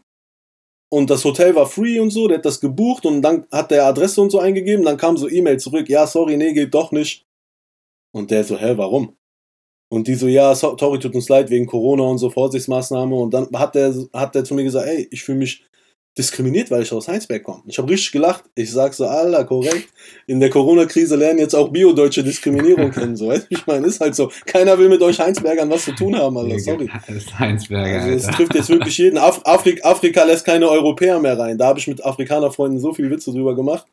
und 0.94 1.10
das 1.10 1.24
Hotel 1.24 1.56
war 1.56 1.66
free 1.66 1.98
und 1.98 2.10
so, 2.10 2.28
der 2.28 2.38
hat 2.38 2.44
das 2.44 2.60
gebucht 2.60 3.04
und 3.04 3.20
dann 3.22 3.46
hat 3.50 3.70
der 3.72 3.86
Adresse 3.86 4.20
und 4.22 4.30
so 4.30 4.38
eingegeben, 4.38 4.84
dann 4.84 4.96
kam 4.96 5.16
so 5.16 5.28
E-Mail 5.28 5.58
zurück, 5.58 5.88
ja, 5.88 6.06
sorry, 6.06 6.36
nee, 6.36 6.52
geht 6.52 6.72
doch 6.72 6.92
nicht. 6.92 7.26
Und 8.12 8.30
der 8.30 8.44
so, 8.44 8.56
hä, 8.56 8.74
warum? 8.76 9.16
Und 9.90 10.06
die 10.08 10.14
so, 10.14 10.28
ja, 10.28 10.54
sorry, 10.54 11.00
tut 11.00 11.14
uns 11.14 11.28
leid, 11.28 11.50
wegen 11.50 11.66
Corona 11.66 12.04
und 12.04 12.18
so, 12.18 12.30
Vorsichtsmaßnahme. 12.30 13.14
Und 13.14 13.34
dann 13.34 13.48
hat 13.54 13.74
der, 13.74 13.92
hat 14.12 14.34
der 14.34 14.44
zu 14.44 14.54
mir 14.54 14.64
gesagt, 14.64 14.86
ey, 14.86 15.08
ich 15.10 15.24
fühle 15.24 15.38
mich 15.38 15.64
diskriminiert, 16.16 16.70
weil 16.70 16.82
ich 16.82 16.92
aus 16.92 17.08
Heinsberg 17.08 17.42
komme. 17.42 17.62
Ich 17.66 17.78
habe 17.78 17.90
richtig 17.90 18.12
gelacht. 18.12 18.44
Ich 18.54 18.70
sag 18.70 18.94
so, 18.94 19.06
Alter, 19.06 19.44
korrekt. 19.44 19.88
In 20.26 20.38
der 20.38 20.48
Corona-Krise 20.48 21.16
lernen 21.16 21.40
jetzt 21.40 21.54
auch 21.54 21.70
Bio-Deutsche 21.70 22.22
Diskriminierung 22.22 22.90
kennen. 22.92 23.16
So, 23.16 23.28
weißt 23.28 23.46
Ich 23.48 23.66
meine, 23.66 23.86
ist 23.86 24.00
halt 24.00 24.14
so. 24.14 24.30
Keiner 24.46 24.78
will 24.78 24.88
mit 24.88 25.02
euch 25.02 25.18
Heinsbergern 25.18 25.68
was 25.70 25.84
zu 25.84 25.92
tun 25.92 26.16
haben, 26.16 26.36
Alter. 26.36 26.58
Sorry. 26.58 26.88
Das 27.08 27.38
Heinsberger, 27.38 28.02
also, 28.02 28.28
es 28.28 28.36
trifft 28.36 28.54
jetzt 28.54 28.68
wirklich 28.68 28.96
jeden. 28.98 29.18
Af 29.18 29.40
Afrik 29.44 29.84
Afrika 29.84 30.22
lässt 30.22 30.44
keine 30.44 30.68
Europäer 30.68 31.18
mehr 31.18 31.38
rein. 31.38 31.58
Da 31.58 31.66
habe 31.66 31.80
ich 31.80 31.88
mit 31.88 32.04
Afrikanerfreunden 32.04 32.78
so 32.78 32.94
viele 32.94 33.10
Witze 33.10 33.32
drüber 33.32 33.56
gemacht. 33.56 33.86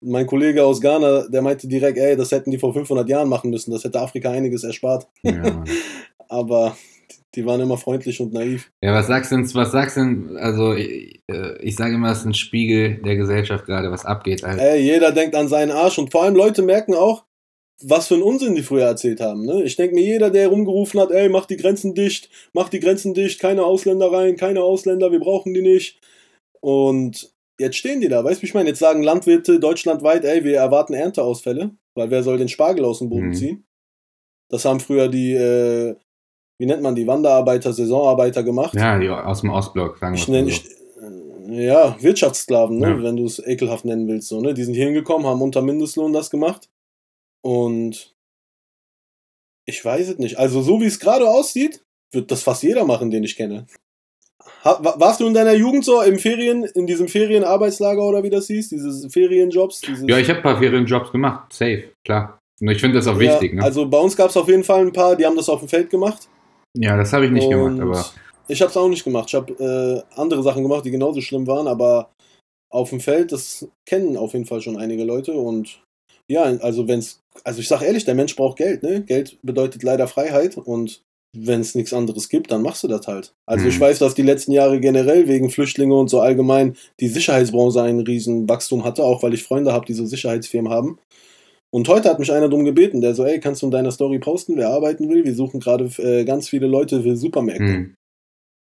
Mein 0.00 0.26
Kollege 0.26 0.64
aus 0.64 0.80
Ghana, 0.80 1.28
der 1.28 1.42
meinte 1.42 1.68
direkt, 1.68 1.96
ey, 1.96 2.16
das 2.16 2.32
hätten 2.32 2.50
die 2.50 2.58
vor 2.58 2.74
500 2.74 3.08
Jahren 3.08 3.28
machen 3.28 3.50
müssen. 3.50 3.70
Das 3.70 3.84
hätte 3.84 4.00
Afrika 4.00 4.30
einiges 4.30 4.64
erspart. 4.64 5.06
Ja, 5.22 5.62
Aber 6.28 6.76
die 7.34 7.46
waren 7.46 7.60
immer 7.60 7.78
freundlich 7.78 8.20
und 8.20 8.32
naiv. 8.32 8.70
Ja, 8.82 8.92
was 8.94 9.06
sagst 9.06 9.32
du 9.32 9.36
denn, 9.36 9.54
was 9.54 9.72
sagst 9.72 9.96
denn, 9.96 10.36
also 10.36 10.74
ich, 10.74 11.22
äh, 11.30 11.58
ich 11.62 11.76
sage 11.76 11.94
immer, 11.94 12.10
es 12.12 12.18
ist 12.18 12.26
ein 12.26 12.34
Spiegel 12.34 13.00
der 13.02 13.16
Gesellschaft 13.16 13.64
gerade, 13.64 13.90
was 13.90 14.04
abgeht. 14.04 14.42
Halt. 14.42 14.60
Ey, 14.60 14.80
jeder 14.80 15.12
denkt 15.12 15.34
an 15.34 15.48
seinen 15.48 15.70
Arsch 15.70 15.98
und 15.98 16.10
vor 16.10 16.24
allem 16.24 16.36
Leute 16.36 16.62
merken 16.62 16.94
auch, 16.94 17.24
was 17.84 18.08
für 18.08 18.14
einen 18.14 18.22
Unsinn 18.22 18.54
die 18.54 18.62
früher 18.62 18.84
erzählt 18.84 19.20
haben. 19.20 19.44
Ne? 19.44 19.62
Ich 19.64 19.76
denke 19.76 19.94
mir, 19.94 20.04
jeder, 20.04 20.30
der 20.30 20.48
rumgerufen 20.48 21.00
hat, 21.00 21.10
ey, 21.10 21.28
mach 21.28 21.46
die 21.46 21.56
Grenzen 21.56 21.94
dicht, 21.94 22.28
mach 22.52 22.68
die 22.68 22.80
Grenzen 22.80 23.14
dicht, 23.14 23.40
keine 23.40 23.64
Ausländer 23.64 24.12
rein, 24.12 24.36
keine 24.36 24.62
Ausländer, 24.62 25.10
wir 25.10 25.20
brauchen 25.20 25.54
die 25.54 25.62
nicht. 25.62 26.00
Und 26.60 27.32
jetzt 27.58 27.76
stehen 27.76 28.00
die 28.00 28.08
da, 28.08 28.22
weißt 28.22 28.38
du, 28.38 28.42
wie 28.42 28.46
ich 28.46 28.54
meine? 28.54 28.68
Jetzt 28.68 28.78
sagen 28.78 29.02
Landwirte 29.02 29.58
deutschlandweit, 29.58 30.24
ey, 30.24 30.44
wir 30.44 30.58
erwarten 30.58 30.94
Ernteausfälle, 30.94 31.70
weil 31.94 32.10
wer 32.10 32.22
soll 32.22 32.38
den 32.38 32.48
Spargel 32.48 32.84
aus 32.84 33.00
dem 33.00 33.08
Boden 33.08 33.28
mhm. 33.28 33.34
ziehen? 33.34 33.64
Das 34.48 34.64
haben 34.64 34.80
früher 34.80 35.08
die 35.08 35.32
äh, 35.32 35.96
wie 36.62 36.66
nennt 36.66 36.80
man 36.80 36.94
die, 36.94 37.08
Wanderarbeiter, 37.08 37.72
Saisonarbeiter 37.72 38.44
gemacht. 38.44 38.74
Ja, 38.76 38.96
die 38.96 39.08
aus 39.08 39.40
dem 39.40 39.50
Ostblock, 39.50 39.98
sagen 39.98 40.16
wir 40.16 40.42
mal. 40.42 40.48
Ich, 40.48 40.64
äh, 41.50 41.66
ja, 41.66 41.96
Wirtschaftssklaven, 42.00 42.78
ne, 42.78 42.90
ja. 42.90 43.02
wenn 43.02 43.16
du 43.16 43.24
es 43.24 43.44
ekelhaft 43.44 43.84
nennen 43.84 44.06
willst. 44.06 44.28
So, 44.28 44.40
ne? 44.40 44.54
Die 44.54 44.62
sind 44.62 44.74
hier 44.74 44.84
hingekommen, 44.84 45.26
haben 45.26 45.42
unter 45.42 45.60
Mindestlohn 45.60 46.12
das 46.12 46.30
gemacht. 46.30 46.68
Und 47.40 48.14
ich 49.66 49.84
weiß 49.84 50.08
es 50.08 50.18
nicht. 50.18 50.38
Also, 50.38 50.62
so 50.62 50.80
wie 50.80 50.86
es 50.86 51.00
gerade 51.00 51.28
aussieht, 51.28 51.82
wird 52.12 52.30
das 52.30 52.44
fast 52.44 52.62
jeder 52.62 52.84
machen, 52.84 53.10
den 53.10 53.24
ich 53.24 53.34
kenne. 53.34 53.66
Warst 54.62 55.18
du 55.18 55.26
in 55.26 55.34
deiner 55.34 55.54
Jugend 55.54 55.84
so 55.84 56.00
im 56.00 56.20
Ferien, 56.20 56.62
in 56.62 56.86
diesem 56.86 57.08
Ferienarbeitslager 57.08 58.02
oder 58.02 58.22
wie 58.22 58.30
das 58.30 58.46
hieß, 58.46 58.68
diese 58.68 59.10
Ferienjobs? 59.10 59.80
Dieses 59.80 60.08
ja, 60.08 60.16
ich 60.16 60.28
habe 60.28 60.38
ein 60.38 60.42
paar 60.44 60.58
Ferienjobs 60.58 61.10
gemacht, 61.10 61.52
safe, 61.52 61.90
klar. 62.04 62.38
Und 62.60 62.68
ich 62.68 62.80
finde 62.80 62.98
das 62.98 63.08
auch 63.08 63.20
ja, 63.20 63.32
wichtig. 63.32 63.54
Ne? 63.54 63.64
Also 63.64 63.88
bei 63.88 63.98
uns 63.98 64.16
gab 64.16 64.30
es 64.30 64.36
auf 64.36 64.46
jeden 64.46 64.62
Fall 64.62 64.82
ein 64.82 64.92
paar, 64.92 65.16
die 65.16 65.26
haben 65.26 65.34
das 65.34 65.48
auf 65.48 65.58
dem 65.58 65.68
Feld 65.68 65.90
gemacht. 65.90 66.28
Ja, 66.76 66.96
das 66.96 67.12
habe 67.12 67.26
ich 67.26 67.30
nicht 67.30 67.46
und 67.46 67.78
gemacht, 67.78 67.80
aber. 67.80 68.22
Ich 68.48 68.60
habe 68.60 68.70
es 68.70 68.76
auch 68.76 68.88
nicht 68.88 69.04
gemacht. 69.04 69.28
Ich 69.28 69.34
habe 69.34 69.52
äh, 69.52 70.20
andere 70.20 70.42
Sachen 70.42 70.62
gemacht, 70.62 70.84
die 70.84 70.90
genauso 70.90 71.20
schlimm 71.20 71.46
waren, 71.46 71.68
aber 71.68 72.10
auf 72.70 72.90
dem 72.90 73.00
Feld, 73.00 73.32
das 73.32 73.68
kennen 73.86 74.16
auf 74.16 74.32
jeden 74.32 74.46
Fall 74.46 74.60
schon 74.60 74.76
einige 74.76 75.04
Leute 75.04 75.32
und 75.32 75.80
ja, 76.28 76.44
also 76.44 76.88
wenn 76.88 77.00
es, 77.00 77.20
also 77.44 77.60
ich 77.60 77.68
sage 77.68 77.84
ehrlich, 77.84 78.04
der 78.04 78.14
Mensch 78.14 78.34
braucht 78.36 78.56
Geld, 78.56 78.82
ne? 78.82 79.02
Geld 79.02 79.38
bedeutet 79.42 79.82
leider 79.82 80.08
Freiheit 80.08 80.56
und 80.56 81.02
wenn 81.36 81.60
es 81.60 81.74
nichts 81.74 81.92
anderes 81.92 82.28
gibt, 82.28 82.50
dann 82.50 82.62
machst 82.62 82.82
du 82.82 82.88
das 82.88 83.06
halt. 83.06 83.34
Also 83.46 83.64
mhm. 83.64 83.70
ich 83.70 83.80
weiß, 83.80 83.98
dass 83.98 84.14
die 84.14 84.22
letzten 84.22 84.52
Jahre 84.52 84.80
generell 84.80 85.28
wegen 85.28 85.50
Flüchtlinge 85.50 85.94
und 85.94 86.08
so 86.08 86.20
allgemein 86.20 86.76
die 87.00 87.08
Sicherheitsbranche 87.08 87.82
einen 87.82 88.00
riesen 88.00 88.48
Wachstum 88.48 88.84
hatte, 88.84 89.02
auch 89.04 89.22
weil 89.22 89.34
ich 89.34 89.42
Freunde 89.42 89.72
habe, 89.72 89.86
die 89.86 89.94
so 89.94 90.04
Sicherheitsfirmen 90.04 90.70
haben. 90.70 90.98
Und 91.74 91.88
heute 91.88 92.10
hat 92.10 92.18
mich 92.18 92.30
einer 92.30 92.48
darum 92.48 92.64
gebeten, 92.64 93.00
der 93.00 93.14
so, 93.14 93.24
ey, 93.24 93.40
kannst 93.40 93.62
du 93.62 93.66
in 93.66 93.72
deiner 93.72 93.90
Story 93.90 94.18
posten, 94.18 94.56
wer 94.56 94.68
arbeiten 94.68 95.08
will? 95.08 95.24
Wir 95.24 95.34
suchen 95.34 95.58
gerade 95.58 95.90
äh, 95.98 96.24
ganz 96.24 96.48
viele 96.48 96.66
Leute 96.66 97.02
für 97.02 97.16
Supermärkte. 97.16 97.64
Mhm. 97.64 97.94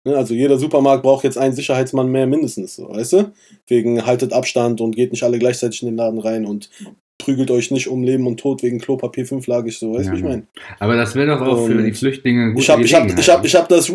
Ne, 0.06 0.15
also 0.15 0.34
jeder 0.34 0.58
Supermarkt 0.58 1.04
braucht 1.04 1.24
jetzt 1.24 1.38
einen 1.38 1.56
Sicherheitsmann 1.56 2.12
mehr 2.12 2.28
mindestens, 2.28 2.76
so, 2.76 2.89
weißt 2.89 3.13
du? 3.13 3.32
Wegen 3.67 4.06
haltet 4.06 4.34
Abstand 4.34 4.82
und 4.82 4.96
geht 4.96 5.12
nicht 5.12 5.24
alle 5.24 5.39
gleichzeitig 5.39 5.82
in 5.84 5.89
den 5.89 5.98
Laden 5.98 6.20
rein 6.20 6.46
und 6.46 6.70
prügelt 7.17 7.50
euch 7.50 7.72
nicht 7.72 7.88
um 7.88 8.04
Leben 8.04 8.28
und 8.28 8.39
Tod 8.39 8.62
wegen 8.62 8.80
Klopapier 8.80 9.26
fünflagig, 9.26 9.78
so, 9.80 9.93
weißt 9.93 10.06
du, 10.06 10.10
ja, 10.10 10.13
wie 10.13 10.17
ich 10.17 10.24
meine? 10.24 10.48
Aber 10.80 10.96
das 10.96 11.15
wäre 11.15 11.28
doch 11.28 11.41
auch 11.41 11.62
und 11.62 11.72
für 11.72 11.84
die 11.84 11.93
Flüchtlinge 11.93 12.52
ein 12.52 12.58
ich 12.58 12.70
hab, 12.70 12.80
ich 12.80 12.93
hab, 12.93 13.20
ich 13.20 13.30
hab, 13.30 13.46
ich 13.46 13.56
hab 13.56 13.70
das 13.70 13.91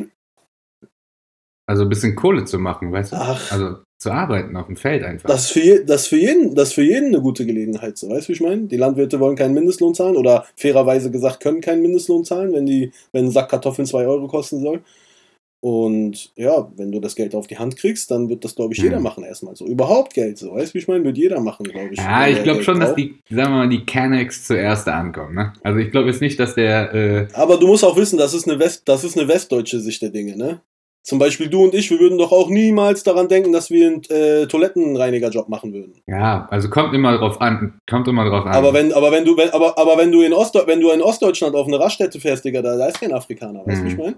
also 1.66 1.82
ein 1.82 1.88
bisschen 1.88 2.16
Kohle 2.16 2.44
zu 2.44 2.58
machen, 2.58 2.92
weißt 2.92 3.12
du? 3.12 3.16
Ach. 3.16 3.52
Also 3.52 3.76
zu 3.98 4.10
arbeiten 4.10 4.56
auf 4.56 4.66
dem 4.66 4.76
Feld 4.76 5.04
einfach. 5.04 5.28
Das 5.28 5.44
ist 5.44 5.50
für, 5.52 5.60
je, 5.60 5.84
das 5.84 6.08
für, 6.08 6.16
jeden, 6.16 6.54
das 6.56 6.72
für 6.72 6.82
jeden 6.82 7.08
eine 7.08 7.20
gute 7.20 7.46
Gelegenheit, 7.46 7.96
so 7.96 8.08
weißt 8.08 8.26
du, 8.26 8.28
wie 8.30 8.32
ich 8.32 8.40
meine? 8.40 8.66
Die 8.66 8.76
Landwirte 8.76 9.20
wollen 9.20 9.36
keinen 9.36 9.54
Mindestlohn 9.54 9.94
zahlen 9.94 10.16
oder 10.16 10.44
fairerweise 10.56 11.10
gesagt 11.10 11.40
können 11.40 11.60
keinen 11.60 11.82
Mindestlohn 11.82 12.24
zahlen, 12.24 12.52
wenn, 12.52 12.66
die, 12.66 12.90
wenn 13.12 13.26
ein 13.26 13.30
Sack 13.30 13.50
Kartoffeln 13.50 13.86
2 13.86 14.06
Euro 14.06 14.26
kosten 14.26 14.60
soll. 14.60 14.82
Und 15.64 16.32
ja, 16.34 16.68
wenn 16.74 16.90
du 16.90 16.98
das 16.98 17.14
Geld 17.14 17.36
auf 17.36 17.46
die 17.46 17.56
Hand 17.56 17.76
kriegst, 17.76 18.10
dann 18.10 18.28
wird 18.28 18.44
das, 18.44 18.56
glaube 18.56 18.74
ich, 18.74 18.82
jeder 18.82 18.96
mhm. 18.96 19.04
machen 19.04 19.22
erstmal 19.22 19.54
so. 19.54 19.64
Überhaupt 19.64 20.12
Geld, 20.12 20.36
so. 20.36 20.52
Weißt 20.52 20.70
du, 20.70 20.74
wie 20.74 20.78
ich 20.78 20.88
meine? 20.88 21.04
Wird 21.04 21.16
jeder 21.16 21.38
machen, 21.38 21.62
glaube 21.62 21.90
ich. 21.92 21.98
Ja, 22.00 22.26
ich 22.26 22.42
glaube 22.42 22.64
schon, 22.64 22.80
braucht. 22.80 22.88
dass 22.88 22.96
die, 22.96 23.14
sagen 23.30 23.52
wir 23.52 23.58
mal, 23.58 23.68
die 23.68 23.86
Canex 23.86 24.44
zuerst 24.44 24.88
ankommen, 24.88 25.36
ne? 25.36 25.52
Also 25.62 25.78
ich 25.78 25.92
glaube 25.92 26.08
jetzt 26.08 26.20
nicht, 26.20 26.40
dass 26.40 26.56
der. 26.56 26.92
Äh 26.92 27.28
Aber 27.34 27.58
du 27.58 27.68
musst 27.68 27.84
auch 27.84 27.96
wissen, 27.96 28.18
das 28.18 28.34
ist 28.34 28.48
eine 28.48 28.58
West, 28.58 28.82
das 28.86 29.04
ist 29.04 29.16
eine 29.16 29.28
westdeutsche 29.28 29.78
Sicht 29.78 30.02
der 30.02 30.10
Dinge, 30.10 30.36
ne? 30.36 30.60
Zum 31.04 31.18
Beispiel 31.18 31.48
du 31.48 31.64
und 31.64 31.74
ich, 31.74 31.90
wir 31.90 31.98
würden 31.98 32.16
doch 32.16 32.30
auch 32.30 32.48
niemals 32.48 33.02
daran 33.02 33.26
denken, 33.26 33.52
dass 33.52 33.70
wir 33.70 33.88
einen 33.88 34.02
äh, 34.04 34.46
Toilettenreinigerjob 34.46 35.48
machen 35.48 35.72
würden. 35.72 36.00
Ja, 36.06 36.46
also 36.50 36.70
kommt 36.70 36.94
immer 36.94 37.18
drauf 37.18 37.40
an. 37.40 37.78
Kommt 37.90 38.06
immer 38.06 38.24
drauf 38.24 38.46
an. 38.46 38.52
Aber 38.52 38.72
wenn, 38.72 38.92
aber 38.92 39.10
wenn 39.10 39.24
du, 39.24 39.36
wenn, 39.36 39.50
aber, 39.50 39.76
aber 39.76 39.98
wenn 39.98 40.12
du 40.12 40.22
in 40.22 40.32
Ostdeutschland, 40.32 40.68
wenn 40.68 40.80
du 40.80 40.90
in 40.92 41.02
Ostdeutschland 41.02 41.56
auf 41.56 41.66
eine 41.66 41.80
Raststätte 41.80 42.20
fährst, 42.20 42.44
Digga, 42.44 42.62
da, 42.62 42.76
da 42.76 42.86
ist 42.86 43.00
kein 43.00 43.12
Afrikaner, 43.12 43.66
weißt 43.66 43.80
du, 43.80 43.84
mhm. 43.84 43.90
ich 43.90 43.98
meine? 43.98 44.16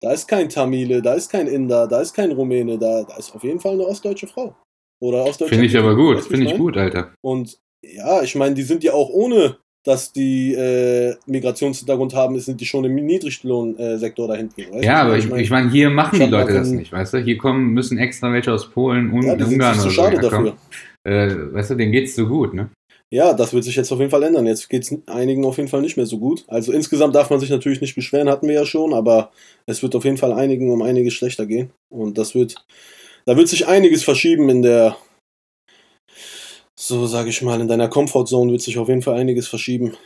Da 0.00 0.12
ist 0.12 0.26
kein 0.26 0.48
Tamile, 0.48 1.00
da 1.00 1.14
ist 1.14 1.30
kein 1.30 1.46
Inder, 1.46 1.86
da 1.86 2.00
ist 2.00 2.12
kein 2.12 2.32
Rumäne, 2.32 2.76
da, 2.76 3.04
da 3.04 3.16
ist 3.16 3.34
auf 3.34 3.44
jeden 3.44 3.60
Fall 3.60 3.74
eine 3.74 3.86
ostdeutsche 3.86 4.26
Frau. 4.26 4.56
Oder 5.00 5.24
ostdeutsche 5.24 5.54
Finde 5.54 5.66
ich 5.66 5.78
aber 5.78 5.94
gut, 5.94 6.20
finde 6.22 6.46
ich 6.46 6.56
gut, 6.56 6.76
Alter. 6.76 7.14
Und 7.22 7.58
ja, 7.82 8.22
ich 8.22 8.34
meine, 8.34 8.54
die 8.54 8.62
sind 8.62 8.82
ja 8.82 8.94
auch 8.94 9.10
ohne 9.10 9.58
dass 9.84 10.12
die 10.12 10.54
äh, 10.54 11.14
Migrationshintergrund 11.26 12.14
haben, 12.14 12.38
sind 12.40 12.60
die 12.60 12.66
schon 12.66 12.84
im 12.84 12.94
Niedriglohnsektor 12.94 14.26
da 14.26 14.34
hinten. 14.34 14.82
ja, 14.82 15.02
aber 15.02 15.18
ich, 15.18 15.30
ich 15.30 15.50
meine, 15.50 15.70
hier 15.70 15.90
machen 15.90 16.20
die 16.20 16.26
Leute 16.26 16.54
das 16.54 16.70
nicht, 16.70 16.90
weißt 16.90 17.14
du? 17.14 17.18
Hier 17.18 17.36
kommen, 17.36 17.68
müssen 17.68 17.98
extra 17.98 18.32
welche 18.32 18.52
aus 18.52 18.70
Polen 18.70 19.10
und 19.12 19.26
ja, 19.26 19.34
Ungarn 19.34 19.74
oder 19.74 19.82
so. 19.82 19.90
Schade 19.90 20.18
dafür. 20.18 20.56
Äh, 21.04 21.52
weißt 21.52 21.70
du, 21.70 21.74
denen 21.74 21.92
geht's 21.92 22.16
so 22.16 22.26
gut, 22.26 22.54
ne? 22.54 22.70
Ja, 23.10 23.34
das 23.34 23.52
wird 23.52 23.62
sich 23.62 23.76
jetzt 23.76 23.92
auf 23.92 23.98
jeden 23.98 24.10
Fall 24.10 24.22
ändern. 24.22 24.46
Jetzt 24.46 24.68
geht 24.68 24.82
es 24.82 24.96
einigen 25.06 25.44
auf 25.44 25.58
jeden 25.58 25.68
Fall 25.68 25.82
nicht 25.82 25.96
mehr 25.96 26.06
so 26.06 26.18
gut. 26.18 26.44
Also 26.48 26.72
insgesamt 26.72 27.14
darf 27.14 27.30
man 27.30 27.38
sich 27.38 27.50
natürlich 27.50 27.80
nicht 27.80 27.94
beschweren, 27.94 28.28
hatten 28.28 28.48
wir 28.48 28.54
ja 28.54 28.66
schon, 28.66 28.94
aber 28.94 29.30
es 29.66 29.82
wird 29.82 29.94
auf 29.94 30.04
jeden 30.04 30.16
Fall 30.16 30.32
einigen 30.32 30.70
um 30.70 30.82
einiges 30.82 31.14
schlechter 31.14 31.46
gehen. 31.46 31.70
Und 31.90 32.18
das 32.18 32.34
wird, 32.34 32.56
da 33.26 33.36
wird 33.36 33.48
sich 33.48 33.68
einiges 33.68 34.02
verschieben 34.02 34.48
in 34.48 34.62
der 34.62 34.96
so 36.78 37.06
sage 37.06 37.30
ich 37.30 37.42
mal, 37.42 37.60
in 37.60 37.68
deiner 37.68 37.88
Comfortzone 37.88 38.52
wird 38.52 38.62
sich 38.62 38.78
auf 38.78 38.88
jeden 38.88 39.02
Fall 39.02 39.16
einiges 39.16 39.48
verschieben. 39.48 39.96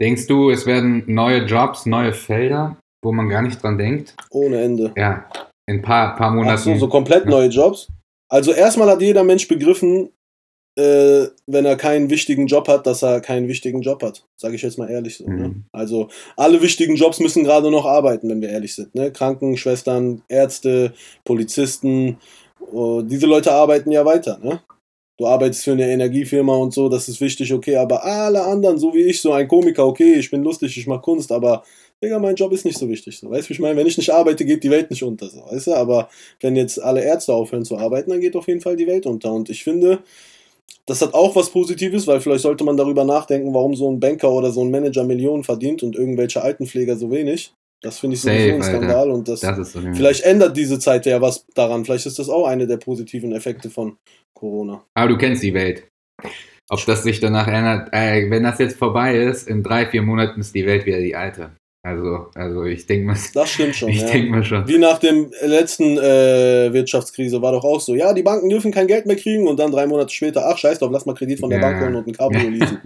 Denkst 0.00 0.26
du, 0.26 0.50
es 0.50 0.66
werden 0.66 1.04
neue 1.06 1.44
Jobs, 1.44 1.86
neue 1.86 2.12
Felder, 2.12 2.76
wo 3.04 3.12
man 3.12 3.28
gar 3.28 3.42
nicht 3.42 3.62
dran 3.62 3.78
denkt? 3.78 4.14
Ohne 4.30 4.60
Ende. 4.62 4.92
Ja, 4.96 5.26
in 5.66 5.76
ein 5.76 5.82
paar, 5.82 6.16
paar 6.16 6.30
Monaten. 6.30 6.54
Ach 6.54 6.58
so, 6.58 6.74
so 6.76 6.88
komplett 6.88 7.26
neue 7.26 7.48
Jobs. 7.48 7.88
Also 8.28 8.52
erstmal 8.52 8.88
hat 8.88 9.02
jeder 9.02 9.24
Mensch 9.24 9.46
begriffen, 9.46 10.10
äh, 10.78 11.26
wenn 11.46 11.66
er 11.66 11.76
keinen 11.76 12.08
wichtigen 12.08 12.46
Job 12.46 12.66
hat, 12.66 12.86
dass 12.86 13.02
er 13.02 13.20
keinen 13.20 13.46
wichtigen 13.46 13.82
Job 13.82 14.02
hat. 14.02 14.24
Sage 14.40 14.54
ich 14.54 14.62
jetzt 14.62 14.78
mal 14.78 14.90
ehrlich 14.90 15.18
so. 15.18 15.24
Ne? 15.24 15.30
Mhm. 15.30 15.42
Ne? 15.42 15.54
Also 15.72 16.08
alle 16.36 16.62
wichtigen 16.62 16.96
Jobs 16.96 17.20
müssen 17.20 17.44
gerade 17.44 17.70
noch 17.70 17.84
arbeiten, 17.84 18.30
wenn 18.30 18.40
wir 18.40 18.48
ehrlich 18.48 18.74
sind. 18.74 18.94
Ne? 18.94 19.12
Krankenschwestern, 19.12 20.22
Ärzte, 20.28 20.94
Polizisten, 21.24 22.18
oh, 22.72 23.02
diese 23.02 23.26
Leute 23.26 23.52
arbeiten 23.52 23.90
ja 23.90 24.04
weiter. 24.04 24.38
Ne? 24.42 24.60
Du 25.18 25.26
arbeitest 25.26 25.64
für 25.64 25.72
eine 25.72 25.90
Energiefirma 25.90 26.54
und 26.56 26.72
so, 26.72 26.88
das 26.88 27.08
ist 27.08 27.20
wichtig, 27.20 27.52
okay, 27.52 27.76
aber 27.76 28.04
alle 28.04 28.42
anderen, 28.44 28.78
so 28.78 28.94
wie 28.94 29.02
ich, 29.02 29.20
so 29.20 29.32
ein 29.32 29.48
Komiker, 29.48 29.86
okay, 29.86 30.14
ich 30.14 30.30
bin 30.30 30.42
lustig, 30.42 30.76
ich 30.76 30.86
mache 30.86 31.02
Kunst, 31.02 31.30
aber 31.32 31.62
Digga, 32.02 32.18
mein 32.18 32.34
Job 32.34 32.52
ist 32.52 32.64
nicht 32.64 32.78
so 32.78 32.88
wichtig. 32.88 33.16
So. 33.18 33.30
Weißt 33.30 33.48
du, 33.48 33.52
ich 33.52 33.60
meine, 33.60 33.76
wenn 33.76 33.86
ich 33.86 33.96
nicht 33.96 34.10
arbeite, 34.10 34.44
geht 34.44 34.64
die 34.64 34.70
Welt 34.70 34.90
nicht 34.90 35.04
unter. 35.04 35.28
So, 35.28 35.44
weißt 35.48 35.68
du? 35.68 35.74
Aber 35.74 36.08
wenn 36.40 36.56
jetzt 36.56 36.82
alle 36.82 37.02
Ärzte 37.04 37.32
aufhören 37.32 37.64
zu 37.64 37.78
arbeiten, 37.78 38.10
dann 38.10 38.20
geht 38.20 38.34
auf 38.34 38.48
jeden 38.48 38.60
Fall 38.60 38.74
die 38.74 38.88
Welt 38.88 39.06
unter. 39.06 39.32
Und 39.32 39.50
ich 39.50 39.62
finde, 39.62 40.00
das 40.86 41.00
hat 41.00 41.14
auch 41.14 41.36
was 41.36 41.50
Positives, 41.50 42.06
weil 42.08 42.20
vielleicht 42.20 42.42
sollte 42.42 42.64
man 42.64 42.76
darüber 42.76 43.04
nachdenken, 43.04 43.54
warum 43.54 43.76
so 43.76 43.88
ein 43.88 44.00
Banker 44.00 44.32
oder 44.32 44.50
so 44.50 44.62
ein 44.62 44.70
Manager 44.72 45.04
Millionen 45.04 45.44
verdient 45.44 45.84
und 45.84 45.94
irgendwelche 45.94 46.42
Altenpfleger 46.42 46.96
so 46.96 47.10
wenig. 47.12 47.54
Das 47.82 47.98
finde 47.98 48.14
ich 48.14 48.22
sowieso 48.22 48.54
ein 48.54 48.62
Skandal 48.62 48.96
Alter. 48.96 49.12
und 49.12 49.28
das, 49.28 49.40
das 49.40 49.72
vielleicht 49.72 50.22
ändert 50.22 50.56
diese 50.56 50.78
Zeit 50.78 51.04
ja 51.04 51.20
was 51.20 51.44
daran. 51.54 51.84
Vielleicht 51.84 52.06
ist 52.06 52.18
das 52.18 52.28
auch 52.28 52.46
eine 52.46 52.66
der 52.66 52.76
positiven 52.76 53.32
Effekte 53.32 53.70
von 53.70 53.96
Corona. 54.34 54.84
Aber 54.94 55.08
du 55.08 55.18
kennst 55.18 55.42
die 55.42 55.52
Welt. 55.52 55.88
Ob 56.70 56.84
das 56.86 57.02
sich 57.02 57.18
danach 57.18 57.48
ändert, 57.48 57.88
äh, 57.92 58.30
wenn 58.30 58.44
das 58.44 58.58
jetzt 58.60 58.78
vorbei 58.78 59.16
ist, 59.16 59.48
in 59.48 59.62
drei, 59.64 59.86
vier 59.86 60.02
Monaten 60.02 60.40
ist 60.40 60.54
die 60.54 60.64
Welt 60.64 60.86
wieder 60.86 60.98
die 60.98 61.16
alte. 61.16 61.50
Also, 61.84 62.28
also 62.36 62.62
ich 62.62 62.86
denke 62.86 63.06
mal. 63.06 63.16
Das 63.34 63.50
stimmt 63.50 63.74
schon. 63.74 63.88
Ich 63.92 64.00
ja. 64.00 64.06
denke 64.10 64.30
mal 64.30 64.44
schon. 64.44 64.68
Wie 64.68 64.78
nach 64.78 64.98
dem 64.98 65.32
letzten 65.42 65.98
äh, 65.98 66.72
Wirtschaftskrise 66.72 67.42
war 67.42 67.50
doch 67.50 67.64
auch 67.64 67.80
so. 67.80 67.96
Ja, 67.96 68.14
die 68.14 68.22
Banken 68.22 68.48
dürfen 68.48 68.70
kein 68.70 68.86
Geld 68.86 69.06
mehr 69.06 69.16
kriegen 69.16 69.48
und 69.48 69.58
dann 69.58 69.72
drei 69.72 69.88
Monate 69.88 70.14
später, 70.14 70.46
ach 70.48 70.56
scheiß 70.56 70.78
drauf, 70.78 70.90
lass 70.92 71.04
mal 71.04 71.14
Kredit 71.14 71.40
von 71.40 71.50
der 71.50 71.58
Ja. 71.60 71.68
Bank 71.68 71.82
holen 71.82 71.96
und 71.96 72.06
ein 72.06 72.12
Cabrio 72.12 72.48
leasen. 72.48 72.78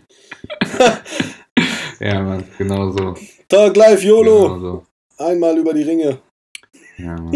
Ja, 2.00 2.22
Mann, 2.22 2.44
genau 2.56 2.90
so. 2.90 3.14
Tag 3.48 3.76
live, 3.76 4.02
YOLO! 4.02 4.54
Genau 4.54 4.58
so. 4.60 4.85
Einmal 5.18 5.58
über 5.58 5.72
die 5.74 5.82
Ringe. 5.82 6.20
Ja. 6.98 7.16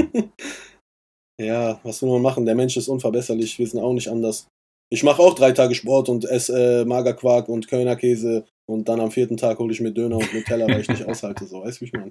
Ja, 1.40 1.80
was 1.84 2.02
will 2.02 2.10
man 2.10 2.20
machen? 2.20 2.44
Der 2.44 2.54
Mensch 2.54 2.76
ist 2.76 2.88
unverbesserlich, 2.88 3.58
wir 3.58 3.66
sind 3.66 3.80
auch 3.80 3.94
nicht 3.94 4.08
anders. 4.08 4.46
Ich 4.92 5.02
mache 5.02 5.22
auch 5.22 5.34
drei 5.34 5.52
Tage 5.52 5.74
Sport 5.74 6.10
und 6.10 6.24
esse 6.26 6.82
äh, 6.82 6.84
Magerquark 6.84 7.48
und 7.48 7.66
Kölner 7.66 7.96
Käse 7.96 8.44
und 8.68 8.88
dann 8.88 9.00
am 9.00 9.10
vierten 9.10 9.36
Tag 9.36 9.58
hole 9.58 9.72
ich 9.72 9.80
mir 9.80 9.92
Döner 9.92 10.16
und 10.16 10.34
Nutella, 10.34 10.66
weil 10.68 10.82
ich 10.82 10.88
nicht 10.88 11.04
aushalte. 11.08 11.46
So, 11.46 11.62
weißt 11.62 11.78
du, 11.78 11.80
wie 11.80 11.84
ich 11.86 11.92
meine? 11.92 12.08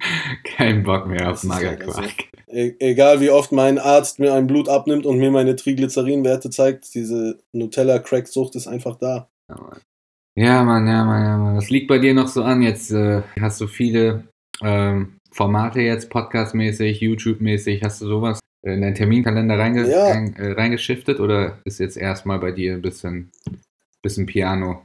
Kein 0.56 0.82
Bock 0.82 1.06
mehr 1.06 1.30
auf 1.30 1.42
Das 1.42 1.44
ist 1.44 1.48
leider 1.48 1.70
Magerquark. 1.70 2.14
E 2.48 2.74
egal 2.80 3.20
wie 3.20 3.30
oft 3.30 3.52
mein 3.52 3.78
Arzt 3.78 4.18
mir 4.18 4.34
ein 4.34 4.48
Blut 4.48 4.68
abnimmt 4.68 5.06
und 5.06 5.18
mir 5.18 5.30
meine 5.30 5.54
Triglycerinwerte 5.54 6.50
zeigt, 6.50 6.92
diese 6.94 7.38
Nutella-Crack-Sucht 7.52 8.56
ist 8.56 8.66
einfach 8.66 8.96
da. 8.96 9.28
Ja, 9.48 9.56
Mann. 9.56 9.80
Ja, 10.36 10.64
Mann, 10.64 10.86
ja, 10.88 11.04
Mann, 11.04 11.24
ja, 11.24 11.38
Mann. 11.38 11.56
Was 11.56 11.70
liegt 11.70 11.86
bei 11.86 11.98
dir 11.98 12.14
noch 12.14 12.28
so 12.28 12.42
an? 12.42 12.62
Jetzt 12.62 12.90
äh, 12.90 13.22
hast 13.40 13.60
du 13.60 13.68
viele 13.68 14.24
ähm, 14.62 15.19
Formate 15.32 15.80
jetzt, 15.80 16.10
Podcast-mäßig, 16.10 17.00
YouTube-mäßig. 17.00 17.82
Hast 17.82 18.00
du 18.02 18.06
sowas 18.06 18.40
in 18.62 18.80
deinen 18.82 18.94
Terminkalender 18.94 19.58
reinge 19.58 19.88
Ja. 19.88 20.08
rein, 20.08 20.34
äh, 20.36 20.52
reingeschiftet 20.52 21.20
oder 21.20 21.58
ist 21.64 21.80
jetzt 21.80 21.96
erstmal 21.96 22.38
bei 22.38 22.52
dir 22.52 22.74
ein 22.74 22.82
bisschen, 22.82 23.30
bisschen 24.02 24.26
Piano? 24.26 24.82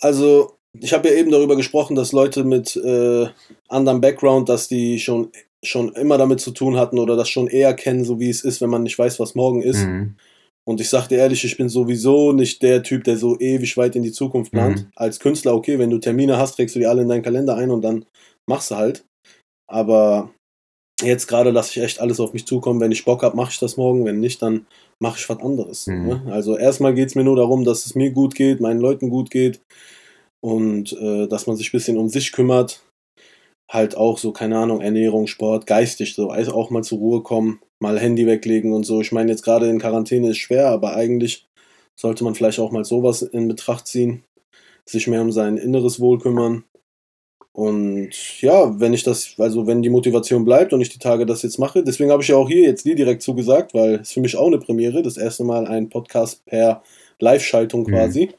Also, 0.00 0.58
ich 0.72 0.92
habe 0.92 1.08
ja 1.08 1.14
eben 1.14 1.30
darüber 1.30 1.56
gesprochen, 1.56 1.94
dass 1.96 2.12
Leute 2.12 2.44
mit 2.44 2.76
äh, 2.76 3.26
anderem 3.68 4.00
Background, 4.00 4.48
dass 4.48 4.68
die 4.68 4.98
schon, 4.98 5.30
schon 5.62 5.92
immer 5.94 6.18
damit 6.18 6.40
zu 6.40 6.50
tun 6.50 6.76
hatten 6.76 6.98
oder 6.98 7.16
das 7.16 7.28
schon 7.28 7.48
eher 7.48 7.74
kennen, 7.74 8.04
so 8.04 8.20
wie 8.20 8.30
es 8.30 8.44
ist, 8.44 8.60
wenn 8.60 8.70
man 8.70 8.82
nicht 8.82 8.98
weiß, 8.98 9.20
was 9.20 9.34
morgen 9.34 9.62
ist. 9.62 9.84
Mhm. 9.84 10.16
Und 10.64 10.80
ich 10.80 10.90
sag 10.90 11.08
dir 11.08 11.18
ehrlich, 11.18 11.44
ich 11.44 11.56
bin 11.56 11.68
sowieso 11.68 12.32
nicht 12.32 12.62
der 12.62 12.82
Typ, 12.82 13.04
der 13.04 13.16
so 13.16 13.38
ewig 13.40 13.76
weit 13.76 13.96
in 13.96 14.02
die 14.02 14.12
Zukunft 14.12 14.52
plant. 14.52 14.82
Mhm. 14.82 14.92
Als 14.96 15.18
Künstler, 15.18 15.54
okay, 15.54 15.78
wenn 15.78 15.90
du 15.90 15.98
Termine 15.98 16.36
hast, 16.36 16.56
trägst 16.56 16.74
du 16.74 16.80
die 16.80 16.86
alle 16.86 17.02
in 17.02 17.08
deinen 17.08 17.22
Kalender 17.22 17.56
ein 17.56 17.70
und 17.70 17.82
dann 17.82 18.04
machst 18.46 18.70
du 18.70 18.76
halt. 18.76 19.04
Aber 19.68 20.30
jetzt 21.02 21.26
gerade 21.28 21.50
lasse 21.50 21.70
ich 21.70 21.84
echt 21.84 22.00
alles 22.00 22.20
auf 22.20 22.32
mich 22.32 22.46
zukommen. 22.46 22.80
Wenn 22.80 22.92
ich 22.92 23.04
Bock 23.04 23.22
habe, 23.22 23.36
mache 23.36 23.52
ich 23.52 23.58
das 23.58 23.76
morgen. 23.76 24.04
Wenn 24.04 24.20
nicht, 24.20 24.42
dann 24.42 24.66
mache 24.98 25.18
ich 25.18 25.28
was 25.28 25.38
anderes. 25.40 25.86
Mhm. 25.86 26.06
Ne? 26.06 26.22
Also 26.30 26.56
erstmal 26.56 26.94
geht 26.94 27.08
es 27.08 27.14
mir 27.14 27.24
nur 27.24 27.36
darum, 27.36 27.64
dass 27.64 27.86
es 27.86 27.94
mir 27.94 28.10
gut 28.10 28.34
geht, 28.34 28.60
meinen 28.60 28.80
Leuten 28.80 29.10
gut 29.10 29.30
geht 29.30 29.60
und 30.40 30.92
äh, 30.92 31.26
dass 31.28 31.46
man 31.46 31.56
sich 31.56 31.68
ein 31.68 31.72
bisschen 31.76 31.98
um 31.98 32.08
sich 32.08 32.32
kümmert. 32.32 32.82
Halt 33.70 33.96
auch 33.96 34.16
so, 34.16 34.32
keine 34.32 34.58
Ahnung, 34.58 34.80
Ernährung, 34.80 35.26
Sport, 35.26 35.66
geistig 35.66 36.14
so, 36.14 36.30
also 36.30 36.52
auch 36.52 36.70
mal 36.70 36.82
zur 36.82 36.98
Ruhe 36.98 37.22
kommen, 37.22 37.60
mal 37.80 37.98
Handy 37.98 38.26
weglegen 38.26 38.72
und 38.72 38.84
so. 38.84 39.02
Ich 39.02 39.12
meine, 39.12 39.30
jetzt 39.30 39.42
gerade 39.42 39.68
in 39.68 39.78
Quarantäne 39.78 40.30
ist 40.30 40.38
schwer, 40.38 40.68
aber 40.68 40.96
eigentlich 40.96 41.46
sollte 41.94 42.24
man 42.24 42.34
vielleicht 42.34 42.60
auch 42.60 42.70
mal 42.70 42.84
sowas 42.84 43.20
in 43.20 43.46
Betracht 43.46 43.86
ziehen, 43.86 44.24
sich 44.88 45.06
mehr 45.06 45.20
um 45.20 45.32
sein 45.32 45.58
inneres 45.58 46.00
Wohl 46.00 46.18
kümmern. 46.18 46.64
Und 47.58 48.40
ja, 48.40 48.78
wenn 48.78 48.94
ich 48.94 49.02
das, 49.02 49.34
also 49.36 49.66
wenn 49.66 49.82
die 49.82 49.90
Motivation 49.90 50.44
bleibt 50.44 50.72
und 50.72 50.80
ich 50.80 50.90
die 50.90 51.00
Tage 51.00 51.26
das 51.26 51.42
jetzt 51.42 51.58
mache, 51.58 51.82
deswegen 51.82 52.12
habe 52.12 52.22
ich 52.22 52.28
ja 52.28 52.36
auch 52.36 52.48
hier 52.48 52.62
jetzt 52.62 52.84
die 52.84 52.94
direkt 52.94 53.20
zugesagt, 53.20 53.74
weil 53.74 53.96
es 53.96 54.12
für 54.12 54.20
mich 54.20 54.36
auch 54.36 54.46
eine 54.46 54.58
Premiere, 54.58 55.02
das 55.02 55.16
erste 55.16 55.42
Mal 55.42 55.66
ein 55.66 55.88
Podcast 55.88 56.46
per 56.46 56.84
Live-Schaltung 57.18 57.80
Mhm. 57.80 57.86
quasi. 57.86 58.30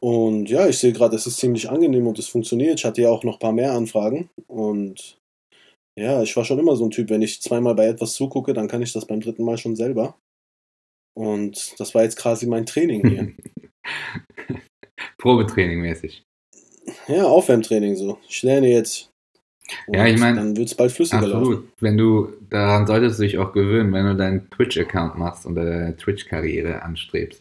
Und 0.00 0.50
ja, 0.50 0.68
ich 0.68 0.76
sehe 0.76 0.92
gerade, 0.92 1.16
es 1.16 1.26
ist 1.26 1.38
ziemlich 1.38 1.70
angenehm 1.70 2.06
und 2.06 2.18
es 2.18 2.28
funktioniert. 2.28 2.78
Ich 2.78 2.84
hatte 2.84 3.00
ja 3.00 3.08
auch 3.08 3.24
noch 3.24 3.36
ein 3.36 3.38
paar 3.38 3.52
mehr 3.52 3.72
Anfragen 3.72 4.28
und 4.48 5.16
ja, 5.98 6.22
ich 6.22 6.36
war 6.36 6.44
schon 6.44 6.58
immer 6.58 6.76
so 6.76 6.84
ein 6.84 6.90
Typ, 6.90 7.08
wenn 7.08 7.22
ich 7.22 7.40
zweimal 7.40 7.74
bei 7.74 7.86
etwas 7.86 8.12
zugucke, 8.12 8.52
dann 8.52 8.68
kann 8.68 8.82
ich 8.82 8.92
das 8.92 9.06
beim 9.06 9.22
dritten 9.22 9.44
Mal 9.44 9.56
schon 9.56 9.76
selber. 9.76 10.18
Und 11.16 11.74
das 11.80 11.94
war 11.94 12.02
jetzt 12.02 12.18
quasi 12.18 12.46
mein 12.46 12.66
Training 12.66 13.08
hier. 13.08 13.32
Probetraining 15.18 15.80
mäßig. 15.80 16.22
Ja, 17.10 17.24
Aufwärmtraining 17.24 17.96
so. 17.96 18.18
Ich 18.28 18.42
lerne 18.42 18.68
jetzt. 18.68 19.10
Ja, 19.92 20.06
ich 20.06 20.14
Und 20.14 20.20
mein, 20.20 20.36
Dann 20.36 20.56
wird 20.56 20.68
es 20.68 20.74
bald 20.74 20.92
flüssiger 20.92 21.26
laufen. 21.26 21.36
Absolut. 21.36 21.68
Wenn 21.78 21.96
du, 21.96 22.28
daran 22.50 22.86
solltest 22.86 23.18
du 23.18 23.22
dich 23.22 23.38
auch 23.38 23.52
gewöhnen, 23.52 23.92
wenn 23.92 24.06
du 24.06 24.16
deinen 24.16 24.50
Twitch-Account 24.50 25.16
machst 25.16 25.46
und 25.46 25.54
deine 25.54 25.96
Twitch-Karriere 25.96 26.82
anstrebst, 26.82 27.40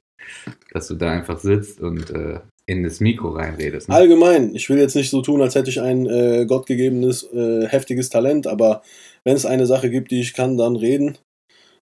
dass 0.71 0.87
du 0.87 0.95
da 0.95 1.11
einfach 1.11 1.39
sitzt 1.39 1.81
und 1.81 2.11
äh, 2.11 2.39
in 2.67 2.83
das 2.83 2.99
Mikro 2.99 3.29
reinredest. 3.29 3.89
Ne? 3.89 3.95
Allgemein, 3.95 4.53
ich 4.53 4.69
will 4.69 4.77
jetzt 4.77 4.95
nicht 4.95 5.09
so 5.09 5.21
tun, 5.21 5.41
als 5.41 5.55
hätte 5.55 5.71
ich 5.71 5.81
ein 5.81 6.05
äh, 6.05 6.45
gottgegebenes, 6.45 7.23
äh, 7.33 7.67
heftiges 7.67 8.09
Talent, 8.09 8.45
aber 8.45 8.83
wenn 9.23 9.35
es 9.35 9.45
eine 9.45 9.65
Sache 9.65 9.89
gibt, 9.89 10.11
die 10.11 10.21
ich 10.21 10.33
kann, 10.33 10.57
dann 10.57 10.75
reden. 10.75 11.17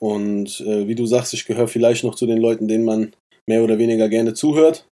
Und 0.01 0.61
äh, 0.61 0.87
wie 0.87 0.95
du 0.95 1.07
sagst, 1.07 1.35
ich 1.35 1.45
gehöre 1.45 1.69
vielleicht 1.69 2.05
noch 2.05 2.15
zu 2.15 2.27
den 2.27 2.39
Leuten, 2.39 2.69
denen 2.69 2.85
man 2.85 3.13
mehr 3.47 3.63
oder 3.65 3.79
weniger 3.79 4.09
gerne 4.09 4.33
zuhört. 4.33 4.87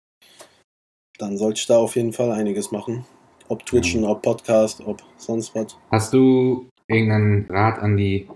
Dann 1.17 1.37
sollte 1.37 1.59
ich 1.59 1.67
da 1.67 1.77
auf 1.77 1.95
jeden 1.95 2.13
Fall 2.13 2.31
einiges 2.31 2.71
machen. 2.71 3.05
Ob 3.47 3.65
Twitchen, 3.65 4.03
ob 4.03 4.21
Podcast, 4.21 4.81
ob 4.85 5.01
sonst 5.17 5.53
was. 5.55 5.77
Hast 5.91 6.13
du 6.13 6.67
irgendeinen 6.87 7.45
Rat 7.49 7.79
an 7.79 7.95
die, 7.95 8.27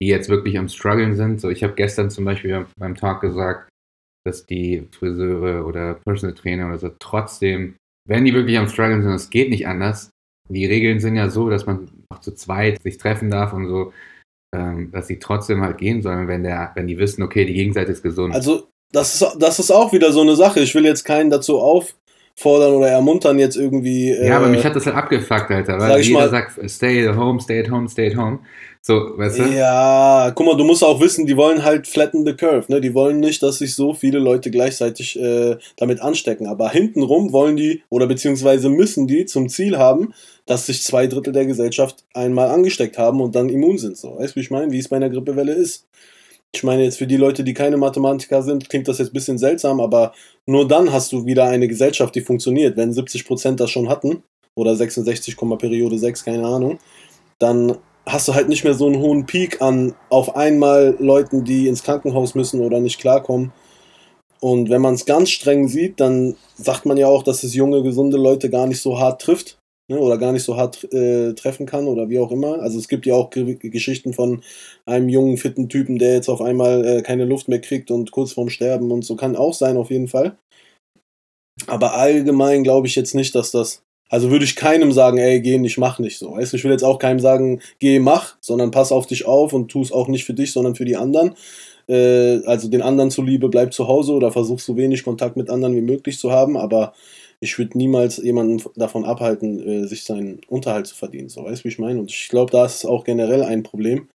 die 0.00 0.08
jetzt 0.08 0.28
wirklich 0.28 0.56
am 0.56 0.68
struggeln 0.68 1.16
sind? 1.16 1.40
So, 1.40 1.50
ich 1.50 1.62
habe 1.62 1.74
gestern 1.74 2.10
zum 2.10 2.24
Beispiel 2.24 2.66
beim 2.78 2.94
Talk 2.94 3.20
gesagt, 3.20 3.68
dass 4.24 4.46
die 4.46 4.86
Friseure 4.92 5.66
oder 5.66 5.94
Personal 5.94 6.34
Trainer 6.34 6.68
oder 6.68 6.78
so 6.78 6.90
trotzdem, 6.98 7.76
wenn 8.08 8.24
die 8.24 8.34
wirklich 8.34 8.56
am 8.56 8.68
struggeln 8.68 9.02
sind, 9.02 9.12
es 9.12 9.30
geht 9.30 9.50
nicht 9.50 9.66
anders. 9.66 10.10
Die 10.48 10.66
Regeln 10.66 11.00
sind 11.00 11.16
ja 11.16 11.28
so, 11.28 11.50
dass 11.50 11.66
man 11.66 11.88
auch 12.08 12.20
zu 12.20 12.34
zweit 12.34 12.82
sich 12.82 12.98
treffen 12.98 13.30
darf 13.30 13.52
und 13.52 13.68
so, 13.68 13.92
ähm, 14.54 14.90
dass 14.92 15.08
sie 15.08 15.18
trotzdem 15.18 15.62
halt 15.62 15.78
gehen 15.78 16.02
sollen, 16.02 16.28
wenn 16.28 16.44
der, 16.44 16.72
wenn 16.74 16.86
die 16.86 16.98
wissen, 16.98 17.22
okay, 17.22 17.44
die 17.44 17.54
Gegenseite 17.54 17.90
ist 17.90 18.02
gesund. 18.02 18.34
Also, 18.34 18.68
das 18.92 19.14
ist, 19.14 19.36
das 19.38 19.58
ist 19.58 19.70
auch 19.70 19.92
wieder 19.92 20.12
so 20.12 20.20
eine 20.20 20.36
Sache. 20.36 20.60
Ich 20.60 20.74
will 20.74 20.84
jetzt 20.84 21.04
keinen 21.04 21.30
dazu 21.30 21.58
auffordern 22.36 22.74
oder 22.74 22.88
ermuntern, 22.88 23.38
jetzt 23.38 23.56
irgendwie. 23.56 24.10
Äh, 24.10 24.28
ja, 24.28 24.36
aber 24.38 24.48
mich 24.48 24.64
hat 24.64 24.74
das 24.76 24.86
halt 24.86 24.96
abgefuckt, 24.96 25.50
Alter, 25.50 25.78
weil 25.78 26.00
ich 26.00 26.08
jeder 26.08 26.20
mal- 26.20 26.30
sagt, 26.30 26.58
stay 26.70 27.06
at 27.06 27.16
home, 27.16 27.40
stay 27.40 27.60
at 27.60 27.70
home, 27.70 27.88
stay 27.88 28.10
at 28.10 28.16
home. 28.16 28.40
So, 28.84 28.94
weißt 29.16 29.38
du? 29.38 29.42
Ja, 29.44 30.32
guck 30.34 30.44
mal, 30.44 30.56
du 30.56 30.64
musst 30.64 30.82
auch 30.82 31.00
wissen, 31.00 31.24
die 31.24 31.36
wollen 31.36 31.62
halt 31.62 31.86
flatten 31.86 32.26
the 32.26 32.34
curve, 32.34 32.64
ne? 32.66 32.80
Die 32.80 32.94
wollen 32.94 33.20
nicht, 33.20 33.40
dass 33.40 33.58
sich 33.58 33.76
so 33.76 33.94
viele 33.94 34.18
Leute 34.18 34.50
gleichzeitig 34.50 35.16
äh, 35.20 35.56
damit 35.76 36.00
anstecken. 36.00 36.48
Aber 36.48 36.68
hintenrum 36.70 37.32
wollen 37.32 37.56
die 37.56 37.82
oder 37.90 38.08
beziehungsweise 38.08 38.68
müssen 38.70 39.06
die 39.06 39.24
zum 39.24 39.48
Ziel 39.48 39.78
haben, 39.78 40.12
dass 40.46 40.66
sich 40.66 40.82
zwei 40.82 41.06
Drittel 41.06 41.32
der 41.32 41.46
Gesellschaft 41.46 42.04
einmal 42.12 42.48
angesteckt 42.48 42.98
haben 42.98 43.20
und 43.20 43.36
dann 43.36 43.50
immun 43.50 43.78
sind. 43.78 43.96
So, 43.96 44.18
weißt 44.18 44.34
du, 44.34 44.36
wie 44.36 44.40
ich 44.40 44.50
meine, 44.50 44.72
wie 44.72 44.78
es 44.80 44.88
bei 44.88 44.96
einer 44.96 45.10
Grippewelle 45.10 45.52
ist. 45.52 45.86
Ich 46.54 46.62
meine, 46.62 46.84
jetzt 46.84 46.98
für 46.98 47.06
die 47.06 47.16
Leute, 47.16 47.44
die 47.44 47.54
keine 47.54 47.78
Mathematiker 47.78 48.42
sind, 48.42 48.68
klingt 48.68 48.86
das 48.86 48.98
jetzt 48.98 49.10
ein 49.10 49.14
bisschen 49.14 49.38
seltsam, 49.38 49.80
aber 49.80 50.12
nur 50.46 50.68
dann 50.68 50.92
hast 50.92 51.12
du 51.12 51.24
wieder 51.24 51.44
eine 51.44 51.66
Gesellschaft, 51.66 52.14
die 52.14 52.20
funktioniert. 52.20 52.76
Wenn 52.76 52.92
70% 52.92 53.56
das 53.56 53.70
schon 53.70 53.88
hatten, 53.88 54.22
oder 54.54 54.76
66, 54.76 55.36
Periode 55.36 55.98
6, 55.98 56.24
keine 56.24 56.46
Ahnung, 56.46 56.78
dann 57.38 57.78
hast 58.04 58.28
du 58.28 58.34
halt 58.34 58.48
nicht 58.48 58.64
mehr 58.64 58.74
so 58.74 58.86
einen 58.86 59.00
hohen 59.00 59.26
Peak 59.26 59.62
an 59.62 59.94
auf 60.10 60.36
einmal 60.36 60.96
Leuten, 60.98 61.44
die 61.44 61.68
ins 61.68 61.84
Krankenhaus 61.84 62.34
müssen 62.34 62.60
oder 62.60 62.80
nicht 62.80 63.00
klarkommen. 63.00 63.52
Und 64.40 64.70
wenn 64.70 64.82
man 64.82 64.94
es 64.94 65.06
ganz 65.06 65.30
streng 65.30 65.68
sieht, 65.68 66.00
dann 66.00 66.36
sagt 66.56 66.84
man 66.84 66.96
ja 66.96 67.06
auch, 67.06 67.22
dass 67.22 67.44
es 67.44 67.54
junge, 67.54 67.82
gesunde 67.82 68.16
Leute 68.16 68.50
gar 68.50 68.66
nicht 68.66 68.80
so 68.80 68.98
hart 68.98 69.22
trifft 69.22 69.61
ne, 69.88 69.98
oder 69.98 70.18
gar 70.18 70.32
nicht 70.32 70.44
so 70.44 70.56
hart 70.56 70.84
äh, 70.92 71.34
treffen 71.34 71.66
kann 71.66 71.86
oder 71.86 72.08
wie 72.08 72.18
auch 72.18 72.30
immer. 72.30 72.60
Also 72.60 72.78
es 72.78 72.88
gibt 72.88 73.06
ja 73.06 73.14
auch 73.14 73.30
Ge 73.30 73.54
Geschichten 73.56 74.12
von 74.12 74.42
einem 74.86 75.08
jungen, 75.08 75.36
fitten 75.38 75.68
Typen, 75.68 75.98
der 75.98 76.14
jetzt 76.14 76.28
auf 76.28 76.40
einmal 76.40 76.84
äh, 76.84 77.02
keine 77.02 77.24
Luft 77.24 77.48
mehr 77.48 77.60
kriegt 77.60 77.90
und 77.90 78.10
kurz 78.10 78.32
vorm 78.32 78.50
Sterben 78.50 78.90
und 78.90 79.04
so 79.04 79.16
kann 79.16 79.36
auch 79.36 79.54
sein 79.54 79.76
auf 79.76 79.90
jeden 79.90 80.08
Fall. 80.08 80.36
Aber 81.66 81.94
allgemein 81.94 82.64
glaube 82.64 82.86
ich 82.86 82.96
jetzt 82.96 83.14
nicht, 83.14 83.34
dass 83.34 83.50
das 83.50 83.82
also 84.12 84.30
würde 84.30 84.44
ich 84.44 84.56
keinem 84.56 84.92
sagen, 84.92 85.16
ey, 85.16 85.40
geh 85.40 85.56
nicht, 85.56 85.78
mach 85.78 85.98
nicht 85.98 86.18
so. 86.18 86.32
Weißt 86.32 86.52
du, 86.52 86.58
ich 86.58 86.64
will 86.64 86.70
jetzt 86.70 86.84
auch 86.84 86.98
keinem 86.98 87.18
sagen, 87.18 87.62
geh, 87.78 87.98
mach, 87.98 88.36
sondern 88.42 88.70
pass 88.70 88.92
auf 88.92 89.06
dich 89.06 89.24
auf 89.24 89.54
und 89.54 89.70
tu 89.70 89.80
es 89.80 89.90
auch 89.90 90.06
nicht 90.06 90.26
für 90.26 90.34
dich, 90.34 90.52
sondern 90.52 90.74
für 90.74 90.84
die 90.84 90.96
anderen. 90.96 91.34
Äh, 91.88 92.44
also 92.44 92.68
den 92.68 92.82
anderen 92.82 93.10
zuliebe, 93.10 93.48
bleib 93.48 93.72
zu 93.72 93.88
Hause 93.88 94.12
oder 94.12 94.30
versuch 94.30 94.60
so 94.60 94.76
wenig 94.76 95.02
Kontakt 95.02 95.38
mit 95.38 95.48
anderen 95.48 95.74
wie 95.76 95.80
möglich 95.80 96.18
zu 96.18 96.30
haben, 96.30 96.58
aber 96.58 96.92
ich 97.42 97.58
würde 97.58 97.76
niemals 97.76 98.18
jemanden 98.18 98.62
davon 98.76 99.04
abhalten, 99.04 99.60
äh, 99.68 99.86
sich 99.86 100.04
seinen 100.04 100.40
Unterhalt 100.46 100.86
zu 100.86 100.94
verdienen. 100.94 101.28
So, 101.28 101.44
weißt 101.44 101.60
du, 101.60 101.64
wie 101.64 101.72
ich 101.72 101.78
meine? 101.80 101.98
Und 101.98 102.10
ich 102.10 102.28
glaube, 102.28 102.52
da 102.52 102.64
ist 102.64 102.84
auch 102.84 103.02
generell 103.02 103.42
ein 103.42 103.64
Problem, 103.64 104.08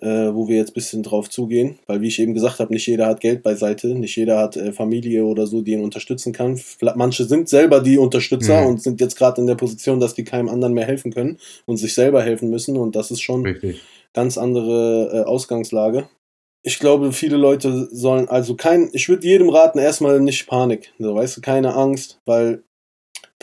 äh, 0.00 0.34
wo 0.34 0.48
wir 0.48 0.56
jetzt 0.56 0.70
ein 0.70 0.74
bisschen 0.74 1.04
drauf 1.04 1.30
zugehen, 1.30 1.78
weil 1.86 2.00
wie 2.00 2.08
ich 2.08 2.18
eben 2.18 2.34
gesagt 2.34 2.58
habe, 2.58 2.74
nicht 2.74 2.88
jeder 2.88 3.06
hat 3.06 3.20
Geld 3.20 3.44
beiseite, 3.44 3.94
nicht 3.94 4.16
jeder 4.16 4.38
hat 4.38 4.56
äh, 4.56 4.72
Familie 4.72 5.24
oder 5.24 5.46
so, 5.46 5.62
die 5.62 5.74
ihn 5.74 5.84
unterstützen 5.84 6.32
kann. 6.32 6.60
Manche 6.96 7.24
sind 7.24 7.48
selber 7.48 7.80
die 7.80 7.98
Unterstützer 7.98 8.62
Mhm. 8.62 8.66
und 8.66 8.82
sind 8.82 9.00
jetzt 9.00 9.16
gerade 9.16 9.40
in 9.40 9.46
der 9.46 9.54
Position, 9.54 10.00
dass 10.00 10.14
die 10.14 10.24
keinem 10.24 10.48
anderen 10.48 10.74
mehr 10.74 10.86
helfen 10.86 11.12
können 11.12 11.38
und 11.66 11.76
sich 11.76 11.94
selber 11.94 12.20
helfen 12.20 12.50
müssen 12.50 12.76
und 12.76 12.96
das 12.96 13.12
ist 13.12 13.20
schon 13.20 13.46
Richtig. 13.46 13.80
ganz 14.12 14.36
andere 14.36 15.24
Ausgangslage. 15.28 16.08
Ich 16.66 16.78
glaube, 16.78 17.12
viele 17.12 17.36
Leute 17.36 17.88
sollen, 17.92 18.28
also 18.28 18.56
kein, 18.56 18.88
ich 18.92 19.08
würde 19.08 19.26
jedem 19.26 19.50
raten, 19.50 19.78
erstmal 19.78 20.18
nicht 20.20 20.46
Panik, 20.46 20.92
so, 20.98 21.14
weißt 21.14 21.36
du, 21.36 21.40
keine 21.42 21.74
Angst, 21.74 22.20
weil 22.24 22.64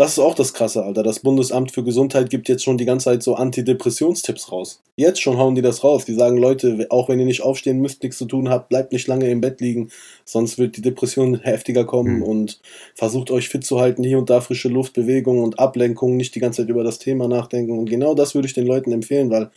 das 0.02 0.14
ist 0.14 0.20
auch 0.20 0.34
das 0.34 0.54
Krasse, 0.54 0.84
Alter. 0.84 1.04
Das 1.04 1.20
Bundesamt 1.20 1.74
für 1.74 1.84
Gesundheit 1.84 2.30
gibt 2.30 2.50
jetzt 2.50 2.64
schon 2.64 2.78
die 2.78 2.86
ganze 2.86 3.06
Zeit 3.06 3.22
so 3.22 3.36
Antidepressionstipps 3.36 4.52
raus. 4.52 4.82
Jetzt 4.96 5.22
schon 5.22 5.38
hauen 5.38 5.54
die 5.54 5.62
das 5.62 5.84
raus. 5.84 6.06
Die 6.06 6.14
sagen, 6.14 6.38
Leute, 6.38 6.88
auch 6.90 7.08
wenn 7.08 7.20
ihr 7.20 7.26
nicht 7.26 7.44
aufstehen 7.44 7.82
müsst, 7.82 8.02
nichts 8.02 8.18
zu 8.18 8.26
tun 8.26 8.50
habt, 8.50 8.70
bleibt 8.70 8.94
nicht 8.94 9.08
lange 9.08 9.30
im 9.30 9.42
Bett 9.42 9.60
liegen, 9.62 9.92
sonst 10.26 10.58
wird 10.58 10.78
die 10.78 10.82
Depression 10.82 11.40
heftiger 11.44 11.86
kommen 11.86 12.18
mhm. 12.18 12.24
und 12.24 12.62
versucht 12.96 13.30
euch 13.30 13.50
fit 13.50 13.66
zu 13.66 13.80
halten, 13.80 14.04
hier 14.04 14.18
und 14.18 14.30
da 14.30 14.40
frische 14.40 14.70
Luft, 14.70 14.94
Bewegung 14.94 15.44
und 15.44 15.60
Ablenkung, 15.60 16.16
nicht 16.18 16.34
die 16.34 16.40
ganze 16.40 16.62
Zeit 16.64 16.70
über 16.70 16.84
das 16.84 16.98
Thema 16.98 17.28
nachdenken. 17.28 17.78
Und 17.78 17.90
genau 17.90 18.16
das 18.16 18.34
würde 18.34 18.48
ich 18.48 18.54
den 18.54 18.66
Leuten 18.66 18.94
empfehlen, 18.94 19.30
weil 19.30 19.52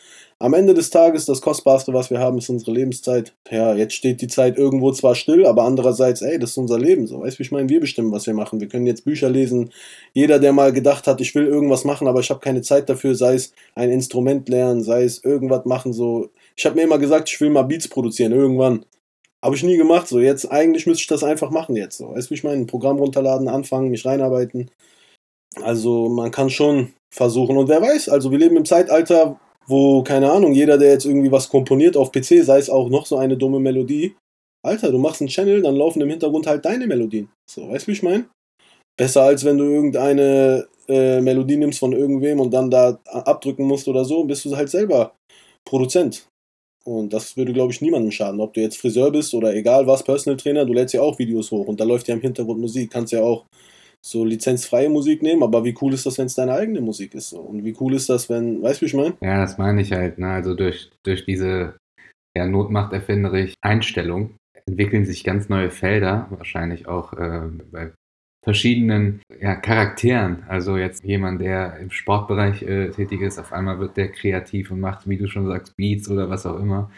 am 0.45 0.53
Ende 0.53 0.75
des 0.75 0.91
Tages, 0.91 1.25
das 1.25 1.41
Kostbarste, 1.41 1.95
was 1.95 2.11
wir 2.11 2.19
haben, 2.19 2.37
ist 2.37 2.51
unsere 2.51 2.71
Lebenszeit. 2.73 3.35
Ja, 3.51 3.75
jetzt 3.75 3.95
steht 3.95 4.21
die 4.21 4.27
Zeit 4.27 4.59
irgendwo 4.59 4.93
zwar 4.93 5.15
still, 5.15 5.47
aber 5.47 5.63
andererseits, 5.63 6.21
ey, 6.21 6.39
das 6.39 6.51
ist 6.51 6.59
unser 6.59 6.79
Leben. 6.79 7.07
So, 7.07 7.23
weißt 7.23 7.39
du, 7.39 7.43
ich 7.43 7.51
meine, 7.51 7.71
wir 7.71 7.81
bestimmen, 7.81 8.13
was 8.13 8.27
wir 8.27 8.35
machen. 8.35 8.61
Wir 8.61 8.69
können 8.69 8.87
jetzt 8.87 9.07
Bücher 9.07 9.31
lesen. 9.31 9.73
Jeder, 10.13 10.39
der 10.39 10.53
mal 10.53 10.75
gedacht 10.75 11.07
hat, 11.07 11.23
ich 11.23 11.35
will 11.35 11.47
irgendwas 11.47 11.85
machen, 11.85 12.09
aber 12.09 12.21
ich 12.21 12.29
habe 12.29 12.41
keine 12.41 12.61
Zeit 12.61 12.91
dafür, 12.91 13.15
sei 13.15 13.37
es 13.37 13.55
ein 13.75 13.89
Instrument 13.89 14.47
lernen, 14.51 14.83
sei 14.83 15.05
es 15.05 15.25
irgendwas 15.25 15.65
machen, 15.65 15.95
so. 15.95 16.29
Ich 16.57 16.67
habe 16.67 16.77
mir 16.77 16.83
immer 16.83 16.99
gesagt, 16.99 17.31
ich 17.31 17.41
will 17.41 17.49
mal 17.49 17.63
Beats 17.63 17.89
produzieren, 17.89 18.33
irgendwann. 18.33 18.85
Habe 19.43 19.57
ich 19.57 19.63
nie 19.63 19.79
gemacht, 19.79 20.09
so. 20.09 20.21
Jetzt, 20.21 20.53
eigentlich 20.53 20.87
müsste 20.87 21.01
ich 21.01 21.07
das 21.07 21.25
einfach 21.25 21.49
machen 21.53 21.75
jetzt, 21.75 21.97
so. 21.97 22.11
Weißt 22.11 22.29
du, 22.29 22.35
ich 22.35 22.45
meine, 22.45 22.59
ein 22.59 22.67
Programm 22.67 22.99
runterladen, 22.99 23.49
anfangen, 23.49 23.89
mich 23.89 24.05
reinarbeiten. 24.05 24.71
Also, 25.63 26.11
man 26.11 26.31
kann 26.31 26.51
schon 26.51 26.93
versuchen. 27.11 27.57
Und 27.57 27.69
wer 27.69 27.81
weiß, 27.81 28.11
also 28.11 28.31
wir 28.31 28.39
leben 28.39 28.59
im 28.59 28.67
Zeitalter, 28.67 29.41
wo, 29.67 30.03
keine 30.03 30.31
Ahnung, 30.31 30.53
jeder, 30.53 30.79
der 30.79 30.91
jetzt 30.91 31.07
irgendwie 31.07 31.33
was 31.33 31.49
komponiert 31.49 31.97
auf 31.97 32.13
PC, 32.13 32.45
sei 32.45 32.59
es 32.59 32.71
auch 32.71 32.89
noch 32.89 33.07
so 33.07 33.17
eine 33.17 33.37
dumme 33.37 33.61
Melodie, 33.61 34.15
Alter, 34.65 34.91
du 34.91 34.99
machst 34.99 35.21
einen 35.21 35.29
Channel, 35.29 35.61
dann 35.61 35.77
laufen 35.77 36.01
im 36.01 36.09
Hintergrund 36.09 36.47
halt 36.47 36.65
deine 36.65 36.87
Melodien. 36.87 37.29
So, 37.51 37.69
weißt 37.69 37.87
du, 37.87 37.89
wie 37.89 37.93
ich 37.93 38.03
meine? 38.03 38.27
Besser 38.97 39.23
als 39.23 39.45
wenn 39.45 39.59
du 39.59 39.65
irgendeine 39.65 40.67
äh, 40.89 41.21
Melodie 41.21 41.57
nimmst 41.57 41.81
von 41.81 41.93
irgendwem 41.93 42.41
und 42.41 42.53
dann 42.53 42.71
da 42.71 42.99
abdrücken 43.05 43.67
musst 43.67 43.89
oder 43.89 44.05
so, 44.05 44.25
bist 44.25 44.45
du 44.45 44.57
halt 44.57 44.71
selber 44.71 45.15
Produzent. 45.67 46.27
Und 46.87 47.13
das 47.13 47.37
würde, 47.37 47.53
glaube 47.53 47.73
ich, 47.73 47.81
niemandem 47.81 48.11
schaden. 48.11 48.41
Ob 48.41 48.55
du 48.55 48.61
jetzt 48.61 48.79
Friseur 48.79 49.11
bist 49.11 49.35
oder 49.35 49.55
egal 49.55 49.87
was, 49.87 50.03
Personal 50.03 50.37
Trainer, 50.37 50.65
du 50.65 50.73
lädst 50.73 50.95
ja 50.95 51.01
auch 51.01 51.19
Videos 51.19 51.51
hoch 51.51 51.67
und 51.67 51.81
da 51.81 51.85
läuft 51.85 52.09
ja 52.09 52.15
im 52.15 52.21
Hintergrund 52.21 52.61
Musik. 52.61 52.91
Kannst 52.91 53.13
ja 53.13 53.23
auch 53.23 53.45
so 54.05 54.25
lizenzfreie 54.25 54.91
Musik 54.91 55.23
nehmen, 55.23 55.43
aber 55.43 55.65
wie 55.65 55.75
cool 55.81 55.95
ist 55.95 56.05
das, 56.05 56.19
wenn 56.19 56.27
es 56.27 56.35
deine 56.35 56.53
eigene 56.53 56.81
Musik 56.83 57.15
ist? 57.15 57.31
So? 57.31 57.41
Und 57.41 57.65
wie 57.65 57.75
cool 57.81 57.95
ist 57.95 58.11
das, 58.11 58.29
wenn, 58.29 58.63
weißt 58.63 58.81
du, 58.81 58.83
wie 58.83 58.89
ich 58.89 58.95
meine? 58.95 59.17
Ja, 59.23 59.41
das 59.41 59.57
meine 59.57 59.81
ich 59.81 59.93
halt, 59.93 60.19
ne? 60.19 60.29
Also 60.29 60.55
durch, 60.55 60.91
durch 61.05 61.25
diese 61.25 61.77
ja, 62.37 62.47
notmachterfinderisch 62.47 63.55
Einstellung 63.63 64.35
entwickeln 64.67 65.07
sich 65.07 65.25
ganz 65.25 65.49
neue 65.49 65.71
Felder, 65.71 66.27
wahrscheinlich 66.31 66.87
auch 66.87 67.15
äh, 67.15 67.49
bei 67.71 67.93
verschiedenen 68.45 69.23
ja, 69.41 69.55
Charakteren. 69.55 70.45
Also 70.49 70.77
jetzt 70.77 71.03
jemand, 71.05 71.41
der 71.41 71.79
im 71.79 71.91
Sportbereich 71.91 72.63
äh, 72.63 72.91
tätig 72.91 73.23
ist, 73.23 73.39
auf 73.39 73.53
einmal 73.53 73.79
wird 73.79 73.97
der 73.97 74.13
kreativ 74.13 74.71
und 74.71 74.81
macht, 74.81 75.09
wie 75.09 75.17
du 75.17 75.29
schon 75.29 75.47
sagst, 75.47 75.75
Beats 75.77 76.11
oder 76.11 76.29
was 76.29 76.45
auch 76.45 76.59
immer. 76.59 76.91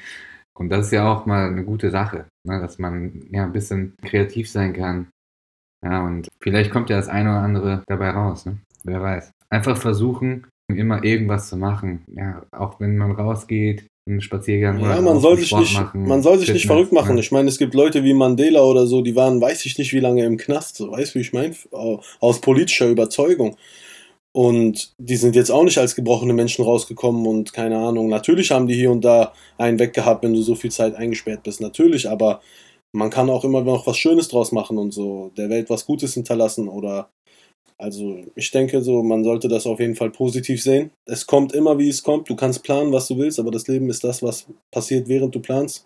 Und 0.59 0.71
das 0.71 0.87
ist 0.87 0.93
ja 0.93 1.13
auch 1.13 1.27
mal 1.27 1.49
eine 1.49 1.65
gute 1.65 1.91
Sache, 1.91 2.27
ne? 2.45 2.61
dass 2.61 2.79
man 2.79 3.29
ja 3.31 3.45
ein 3.45 3.53
bisschen 3.53 3.95
kreativ 4.03 4.51
sein 4.51 4.73
kann, 4.73 5.09
ja, 5.87 6.05
und 6.05 6.29
vielleicht 6.41 6.73
kommt 6.73 6.91
ja 6.91 6.97
das 6.97 7.09
eine 7.09 7.31
oder 7.31 7.41
andere 7.41 7.83
dabei 7.87 8.11
raus, 8.11 8.45
ne? 8.45 8.59
Wer 8.83 9.01
weiß. 9.01 9.31
Einfach 9.51 9.77
versuchen, 9.77 10.47
immer 10.69 11.05
irgendwas 11.05 11.49
zu 11.49 11.57
machen. 11.57 12.05
Ja, 12.09 12.43
auch 12.51 12.81
wenn 12.81 12.97
man 12.97 13.13
rausgeht, 13.13 13.87
einen 14.09 14.21
Spaziergang 14.21 14.81
ja, 14.81 14.93
oder 14.93 15.03
man 15.03 15.21
soll 15.21 15.37
sich 15.37 15.55
nicht, 15.55 15.75
machen, 15.75 16.07
man 16.07 16.23
soll 16.23 16.39
sich 16.39 16.47
Fitness, 16.47 16.63
nicht 16.63 16.67
verrückt 16.67 16.93
machen. 16.93 17.17
Ja. 17.17 17.21
Ich 17.21 17.33
meine, 17.33 17.49
es 17.49 17.59
gibt 17.59 17.75
Leute 17.75 18.05
wie 18.05 18.15
Mandela 18.15 18.63
oder 18.63 18.87
so, 18.87 19.03
die 19.03 19.15
waren, 19.15 19.41
weiß 19.41 19.65
ich 19.67 19.79
nicht, 19.79 19.93
wie 19.93 20.01
lange 20.01 20.25
im 20.25 20.37
Knast. 20.37 20.77
So, 20.77 20.91
weißt 20.91 21.15
du, 21.15 21.19
wie 21.19 21.23
ich 21.23 21.33
meine? 21.33 21.55
Aus 22.21 22.41
politischer 22.41 22.89
Überzeugung. 22.89 23.57
Und 24.33 24.93
die 24.99 25.17
sind 25.17 25.35
jetzt 25.35 25.51
auch 25.51 25.65
nicht 25.65 25.79
als 25.79 25.95
gebrochene 25.95 26.35
Menschen 26.35 26.65
rausgekommen 26.65 27.27
und 27.27 27.53
keine 27.53 27.79
Ahnung. 27.79 28.09
Natürlich 28.09 28.51
haben 28.51 28.67
die 28.67 28.75
hier 28.75 28.91
und 28.91 29.05
da 29.05 29.33
einen 29.57 29.79
weggehabt, 29.79 30.23
wenn 30.23 30.35
du 30.35 30.43
so 30.43 30.55
viel 30.55 30.71
Zeit 30.71 30.95
eingesperrt 30.95 31.43
bist. 31.45 31.61
Natürlich, 31.61 32.09
aber 32.09 32.41
man 32.97 33.11
kann 33.11 33.29
auch 33.29 33.45
immer 33.45 33.61
noch 33.61 33.87
was 33.87 33.99
Schönes 33.99 34.29
draus 34.29 34.53
machen 34.53 34.79
und 34.79 34.93
so 34.93 35.31
der 35.37 35.51
Welt 35.51 35.69
was 35.69 35.85
Gutes 35.85 36.15
hinterlassen 36.15 36.67
oder 36.67 37.11
also 37.79 38.25
ich 38.35 38.51
denke 38.51 38.81
so, 38.81 39.03
man 39.03 39.23
sollte 39.23 39.49
das 39.49 39.67
auf 39.67 39.81
jeden 39.81 39.97
Fall 39.97 40.11
positiv 40.11 40.63
sehen. 40.63 40.93
Es 41.07 41.27
kommt 41.27 41.53
immer, 41.53 41.79
wie 41.79 41.91
es 41.91 42.03
kommt. 42.03 42.27
Du 42.31 42.35
kannst 42.35 42.63
planen, 42.63 42.91
was 42.91 43.07
du 43.07 43.19
willst, 43.19 43.39
aber 43.39 43.51
das 43.51 43.69
Leben 43.69 43.91
ist 43.91 44.03
das, 44.03 44.23
was 44.23 44.47
passiert, 44.75 45.09
während 45.09 45.35
du 45.35 45.41
planst. 45.41 45.85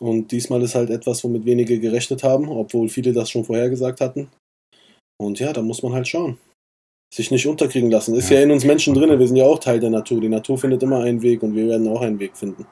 Und 0.00 0.32
diesmal 0.32 0.60
ist 0.62 0.74
halt 0.74 0.90
etwas, 0.90 1.22
womit 1.22 1.44
wenige 1.44 1.78
gerechnet 1.78 2.24
haben, 2.24 2.48
obwohl 2.48 2.88
viele 2.88 3.12
das 3.12 3.30
schon 3.30 3.44
vorhergesagt 3.44 4.00
hatten. 4.00 4.28
Und 5.20 5.38
ja, 5.38 5.52
da 5.52 5.62
muss 5.62 5.84
man 5.84 5.92
halt 5.92 6.08
schauen. 6.08 6.38
Sich 7.14 7.30
nicht 7.30 7.46
unterkriegen 7.46 7.92
lassen. 7.92 8.16
Ist 8.16 8.30
ja, 8.30 8.38
ja 8.38 8.42
in 8.42 8.50
uns 8.50 8.64
Menschen 8.64 8.92
drin, 8.92 9.16
wir 9.16 9.26
sind 9.26 9.36
ja 9.36 9.44
auch 9.44 9.60
Teil 9.60 9.78
der 9.78 9.90
Natur. 9.90 10.20
Die 10.20 10.28
Natur 10.28 10.58
findet 10.58 10.82
immer 10.82 11.00
einen 11.00 11.22
Weg 11.22 11.44
und 11.44 11.54
wir 11.54 11.68
werden 11.68 11.86
auch 11.86 12.00
einen 12.00 12.18
Weg 12.18 12.36
finden. 12.36 12.66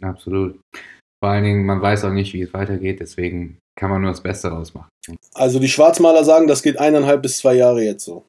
Absolut. 0.00 0.60
Vor 1.22 1.30
allen 1.30 1.44
Dingen, 1.44 1.64
man 1.64 1.80
weiß 1.80 2.04
auch 2.04 2.12
nicht, 2.12 2.32
wie 2.34 2.42
es 2.42 2.52
weitergeht, 2.52 3.00
deswegen 3.00 3.58
kann 3.78 3.90
man 3.90 4.02
nur 4.02 4.10
das 4.10 4.22
Beste 4.22 4.48
rausmachen. 4.48 4.88
Also 5.34 5.58
die 5.58 5.68
Schwarzmaler 5.68 6.24
sagen, 6.24 6.46
das 6.46 6.62
geht 6.62 6.78
eineinhalb 6.78 7.22
bis 7.22 7.38
zwei 7.38 7.54
Jahre 7.54 7.82
jetzt 7.82 8.04
so. 8.04 8.26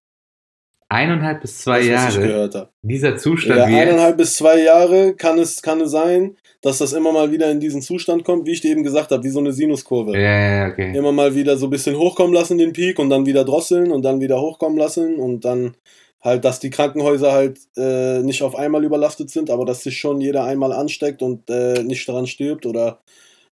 Eineinhalb 0.89 1.41
bis 1.41 1.59
zwei 1.59 1.79
das, 1.79 1.87
Jahre. 1.87 2.09
Ich 2.09 2.27
gehört 2.27 2.55
habe. 2.55 2.69
Dieser 2.81 3.17
Zustand. 3.17 3.59
Ja, 3.59 3.65
eineinhalb 3.65 4.15
bis 4.15 4.35
zwei 4.35 4.61
Jahre 4.61 5.15
kann 5.15 5.37
es, 5.37 5.61
kann 5.61 5.81
es 5.81 5.91
sein, 5.91 6.37
dass 6.61 6.77
das 6.77 6.93
immer 6.93 7.11
mal 7.11 7.29
wieder 7.31 7.51
in 7.51 7.59
diesen 7.59 7.81
Zustand 7.81 8.23
kommt, 8.23 8.45
wie 8.45 8.53
ich 8.53 8.61
dir 8.61 8.71
eben 8.71 8.83
gesagt 8.83 9.11
habe, 9.11 9.23
wie 9.23 9.29
so 9.29 9.39
eine 9.39 9.51
Sinuskurve. 9.51 10.13
Ja, 10.13 10.65
ja, 10.65 10.67
okay. 10.71 10.97
Immer 10.97 11.11
mal 11.11 11.35
wieder 11.35 11.57
so 11.57 11.67
ein 11.67 11.71
bisschen 11.71 11.97
hochkommen 11.97 12.33
lassen, 12.33 12.57
den 12.57 12.71
Peak, 12.71 12.99
und 12.99 13.09
dann 13.09 13.25
wieder 13.25 13.43
drosseln 13.43 13.91
und 13.91 14.03
dann 14.03 14.21
wieder 14.21 14.39
hochkommen 14.39 14.77
lassen 14.77 15.17
und 15.17 15.43
dann 15.43 15.75
halt, 16.21 16.45
dass 16.45 16.59
die 16.59 16.69
Krankenhäuser 16.69 17.31
halt 17.31 17.59
äh, 17.75 18.19
nicht 18.19 18.41
auf 18.41 18.55
einmal 18.55 18.83
überlastet 18.83 19.29
sind, 19.29 19.49
aber 19.49 19.65
dass 19.65 19.83
sich 19.83 19.97
schon 19.97 20.19
jeder 20.21 20.43
einmal 20.43 20.73
ansteckt 20.73 21.21
und 21.21 21.49
äh, 21.49 21.83
nicht 21.83 22.07
daran 22.07 22.27
stirbt 22.27 22.65
oder 22.65 22.99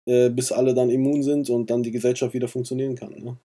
äh, 0.07 0.31
bis 0.31 0.53
alle 0.53 0.75
dann 0.75 0.91
immun 0.91 1.23
sind 1.23 1.51
und 1.51 1.71
dann 1.71 1.83
die 1.83 1.91
Gesellschaft 1.91 2.35
wieder 2.35 2.49
funktionieren 2.49 2.95
kann. 2.95 3.11
Ne? 3.11 3.37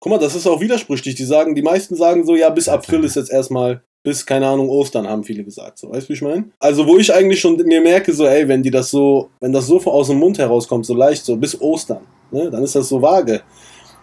Guck 0.00 0.10
mal, 0.10 0.18
das 0.18 0.34
ist 0.34 0.46
auch 0.46 0.60
widersprüchlich. 0.60 1.14
Die 1.14 1.24
sagen, 1.24 1.54
die 1.54 1.62
meisten 1.62 1.94
sagen 1.94 2.24
so, 2.26 2.34
ja, 2.34 2.50
bis 2.50 2.68
April 2.68 3.04
ist 3.04 3.14
jetzt 3.14 3.30
erstmal, 3.30 3.84
bis, 4.02 4.26
keine 4.26 4.48
Ahnung, 4.48 4.68
Ostern, 4.68 5.06
haben 5.06 5.22
viele 5.22 5.44
gesagt. 5.44 5.78
So, 5.78 5.90
weißt 5.90 6.06
du, 6.06 6.08
wie 6.08 6.14
ich 6.14 6.22
meine? 6.22 6.46
Also, 6.58 6.86
wo 6.88 6.98
ich 6.98 7.14
eigentlich 7.14 7.38
schon 7.38 7.56
mir 7.56 7.80
merke, 7.80 8.12
so, 8.12 8.26
ey, 8.26 8.48
wenn 8.48 8.64
die 8.64 8.70
das 8.72 8.90
so, 8.90 9.30
wenn 9.38 9.52
das 9.52 9.68
so 9.68 9.78
aus 9.84 10.08
dem 10.08 10.18
Mund 10.18 10.38
herauskommt, 10.38 10.86
so 10.86 10.94
leicht, 10.94 11.24
so 11.24 11.36
bis 11.36 11.60
Ostern, 11.60 12.04
ne, 12.32 12.50
dann 12.50 12.64
ist 12.64 12.74
das 12.74 12.88
so 12.88 13.00
vage. 13.00 13.42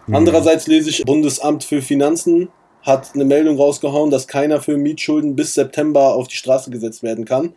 Mhm. 0.06 0.14
Andererseits 0.14 0.66
lese 0.66 0.88
ich 0.88 1.04
Bundesamt 1.04 1.64
für 1.64 1.82
Finanzen 1.82 2.48
hat 2.82 3.14
eine 3.14 3.24
Meldung 3.24 3.56
rausgehauen, 3.56 4.10
dass 4.10 4.28
keiner 4.28 4.60
für 4.60 4.76
Mietschulden 4.76 5.36
bis 5.36 5.54
September 5.54 6.14
auf 6.14 6.28
die 6.28 6.36
Straße 6.36 6.70
gesetzt 6.70 7.02
werden 7.02 7.24
kann. 7.24 7.54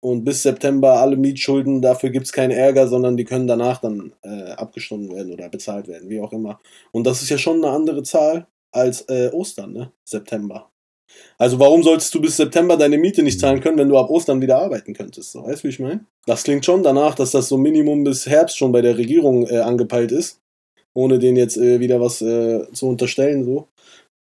Und 0.00 0.24
bis 0.24 0.42
September 0.42 1.00
alle 1.00 1.16
Mietschulden, 1.16 1.82
dafür 1.82 2.10
gibt 2.10 2.26
es 2.26 2.32
keinen 2.32 2.52
Ärger, 2.52 2.86
sondern 2.86 3.16
die 3.16 3.24
können 3.24 3.46
danach 3.46 3.80
dann 3.80 4.12
äh, 4.22 4.52
abgestunden 4.52 5.14
werden 5.14 5.32
oder 5.32 5.48
bezahlt 5.48 5.88
werden, 5.88 6.08
wie 6.08 6.20
auch 6.20 6.32
immer. 6.32 6.60
Und 6.92 7.06
das 7.06 7.22
ist 7.22 7.30
ja 7.30 7.38
schon 7.38 7.64
eine 7.64 7.74
andere 7.74 8.02
Zahl 8.02 8.46
als 8.72 9.02
äh, 9.08 9.30
Ostern, 9.32 9.72
ne? 9.72 9.92
September. 10.04 10.70
Also 11.38 11.58
warum 11.58 11.82
solltest 11.82 12.14
du 12.14 12.20
bis 12.20 12.36
September 12.36 12.76
deine 12.76 12.98
Miete 12.98 13.22
nicht 13.22 13.40
zahlen 13.40 13.60
können, 13.60 13.78
wenn 13.78 13.88
du 13.88 13.96
ab 13.96 14.10
Ostern 14.10 14.40
wieder 14.40 14.58
arbeiten 14.58 14.92
könntest? 14.92 15.32
So, 15.32 15.44
weißt 15.44 15.62
du, 15.62 15.64
wie 15.64 15.72
ich 15.72 15.80
meine? 15.80 16.04
Das 16.26 16.42
klingt 16.42 16.64
schon 16.64 16.82
danach, 16.82 17.14
dass 17.14 17.30
das 17.30 17.48
so 17.48 17.56
Minimum 17.56 18.04
bis 18.04 18.26
Herbst 18.26 18.56
schon 18.56 18.72
bei 18.72 18.82
der 18.82 18.98
Regierung 18.98 19.46
äh, 19.46 19.58
angepeilt 19.58 20.12
ist. 20.12 20.40
Ohne 20.94 21.18
denen 21.18 21.36
jetzt 21.36 21.58
äh, 21.58 21.78
wieder 21.78 22.00
was 22.00 22.22
äh, 22.22 22.70
zu 22.72 22.88
unterstellen, 22.88 23.44
so. 23.44 23.68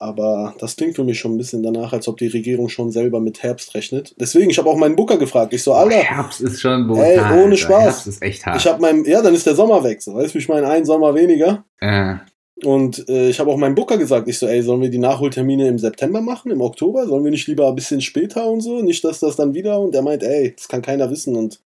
Aber 0.02 0.56
das 0.60 0.78
klingt 0.78 0.96
für 0.96 1.04
mich 1.04 1.20
schon 1.20 1.34
ein 1.34 1.38
bisschen 1.38 1.62
danach, 1.62 1.92
als 1.92 2.08
ob 2.08 2.18
die 2.18 2.28
Regierung 2.28 2.70
schon 2.70 2.90
selber 2.90 3.20
mit 3.20 3.44
Herbst 3.44 3.76
rechnet. 3.76 4.16
Deswegen, 4.18 4.50
ich 4.50 4.58
habe 4.58 4.70
auch 4.70 4.78
meinen 4.78 4.96
Booker 4.96 5.18
gefragt. 5.18 5.54
Ich 5.54 5.62
so, 5.62 5.74
Alter. 5.74 5.98
Herbst 5.98 6.40
ist 6.40 6.62
schon 6.62 6.88
brutal. 6.88 7.06
Ey, 7.06 7.44
ohne 7.44 7.58
Spaß. 7.58 7.84
Herbst 7.84 8.08
ist 8.08 8.22
echt 8.22 8.46
hart. 8.46 8.58
Ich 8.58 8.66
habe 8.66 8.82
meinen, 8.82 9.04
ja, 9.04 9.22
dann 9.22 9.36
ist 9.36 9.46
der 9.46 9.56
Sommer 9.56 9.84
weg. 9.84 10.02
So. 10.02 10.16
Weißt 10.16 10.34
du, 10.34 10.40
ich 10.40 10.48
meine, 10.48 10.68
ein 10.70 10.86
Sommer 10.86 11.14
weniger. 11.16 11.66
Ja. 11.82 12.22
Und 12.64 13.08
äh, 13.10 13.30
ich 13.30 13.42
habe 13.42 13.52
auch 13.52 13.58
meinem 13.58 13.76
Booker 13.76 13.98
gesagt, 13.98 14.30
ich 14.30 14.40
so, 14.40 14.48
ey, 14.48 14.62
sollen 14.62 14.82
wir 14.82 14.90
die 14.90 15.00
Nachholtermine 15.00 15.68
im 15.68 15.80
September 15.80 16.22
machen, 16.22 16.52
im 16.52 16.62
Oktober? 16.62 17.06
Sollen 17.06 17.26
wir 17.26 17.32
nicht 17.32 17.48
lieber 17.48 17.68
ein 17.68 17.76
bisschen 17.76 18.00
später 18.00 18.50
und 18.50 18.62
so? 18.62 18.82
Nicht, 18.82 19.04
dass 19.04 19.20
das 19.20 19.36
dann 19.36 19.54
wieder. 19.54 19.82
Und 19.82 19.94
er 19.96 20.02
meint, 20.02 20.24
ey, 20.24 20.54
das 20.56 20.70
kann 20.70 20.82
keiner 20.82 21.12
wissen 21.12 21.36
und 21.36 21.62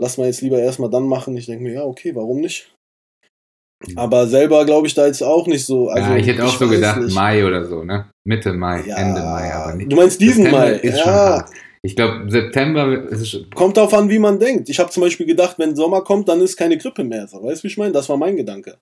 lass 0.00 0.16
mal 0.16 0.26
jetzt 0.26 0.42
lieber 0.42 0.60
erstmal 0.60 0.90
dann 0.90 1.08
machen. 1.08 1.36
Ich 1.36 1.46
denke 1.46 1.64
mir, 1.64 1.72
ja, 1.72 1.84
okay, 1.84 2.14
warum 2.14 2.40
nicht? 2.40 2.72
Aber 3.96 4.26
selber 4.26 4.64
glaube 4.64 4.86
ich 4.86 4.94
da 4.94 5.06
jetzt 5.06 5.22
auch 5.22 5.46
nicht 5.46 5.64
so. 5.64 5.88
Also, 5.88 6.10
ja, 6.10 6.16
ich 6.16 6.26
hätte 6.26 6.44
auch 6.44 6.56
so 6.56 6.68
gedacht, 6.68 7.00
nicht. 7.00 7.14
Mai 7.14 7.44
oder 7.44 7.64
so, 7.64 7.84
ne? 7.84 8.10
Mitte 8.24 8.52
Mai, 8.52 8.84
ja, 8.86 8.96
Ende 8.96 9.20
Mai, 9.20 9.52
aber 9.52 9.74
nicht. 9.74 9.90
Du 9.90 9.96
meinst 9.96 10.20
diesen 10.20 10.44
September 10.44 10.66
Mai? 10.66 10.72
Ist 10.74 10.98
ja. 10.98 11.02
schon 11.02 11.12
hart. 11.12 11.50
Ich 11.84 11.96
glaube, 11.96 12.30
September 12.30 13.10
ist 13.10 13.28
schon. 13.28 13.50
Kommt 13.50 13.76
darauf 13.76 13.92
an, 13.94 14.08
wie 14.08 14.20
man 14.20 14.38
denkt. 14.38 14.68
Ich 14.68 14.78
habe 14.78 14.90
zum 14.90 15.02
Beispiel 15.02 15.26
gedacht, 15.26 15.58
wenn 15.58 15.74
Sommer 15.74 16.02
kommt, 16.02 16.28
dann 16.28 16.40
ist 16.40 16.56
keine 16.56 16.78
Grippe 16.78 17.02
mehr. 17.02 17.26
So, 17.26 17.42
weißt 17.42 17.60
du, 17.60 17.64
wie 17.64 17.68
ich 17.68 17.78
meine? 17.78 17.92
Das 17.92 18.08
war 18.08 18.16
mein 18.16 18.36
Gedanke. 18.36 18.78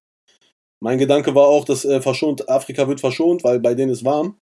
Mein 0.82 0.98
Gedanke 0.98 1.34
war 1.34 1.46
auch, 1.46 1.64
dass 1.64 1.84
äh, 1.84 2.01
verschont, 2.01 2.48
Afrika 2.48 2.88
wird 2.88 3.01
verschont, 3.01 3.44
weil 3.44 3.61
bei 3.61 3.74
denen 3.74 3.92
ist 3.92 4.05
warm. 4.05 4.36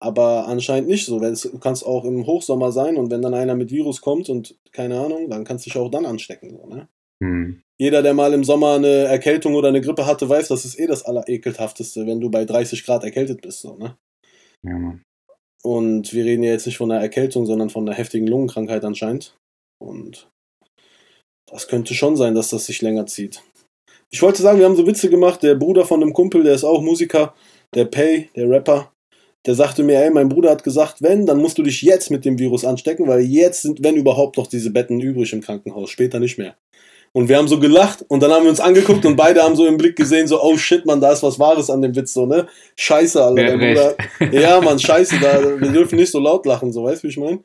Aber 0.00 0.46
anscheinend 0.46 0.88
nicht 0.88 1.04
so. 1.06 1.18
Du 1.18 1.58
kannst 1.58 1.84
auch 1.84 2.04
im 2.04 2.26
Hochsommer 2.26 2.70
sein 2.70 2.96
und 2.96 3.10
wenn 3.10 3.22
dann 3.22 3.34
einer 3.34 3.56
mit 3.56 3.70
Virus 3.70 4.00
kommt 4.00 4.28
und 4.28 4.56
keine 4.72 5.00
Ahnung, 5.00 5.28
dann 5.28 5.44
kannst 5.44 5.66
du 5.66 5.70
dich 5.70 5.78
auch 5.78 5.90
dann 5.90 6.06
anstecken. 6.06 6.56
So, 6.56 6.66
ne? 6.66 6.88
Hm. 7.22 7.62
Jeder, 7.78 8.02
der 8.02 8.14
mal 8.14 8.34
im 8.34 8.44
Sommer 8.44 8.74
eine 8.74 9.04
Erkältung 9.04 9.54
oder 9.54 9.68
eine 9.68 9.80
Grippe 9.80 10.04
hatte, 10.04 10.28
weiß, 10.28 10.48
das 10.48 10.64
ist 10.64 10.78
eh 10.78 10.86
das 10.86 11.04
Allerekelhafteste, 11.04 12.06
wenn 12.06 12.20
du 12.20 12.30
bei 12.30 12.44
30 12.44 12.84
Grad 12.84 13.04
erkältet 13.04 13.40
bist. 13.40 13.60
So, 13.60 13.76
ne? 13.76 13.96
Ja, 14.66 14.76
Mann. 14.76 15.02
Und 15.62 16.12
wir 16.12 16.24
reden 16.24 16.42
ja 16.42 16.52
jetzt 16.52 16.66
nicht 16.66 16.76
von 16.76 16.90
einer 16.90 17.00
Erkältung, 17.00 17.46
sondern 17.46 17.70
von 17.70 17.86
einer 17.86 17.96
heftigen 17.96 18.26
Lungenkrankheit 18.26 18.84
anscheinend. 18.84 19.36
Und 19.80 20.28
das 21.50 21.68
könnte 21.68 21.94
schon 21.94 22.16
sein, 22.16 22.34
dass 22.34 22.50
das 22.50 22.66
sich 22.66 22.82
länger 22.82 23.06
zieht. 23.06 23.42
Ich 24.10 24.22
wollte 24.22 24.42
sagen, 24.42 24.58
wir 24.58 24.66
haben 24.66 24.76
so 24.76 24.86
Witze 24.86 25.10
gemacht. 25.10 25.42
Der 25.42 25.54
Bruder 25.54 25.84
von 25.84 26.02
einem 26.02 26.12
Kumpel, 26.12 26.42
der 26.42 26.54
ist 26.54 26.64
auch 26.64 26.80
Musiker, 26.80 27.34
der 27.74 27.84
Pay, 27.84 28.30
der 28.34 28.48
Rapper, 28.48 28.92
der 29.46 29.54
sagte 29.54 29.82
mir, 29.82 30.02
ey, 30.02 30.10
mein 30.10 30.28
Bruder 30.28 30.50
hat 30.50 30.64
gesagt, 30.64 31.02
wenn, 31.02 31.26
dann 31.26 31.38
musst 31.38 31.58
du 31.58 31.62
dich 31.62 31.82
jetzt 31.82 32.10
mit 32.10 32.24
dem 32.24 32.38
Virus 32.38 32.64
anstecken, 32.64 33.06
weil 33.06 33.20
jetzt 33.20 33.62
sind, 33.62 33.82
wenn 33.82 33.96
überhaupt, 33.96 34.36
noch 34.36 34.46
diese 34.46 34.70
Betten 34.70 35.00
übrig 35.00 35.32
im 35.32 35.40
Krankenhaus, 35.40 35.90
später 35.90 36.20
nicht 36.20 36.38
mehr. 36.38 36.56
Und 37.18 37.28
wir 37.28 37.36
haben 37.36 37.48
so 37.48 37.58
gelacht 37.58 38.04
und 38.06 38.22
dann 38.22 38.30
haben 38.30 38.44
wir 38.44 38.50
uns 38.50 38.60
angeguckt 38.60 39.04
und 39.04 39.16
beide 39.16 39.42
haben 39.42 39.56
so 39.56 39.66
im 39.66 39.76
Blick 39.76 39.96
gesehen, 39.96 40.28
so, 40.28 40.40
oh 40.40 40.56
shit, 40.56 40.86
man, 40.86 41.00
da 41.00 41.10
ist 41.10 41.24
was 41.24 41.36
Wahres 41.40 41.68
an 41.68 41.82
dem 41.82 41.96
Witz, 41.96 42.12
so, 42.12 42.26
ne? 42.26 42.46
Scheiße, 42.76 43.20
Alter. 43.20 43.58
Bruder, 43.58 43.96
ja, 44.40 44.60
man, 44.60 44.78
scheiße, 44.78 45.16
da, 45.20 45.60
wir 45.60 45.72
dürfen 45.72 45.96
nicht 45.96 46.12
so 46.12 46.20
laut 46.20 46.46
lachen, 46.46 46.70
so, 46.70 46.84
weißt 46.84 47.02
du, 47.02 47.08
wie 47.08 47.10
ich 47.10 47.16
meine? 47.16 47.40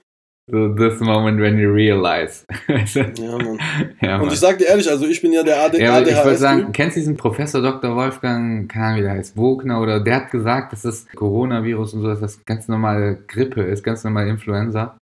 So 0.51 0.76
this 0.76 0.99
moment 0.99 1.41
when 1.41 1.57
you 1.57 1.71
realize. 1.71 2.45
Ja, 2.67 3.38
Mann. 3.38 3.57
ja, 3.99 4.19
Und 4.19 4.32
ich 4.32 4.39
sag 4.39 4.59
dir 4.59 4.67
ehrlich, 4.67 4.88
also 4.88 5.07
ich 5.07 5.19
bin 5.19 5.34
ja 5.34 5.41
der 5.41 5.63
AD 5.63 5.82
Ja, 5.82 5.97
aber 5.97 6.07
ich 6.07 6.24
wollte 6.24 6.38
sagen, 6.38 6.71
kennst 6.71 6.95
du 6.95 6.99
diesen 6.99 7.17
Professor 7.17 7.59
Dr. 7.59 7.95
Wolfgang, 7.95 8.71
keine 8.71 8.86
Ahnung, 8.86 8.99
wie 8.99 9.03
der 9.03 9.13
heißt, 9.13 9.36
Wogner 9.36 9.82
oder 9.82 10.01
der 10.01 10.17
hat 10.17 10.30
gesagt, 10.30 10.71
dass 10.74 10.84
das 10.84 11.07
Coronavirus 11.15 11.95
und 11.95 12.01
so, 12.01 12.09
dass 12.09 12.19
das 12.19 12.45
ganz 12.45 12.67
normale 12.67 13.17
Grippe 13.28 13.63
ist, 13.63 13.82
ganz 13.82 14.03
normal 14.03 14.28
Influenza. 14.28 14.97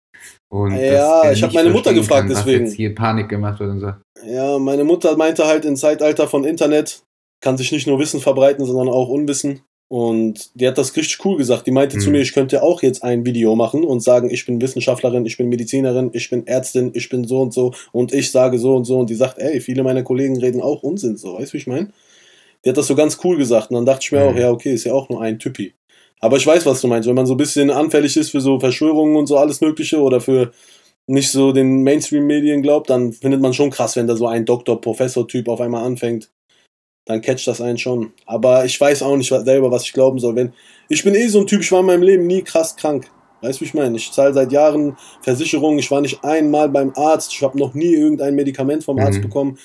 Und 0.49 0.75
Ja, 0.77 1.23
dass 1.23 1.37
ich 1.37 1.43
hab 1.43 1.49
nicht 1.51 1.55
meine 1.55 1.69
Mutter 1.71 1.93
gefragt, 1.93 2.27
kann, 2.27 2.35
deswegen. 2.35 2.65
jetzt 2.65 2.75
hier 2.75 2.95
Panik 2.95 3.29
gemacht 3.29 3.59
wird 3.59 3.71
und 3.71 3.79
so. 3.81 3.91
Ja, 4.25 4.57
meine 4.59 4.83
Mutter 4.83 5.15
meinte 5.17 5.45
halt, 5.45 5.65
im 5.65 5.75
Zeitalter 5.75 6.27
von 6.27 6.45
Internet 6.45 7.01
kann 7.41 7.57
sich 7.57 7.71
nicht 7.71 7.85
nur 7.87 7.99
Wissen 7.99 8.19
verbreiten, 8.21 8.65
sondern 8.65 8.87
auch 8.89 9.09
Unwissen. 9.09 9.61
Und 9.89 10.49
die 10.59 10.67
hat 10.67 10.77
das 10.77 10.95
richtig 10.97 11.23
cool 11.23 11.37
gesagt. 11.37 11.65
Die 11.65 11.71
meinte 11.71 11.97
zu 11.97 12.09
Mhm. 12.09 12.13
mir, 12.17 12.21
ich 12.21 12.33
könnte 12.33 12.61
auch 12.61 12.81
jetzt 12.81 13.03
ein 13.03 13.25
Video 13.25 13.55
machen 13.55 13.85
und 13.85 14.01
sagen, 14.01 14.29
ich 14.29 14.45
bin 14.45 14.59
Wissenschaftlerin, 14.59 15.25
ich 15.25 15.37
bin 15.37 15.47
Medizinerin, 15.47 16.09
ich 16.13 16.29
bin 16.29 16.45
Ärztin, 16.45 16.91
ich 16.93 17.07
bin 17.07 17.25
so 17.25 17.39
und 17.41 17.53
so 17.53 17.73
und 17.93 18.13
ich 18.13 18.31
sage 18.31 18.57
so 18.59 18.75
und 18.75 18.83
so. 18.85 18.99
Und 18.99 19.09
die 19.09 19.15
sagt, 19.15 19.37
ey, 19.39 19.61
viele 19.61 19.83
meiner 19.83 20.03
Kollegen 20.03 20.37
reden 20.39 20.61
auch 20.61 20.83
Unsinn, 20.83 21.15
so, 21.15 21.35
weißt 21.35 21.51
du, 21.51 21.53
wie 21.53 21.57
ich 21.59 21.67
meine? 21.67 21.89
Die 22.65 22.69
hat 22.69 22.75
das 22.77 22.87
so 22.87 22.95
ganz 22.95 23.17
cool 23.23 23.37
gesagt. 23.37 23.69
Und 23.69 23.75
dann 23.75 23.85
dachte 23.85 23.99
ich 24.03 24.11
mir 24.11 24.19
Mhm. 24.19 24.27
auch, 24.27 24.35
ja, 24.37 24.51
okay, 24.51 24.73
ist 24.73 24.83
ja 24.83 24.93
auch 24.93 25.07
nur 25.09 25.21
ein 25.21 25.39
Typi. 25.39 25.73
Aber 26.19 26.37
ich 26.37 26.47
weiß, 26.47 26.65
was 26.65 26.81
du 26.81 26.87
meinst. 26.87 27.07
Wenn 27.07 27.15
man 27.15 27.25
so 27.27 27.33
ein 27.35 27.37
bisschen 27.37 27.69
anfällig 27.69 28.17
ist 28.17 28.31
für 28.31 28.41
so 28.41 28.59
Verschwörungen 28.59 29.15
und 29.15 29.27
so 29.27 29.37
alles 29.37 29.61
Mögliche 29.61 29.99
oder 30.01 30.19
für 30.19 30.51
nicht 31.05 31.31
so 31.31 31.51
den 31.51 31.83
Mainstream-Medien 31.83 32.61
glaubt, 32.61 32.89
dann 32.89 33.13
findet 33.13 33.39
man 33.41 33.53
schon 33.53 33.69
krass, 33.69 33.95
wenn 33.95 34.07
da 34.07 34.15
so 34.15 34.27
ein 34.27 34.45
Doktor-Professor-Typ 34.45 35.47
auf 35.47 35.61
einmal 35.61 35.85
anfängt. 35.85 36.29
Dann 37.05 37.21
catcht 37.21 37.47
das 37.47 37.61
einen 37.61 37.77
schon. 37.77 38.11
Aber 38.25 38.65
ich 38.65 38.79
weiß 38.79 39.03
auch 39.03 39.15
nicht 39.15 39.29
selber, 39.29 39.71
was 39.71 39.83
ich 39.83 39.93
glauben 39.93 40.19
soll. 40.19 40.35
Wenn 40.35 40.53
ich 40.89 41.03
bin 41.03 41.15
eh 41.15 41.27
so 41.27 41.39
ein 41.39 41.47
Typ, 41.47 41.61
ich 41.61 41.71
war 41.71 41.79
in 41.79 41.85
meinem 41.85 42.01
Leben 42.01 42.27
nie 42.27 42.41
krass 42.41 42.75
krank. 42.75 43.09
Weißt 43.41 43.59
du, 43.59 43.61
wie 43.61 43.67
ich 43.67 43.73
meine? 43.73 43.95
Ich 43.95 44.11
zahle 44.11 44.33
seit 44.33 44.51
Jahren 44.51 44.97
Versicherungen. 45.21 45.79
Ich 45.79 45.91
war 45.91 46.01
nicht 46.01 46.23
einmal 46.23 46.67
beim 46.67 46.91
Arzt. 46.95 47.31
Ich 47.31 47.43
habe 47.43 47.57
noch 47.57 47.73
nie 47.75 47.93
irgendein 47.93 48.35
Medikament 48.35 48.83
vom 48.83 48.97
Arzt 48.99 49.19
Mhm. 49.19 49.23
bekommen. 49.23 49.59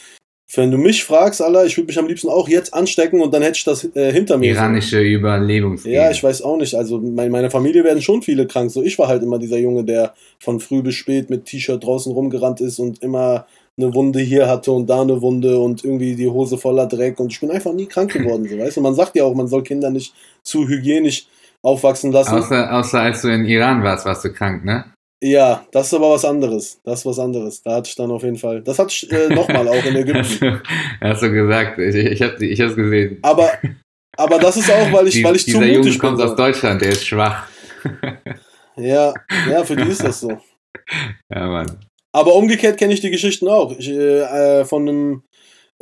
Wenn 0.54 0.70
du 0.70 0.76
mich 0.76 1.02
fragst, 1.04 1.40
Alter, 1.40 1.64
ich 1.64 1.76
würde 1.78 1.86
mich 1.86 1.98
am 1.98 2.06
liebsten 2.06 2.28
auch 2.28 2.46
jetzt 2.46 2.74
anstecken 2.74 3.22
und 3.22 3.32
dann 3.32 3.42
hätte 3.42 3.56
ich 3.56 3.64
das 3.64 3.84
äh, 3.96 4.12
hinter 4.12 4.36
mir. 4.36 4.54
so. 4.54 4.60
Iranische 4.60 5.00
Überlebensgene. 5.00 5.94
Ja, 5.94 6.10
ich 6.10 6.22
weiß 6.22 6.42
auch 6.42 6.58
nicht. 6.58 6.74
Also 6.74 6.98
mein, 6.98 7.30
meine 7.30 7.50
Familie 7.50 7.84
werden 7.84 8.02
schon 8.02 8.20
viele 8.20 8.46
krank. 8.46 8.70
So, 8.70 8.82
ich 8.82 8.98
war 8.98 9.08
halt 9.08 9.22
immer 9.22 9.38
dieser 9.38 9.58
Junge, 9.58 9.82
der 9.84 10.12
von 10.38 10.60
früh 10.60 10.82
bis 10.82 10.94
spät 10.94 11.30
mit 11.30 11.46
T-Shirt 11.46 11.82
draußen 11.82 12.12
rumgerannt 12.12 12.60
ist 12.60 12.78
und 12.78 13.02
immer 13.02 13.46
eine 13.78 13.94
Wunde 13.94 14.20
hier 14.20 14.46
hatte 14.46 14.72
und 14.72 14.90
da 14.90 15.00
eine 15.00 15.22
Wunde 15.22 15.58
und 15.58 15.84
irgendwie 15.84 16.14
die 16.14 16.28
Hose 16.28 16.58
voller 16.58 16.86
Dreck. 16.86 17.18
Und 17.18 17.32
ich 17.32 17.40
bin 17.40 17.50
einfach 17.50 17.72
nie 17.72 17.86
krank 17.86 18.12
geworden. 18.12 18.46
So, 18.46 18.58
weißt 18.58 18.76
du, 18.76 18.80
man 18.82 18.94
sagt 18.94 19.16
ja 19.16 19.24
auch, 19.24 19.34
man 19.34 19.48
soll 19.48 19.62
Kinder 19.62 19.88
nicht 19.88 20.12
zu 20.42 20.68
hygienisch 20.68 21.26
aufwachsen 21.62 22.12
lassen. 22.12 22.34
Außer, 22.34 22.72
außer 22.72 23.00
als 23.00 23.22
du 23.22 23.28
in 23.28 23.46
Iran 23.46 23.82
warst, 23.82 24.04
warst 24.04 24.24
du 24.24 24.32
krank, 24.32 24.64
ne? 24.64 24.84
Ja, 25.24 25.64
das 25.70 25.86
ist 25.86 25.94
aber 25.94 26.10
was 26.10 26.24
anderes. 26.24 26.80
Das 26.84 27.00
ist 27.00 27.06
was 27.06 27.18
anderes. 27.18 27.62
Da 27.62 27.74
hatte 27.76 27.88
ich 27.88 27.94
dann 27.94 28.10
auf 28.10 28.22
jeden 28.24 28.36
Fall. 28.36 28.60
Das 28.62 28.78
hatte 28.78 28.90
ich 28.92 29.10
äh, 29.12 29.28
nochmal 29.28 29.68
auch 29.68 29.84
in 29.84 29.94
Ägypten. 30.02 30.18
Hast 30.24 30.40
du, 30.42 30.60
hast 31.00 31.22
du 31.22 31.30
gesagt, 31.32 31.78
ich, 31.78 31.94
ich 31.94 32.20
habe 32.22 32.44
ich 32.44 32.60
hab's 32.60 32.74
gesehen. 32.74 33.18
Aber, 33.22 33.50
aber 34.16 34.38
das 34.38 34.56
ist 34.56 34.70
auch, 34.70 34.92
weil 34.92 35.06
ich, 35.08 35.14
Die- 35.14 35.24
weil 35.24 35.36
ich 35.36 35.44
zu 35.44 35.52
dieser 35.52 35.64
Junge 35.66 35.78
mutig 35.78 35.92
bin. 35.92 36.00
kommt 36.00 36.20
aus 36.20 36.34
Deutschland, 36.34 36.80
der 36.82 36.88
ist 36.90 37.06
schwach. 37.06 37.46
Ja, 38.76 39.12
ja, 39.50 39.64
für 39.64 39.76
die 39.76 39.88
ist 39.88 40.02
das 40.02 40.20
so. 40.20 40.30
Ja, 41.32 41.46
Mann. 41.46 41.78
Aber 42.12 42.34
umgekehrt 42.34 42.78
kenne 42.78 42.94
ich 42.94 43.00
die 43.00 43.10
Geschichten 43.10 43.46
auch. 43.48 43.76
Ich, 43.78 43.88
äh, 43.88 44.60
äh, 44.60 44.64
von 44.64 44.88
einem 44.88 45.22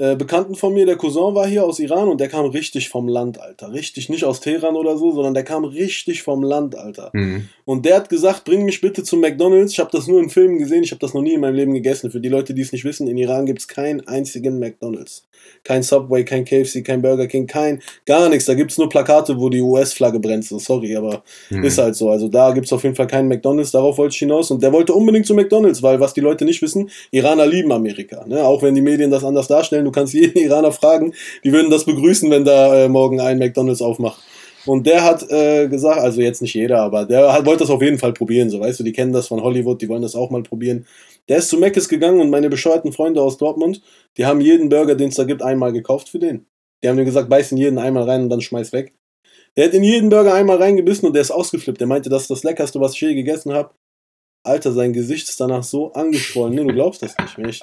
äh, 0.00 0.16
Bekannten 0.16 0.54
von 0.54 0.72
mir, 0.72 0.86
der 0.86 0.96
Cousin 0.96 1.34
war 1.34 1.46
hier 1.46 1.62
aus 1.62 1.78
Iran 1.78 2.08
und 2.08 2.22
der 2.22 2.28
kam 2.28 2.46
richtig 2.46 2.88
vom 2.88 3.06
Land, 3.06 3.38
Alter. 3.38 3.70
Richtig, 3.74 4.08
nicht 4.08 4.24
aus 4.24 4.40
Teheran 4.40 4.74
oder 4.74 4.96
so, 4.96 5.12
sondern 5.12 5.34
der 5.34 5.44
kam 5.44 5.64
richtig 5.64 6.22
vom 6.22 6.42
Land, 6.42 6.74
Alter. 6.74 7.10
Hm. 7.12 7.48
Und 7.66 7.84
der 7.84 7.96
hat 7.96 8.08
gesagt, 8.08 8.44
bring 8.44 8.64
mich 8.64 8.80
bitte 8.80 9.02
zum 9.04 9.20
McDonalds. 9.20 9.72
Ich 9.72 9.78
habe 9.78 9.90
das 9.92 10.06
nur 10.06 10.18
in 10.18 10.30
Filmen 10.30 10.58
gesehen, 10.58 10.82
ich 10.82 10.90
habe 10.90 11.00
das 11.00 11.12
noch 11.12 11.20
nie 11.20 11.34
in 11.34 11.40
meinem 11.42 11.54
Leben 11.54 11.74
gegessen. 11.74 12.10
Für 12.10 12.18
die 12.18 12.30
Leute, 12.30 12.54
die 12.54 12.62
es 12.62 12.72
nicht 12.72 12.84
wissen, 12.86 13.08
in 13.08 13.18
Iran 13.18 13.44
gibt 13.44 13.60
es 13.60 13.68
keinen 13.68 14.00
einzigen 14.08 14.58
McDonalds. 14.58 15.26
Kein 15.64 15.82
Subway, 15.82 16.24
kein 16.24 16.44
KFC, 16.44 16.82
kein 16.82 17.02
Burger 17.02 17.26
King, 17.26 17.46
kein, 17.46 17.82
gar 18.06 18.28
nichts. 18.28 18.46
Da 18.46 18.54
gibt 18.54 18.70
es 18.70 18.78
nur 18.78 18.88
Plakate, 18.88 19.38
wo 19.38 19.48
die 19.50 19.60
US-Flagge 19.60 20.18
brennt. 20.18 20.44
So, 20.44 20.58
sorry, 20.58 20.96
aber 20.96 21.22
Hm. 21.48 21.62
ist 21.62 21.78
halt 21.78 21.94
so. 21.94 22.10
Also 22.10 22.28
da 22.28 22.52
gibt 22.52 22.66
es 22.66 22.72
auf 22.72 22.82
jeden 22.82 22.94
Fall 22.94 23.06
keinen 23.06 23.28
McDonalds, 23.28 23.70
darauf 23.70 23.98
wollte 23.98 24.14
ich 24.14 24.18
hinaus. 24.18 24.50
Und 24.50 24.62
der 24.62 24.72
wollte 24.72 24.94
unbedingt 24.94 25.26
zu 25.26 25.34
McDonalds, 25.34 25.82
weil 25.82 26.00
was 26.00 26.14
die 26.14 26.20
Leute 26.20 26.44
nicht 26.44 26.62
wissen, 26.62 26.90
Iraner 27.10 27.46
lieben 27.46 27.72
Amerika. 27.72 28.24
Ne? 28.26 28.42
Auch 28.42 28.62
wenn 28.62 28.74
die 28.74 28.80
Medien 28.80 29.10
das 29.10 29.24
anders 29.24 29.48
darstellen, 29.48 29.89
du 29.90 29.98
kannst 29.98 30.14
jeden 30.14 30.38
Iraner 30.38 30.72
fragen, 30.72 31.12
die 31.44 31.52
würden 31.52 31.70
das 31.70 31.84
begrüßen, 31.84 32.30
wenn 32.30 32.44
da 32.44 32.84
äh, 32.84 32.88
morgen 32.88 33.20
ein 33.20 33.38
McDonalds 33.38 33.82
aufmacht. 33.82 34.22
Und 34.66 34.86
der 34.86 35.02
hat 35.02 35.28
äh, 35.30 35.68
gesagt, 35.68 36.00
also 36.00 36.20
jetzt 36.20 36.42
nicht 36.42 36.54
jeder, 36.54 36.82
aber 36.82 37.06
der 37.06 37.32
hat, 37.32 37.46
wollte 37.46 37.60
das 37.60 37.70
auf 37.70 37.82
jeden 37.82 37.98
Fall 37.98 38.12
probieren, 38.12 38.50
so 38.50 38.60
weißt 38.60 38.80
du, 38.80 38.84
die 38.84 38.92
kennen 38.92 39.12
das 39.12 39.28
von 39.28 39.42
Hollywood, 39.42 39.80
die 39.80 39.88
wollen 39.88 40.02
das 40.02 40.14
auch 40.14 40.30
mal 40.30 40.42
probieren. 40.42 40.86
Der 41.28 41.38
ist 41.38 41.48
zu 41.48 41.56
Mc's 41.56 41.88
gegangen 41.88 42.20
und 42.20 42.30
meine 42.30 42.50
bescheuerten 42.50 42.92
Freunde 42.92 43.22
aus 43.22 43.38
Dortmund, 43.38 43.80
die 44.18 44.26
haben 44.26 44.40
jeden 44.40 44.68
Burger, 44.68 44.94
den 44.94 45.08
es 45.08 45.14
da 45.14 45.24
gibt, 45.24 45.42
einmal 45.42 45.72
gekauft 45.72 46.10
für 46.10 46.18
den. 46.18 46.46
Die 46.82 46.88
haben 46.88 46.98
ihm 46.98 47.04
gesagt, 47.04 47.28
beiß 47.28 47.52
in 47.52 47.58
jeden 47.58 47.78
einmal 47.78 48.04
rein 48.04 48.22
und 48.22 48.28
dann 48.28 48.40
schmeiß 48.40 48.72
weg. 48.72 48.92
Der 49.56 49.66
hat 49.66 49.74
in 49.74 49.82
jeden 49.82 50.10
Burger 50.10 50.34
einmal 50.34 50.58
reingebissen 50.58 51.06
und 51.06 51.14
der 51.14 51.22
ist 51.22 51.30
ausgeflippt. 51.30 51.80
Der 51.80 51.88
meinte, 51.88 52.08
das 52.08 52.22
ist 52.22 52.30
das 52.30 52.44
Leckerste, 52.44 52.80
was 52.80 52.94
ich 52.94 53.00
je 53.00 53.14
gegessen 53.14 53.52
habe. 53.52 53.70
Alter, 54.42 54.72
sein 54.72 54.92
Gesicht 54.92 55.28
ist 55.28 55.40
danach 55.40 55.62
so 55.62 55.92
angeschwollen. 55.92 56.54
Nee, 56.54 56.64
du 56.64 56.74
glaubst 56.74 57.02
das 57.02 57.14
nicht. 57.18 57.36
Wenn 57.36 57.48
ich, 57.48 57.62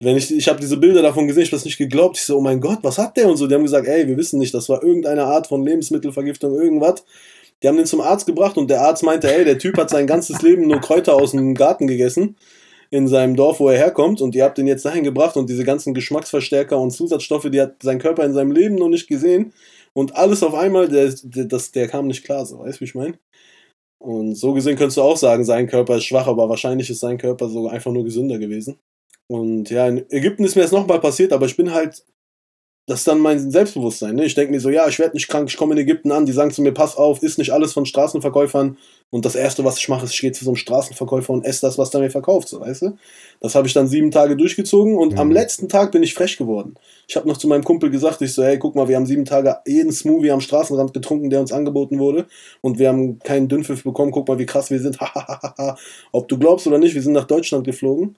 wenn 0.00 0.16
ich, 0.16 0.34
ich 0.34 0.48
habe 0.48 0.60
diese 0.60 0.76
Bilder 0.76 1.02
davon 1.02 1.26
gesehen, 1.26 1.42
ich 1.42 1.48
habe 1.48 1.56
das 1.56 1.64
nicht 1.64 1.78
geglaubt. 1.78 2.16
Ich 2.16 2.24
so, 2.24 2.38
oh 2.38 2.40
mein 2.40 2.60
Gott, 2.60 2.78
was 2.82 2.98
hat 2.98 3.16
der 3.16 3.28
und 3.28 3.36
so. 3.36 3.46
Die 3.46 3.54
haben 3.54 3.62
gesagt, 3.62 3.86
ey, 3.86 4.08
wir 4.08 4.16
wissen 4.16 4.38
nicht, 4.38 4.54
das 4.54 4.68
war 4.68 4.82
irgendeine 4.82 5.24
Art 5.24 5.46
von 5.46 5.64
Lebensmittelvergiftung, 5.64 6.54
irgendwas. 6.54 7.04
Die 7.62 7.68
haben 7.68 7.76
den 7.76 7.86
zum 7.86 8.00
Arzt 8.00 8.26
gebracht 8.26 8.56
und 8.56 8.70
der 8.70 8.80
Arzt 8.80 9.02
meinte, 9.02 9.32
ey, 9.32 9.44
der 9.44 9.58
Typ 9.58 9.76
hat 9.76 9.90
sein 9.90 10.06
ganzes 10.06 10.40
Leben 10.42 10.66
nur 10.66 10.80
Kräuter 10.80 11.14
aus 11.14 11.32
dem 11.32 11.54
Garten 11.54 11.86
gegessen 11.86 12.36
in 12.90 13.06
seinem 13.06 13.36
Dorf, 13.36 13.60
wo 13.60 13.68
er 13.68 13.78
herkommt 13.78 14.20
und 14.20 14.34
ihr 14.34 14.44
habt 14.44 14.58
den 14.58 14.66
jetzt 14.66 14.84
dahin 14.84 15.04
gebracht 15.04 15.36
und 15.36 15.48
diese 15.48 15.64
ganzen 15.64 15.94
Geschmacksverstärker 15.94 16.78
und 16.78 16.90
Zusatzstoffe, 16.90 17.48
die 17.50 17.60
hat 17.60 17.76
sein 17.82 18.00
Körper 18.00 18.24
in 18.24 18.32
seinem 18.32 18.50
Leben 18.50 18.74
noch 18.74 18.88
nicht 18.88 19.06
gesehen 19.06 19.52
und 19.92 20.16
alles 20.16 20.42
auf 20.42 20.54
einmal, 20.54 20.88
der, 20.88 21.12
der, 21.22 21.44
das, 21.44 21.70
der 21.70 21.86
kam 21.86 22.08
nicht 22.08 22.24
klar, 22.24 22.44
so, 22.46 22.58
weißt 22.58 22.78
du, 22.78 22.80
wie 22.80 22.84
ich 22.86 22.94
meine? 22.94 23.18
Und 24.00 24.34
so 24.34 24.54
gesehen 24.54 24.76
könntest 24.76 24.96
du 24.96 25.02
auch 25.02 25.18
sagen, 25.18 25.44
sein 25.44 25.66
Körper 25.66 25.98
ist 25.98 26.04
schwach, 26.04 26.26
aber 26.26 26.48
wahrscheinlich 26.48 26.88
ist 26.88 27.00
sein 27.00 27.18
Körper 27.18 27.50
so 27.50 27.68
einfach 27.68 27.92
nur 27.92 28.02
gesünder 28.02 28.38
gewesen. 28.38 28.78
Und 29.26 29.68
ja, 29.68 29.86
in 29.86 30.10
Ägypten 30.10 30.42
ist 30.42 30.56
mir 30.56 30.62
das 30.62 30.72
nochmal 30.72 31.00
passiert, 31.00 31.34
aber 31.34 31.44
ich 31.44 31.56
bin 31.56 31.72
halt, 31.72 32.02
das 32.90 33.00
ist 33.00 33.06
dann 33.06 33.20
mein 33.20 33.52
Selbstbewusstsein. 33.52 34.16
Ne? 34.16 34.24
Ich 34.24 34.34
denke 34.34 34.50
mir 34.50 34.58
so, 34.58 34.68
ja, 34.68 34.88
ich 34.88 34.98
werde 34.98 35.14
nicht 35.14 35.28
krank, 35.28 35.48
ich 35.48 35.56
komme 35.56 35.74
in 35.74 35.78
Ägypten 35.78 36.10
an, 36.10 36.26
die 36.26 36.32
sagen 36.32 36.50
zu 36.50 36.60
mir, 36.60 36.72
pass 36.72 36.96
auf, 36.96 37.22
ist 37.22 37.38
nicht 37.38 37.52
alles 37.52 37.72
von 37.72 37.86
Straßenverkäufern. 37.86 38.78
Und 39.10 39.24
das 39.24 39.36
Erste, 39.36 39.64
was 39.64 39.78
ich 39.78 39.88
mache, 39.88 40.04
ist, 40.06 40.14
ich 40.14 40.20
gehe 40.20 40.32
zu 40.32 40.44
so 40.44 40.50
einem 40.50 40.56
Straßenverkäufer 40.56 41.32
und 41.32 41.44
esse 41.44 41.60
das, 41.60 41.78
was 41.78 41.90
der 41.90 42.00
mir 42.00 42.10
verkauft, 42.10 42.48
so, 42.48 42.60
weißt 42.60 42.82
du? 42.82 42.96
Das 43.40 43.54
habe 43.54 43.68
ich 43.68 43.74
dann 43.74 43.86
sieben 43.86 44.10
Tage 44.10 44.36
durchgezogen 44.36 44.96
und 44.96 45.12
Mhm. 45.12 45.18
am 45.20 45.30
letzten 45.30 45.68
Tag 45.68 45.92
bin 45.92 46.02
ich 46.02 46.14
frech 46.14 46.36
geworden. 46.36 46.74
Ich 47.06 47.14
habe 47.14 47.28
noch 47.28 47.36
zu 47.36 47.46
meinem 47.46 47.62
Kumpel 47.62 47.90
gesagt, 47.90 48.22
ich 48.22 48.34
so, 48.34 48.42
hey, 48.42 48.58
guck 48.58 48.74
mal, 48.74 48.88
wir 48.88 48.96
haben 48.96 49.06
sieben 49.06 49.24
Tage 49.24 49.58
jeden 49.68 49.92
Smoothie 49.92 50.32
am 50.32 50.40
Straßenrand 50.40 50.92
getrunken, 50.92 51.30
der 51.30 51.38
uns 51.38 51.52
angeboten 51.52 52.00
wurde 52.00 52.26
und 52.60 52.80
wir 52.80 52.88
haben 52.88 53.20
keinen 53.20 53.46
Dünnpfiff 53.46 53.84
bekommen, 53.84 54.10
guck 54.10 54.26
mal, 54.26 54.40
wie 54.40 54.46
krass 54.46 54.68
wir 54.68 54.80
sind, 54.80 54.98
Ob 56.12 56.26
du 56.26 56.38
glaubst 56.38 56.66
oder 56.66 56.78
nicht, 56.78 56.96
wir 56.96 57.02
sind 57.02 57.12
nach 57.12 57.26
Deutschland 57.26 57.64
geflogen 57.64 58.16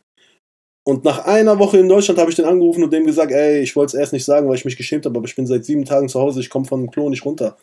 und 0.84 1.04
nach 1.04 1.24
einer 1.26 1.58
Woche 1.58 1.78
in 1.78 1.88
Deutschland 1.88 2.18
habe 2.18 2.30
ich 2.30 2.36
den 2.36 2.44
angerufen 2.44 2.82
und 2.82 2.92
dem 2.92 3.06
gesagt, 3.06 3.30
ey, 3.30 3.60
ich 3.60 3.76
wollte 3.76 3.96
es 3.96 4.00
erst 4.00 4.12
nicht 4.12 4.24
sagen, 4.24 4.48
weil 4.48 4.56
ich 4.56 4.64
mich 4.64 4.76
geschämt 4.76 5.06
habe, 5.06 5.16
aber 5.16 5.26
ich 5.26 5.36
bin 5.36 5.46
seit 5.46 5.64
sieben 5.64 5.84
Tagen 5.84 6.08
zu 6.08 6.20
Hause, 6.20 6.40
ich 6.40 6.50
komme 6.50 6.64
von 6.64 6.80
dem 6.80 6.90
Klo 6.90 7.08
nicht 7.08 7.24
runter. 7.24 7.56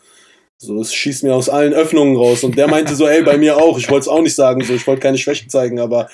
So, 0.62 0.82
es 0.82 0.94
schießt 0.94 1.24
mir 1.24 1.34
aus 1.36 1.48
allen 1.48 1.74
Öffnungen 1.74 2.18
raus. 2.18 2.44
Und 2.44 2.58
der 2.58 2.68
meinte 2.68 2.94
so, 2.94 3.08
ey, 3.08 3.24
bei 3.24 3.38
mir 3.38 3.56
auch. 3.56 3.78
Ich 3.78 3.90
wollte 3.90 4.02
es 4.02 4.08
auch 4.10 4.22
nicht 4.22 4.36
sagen, 4.36 4.62
so, 4.62 4.74
ich 4.74 4.86
wollte 4.86 5.00
keine 5.02 5.18
Schwäche 5.18 5.48
zeigen, 5.48 5.80
aber 5.80 6.10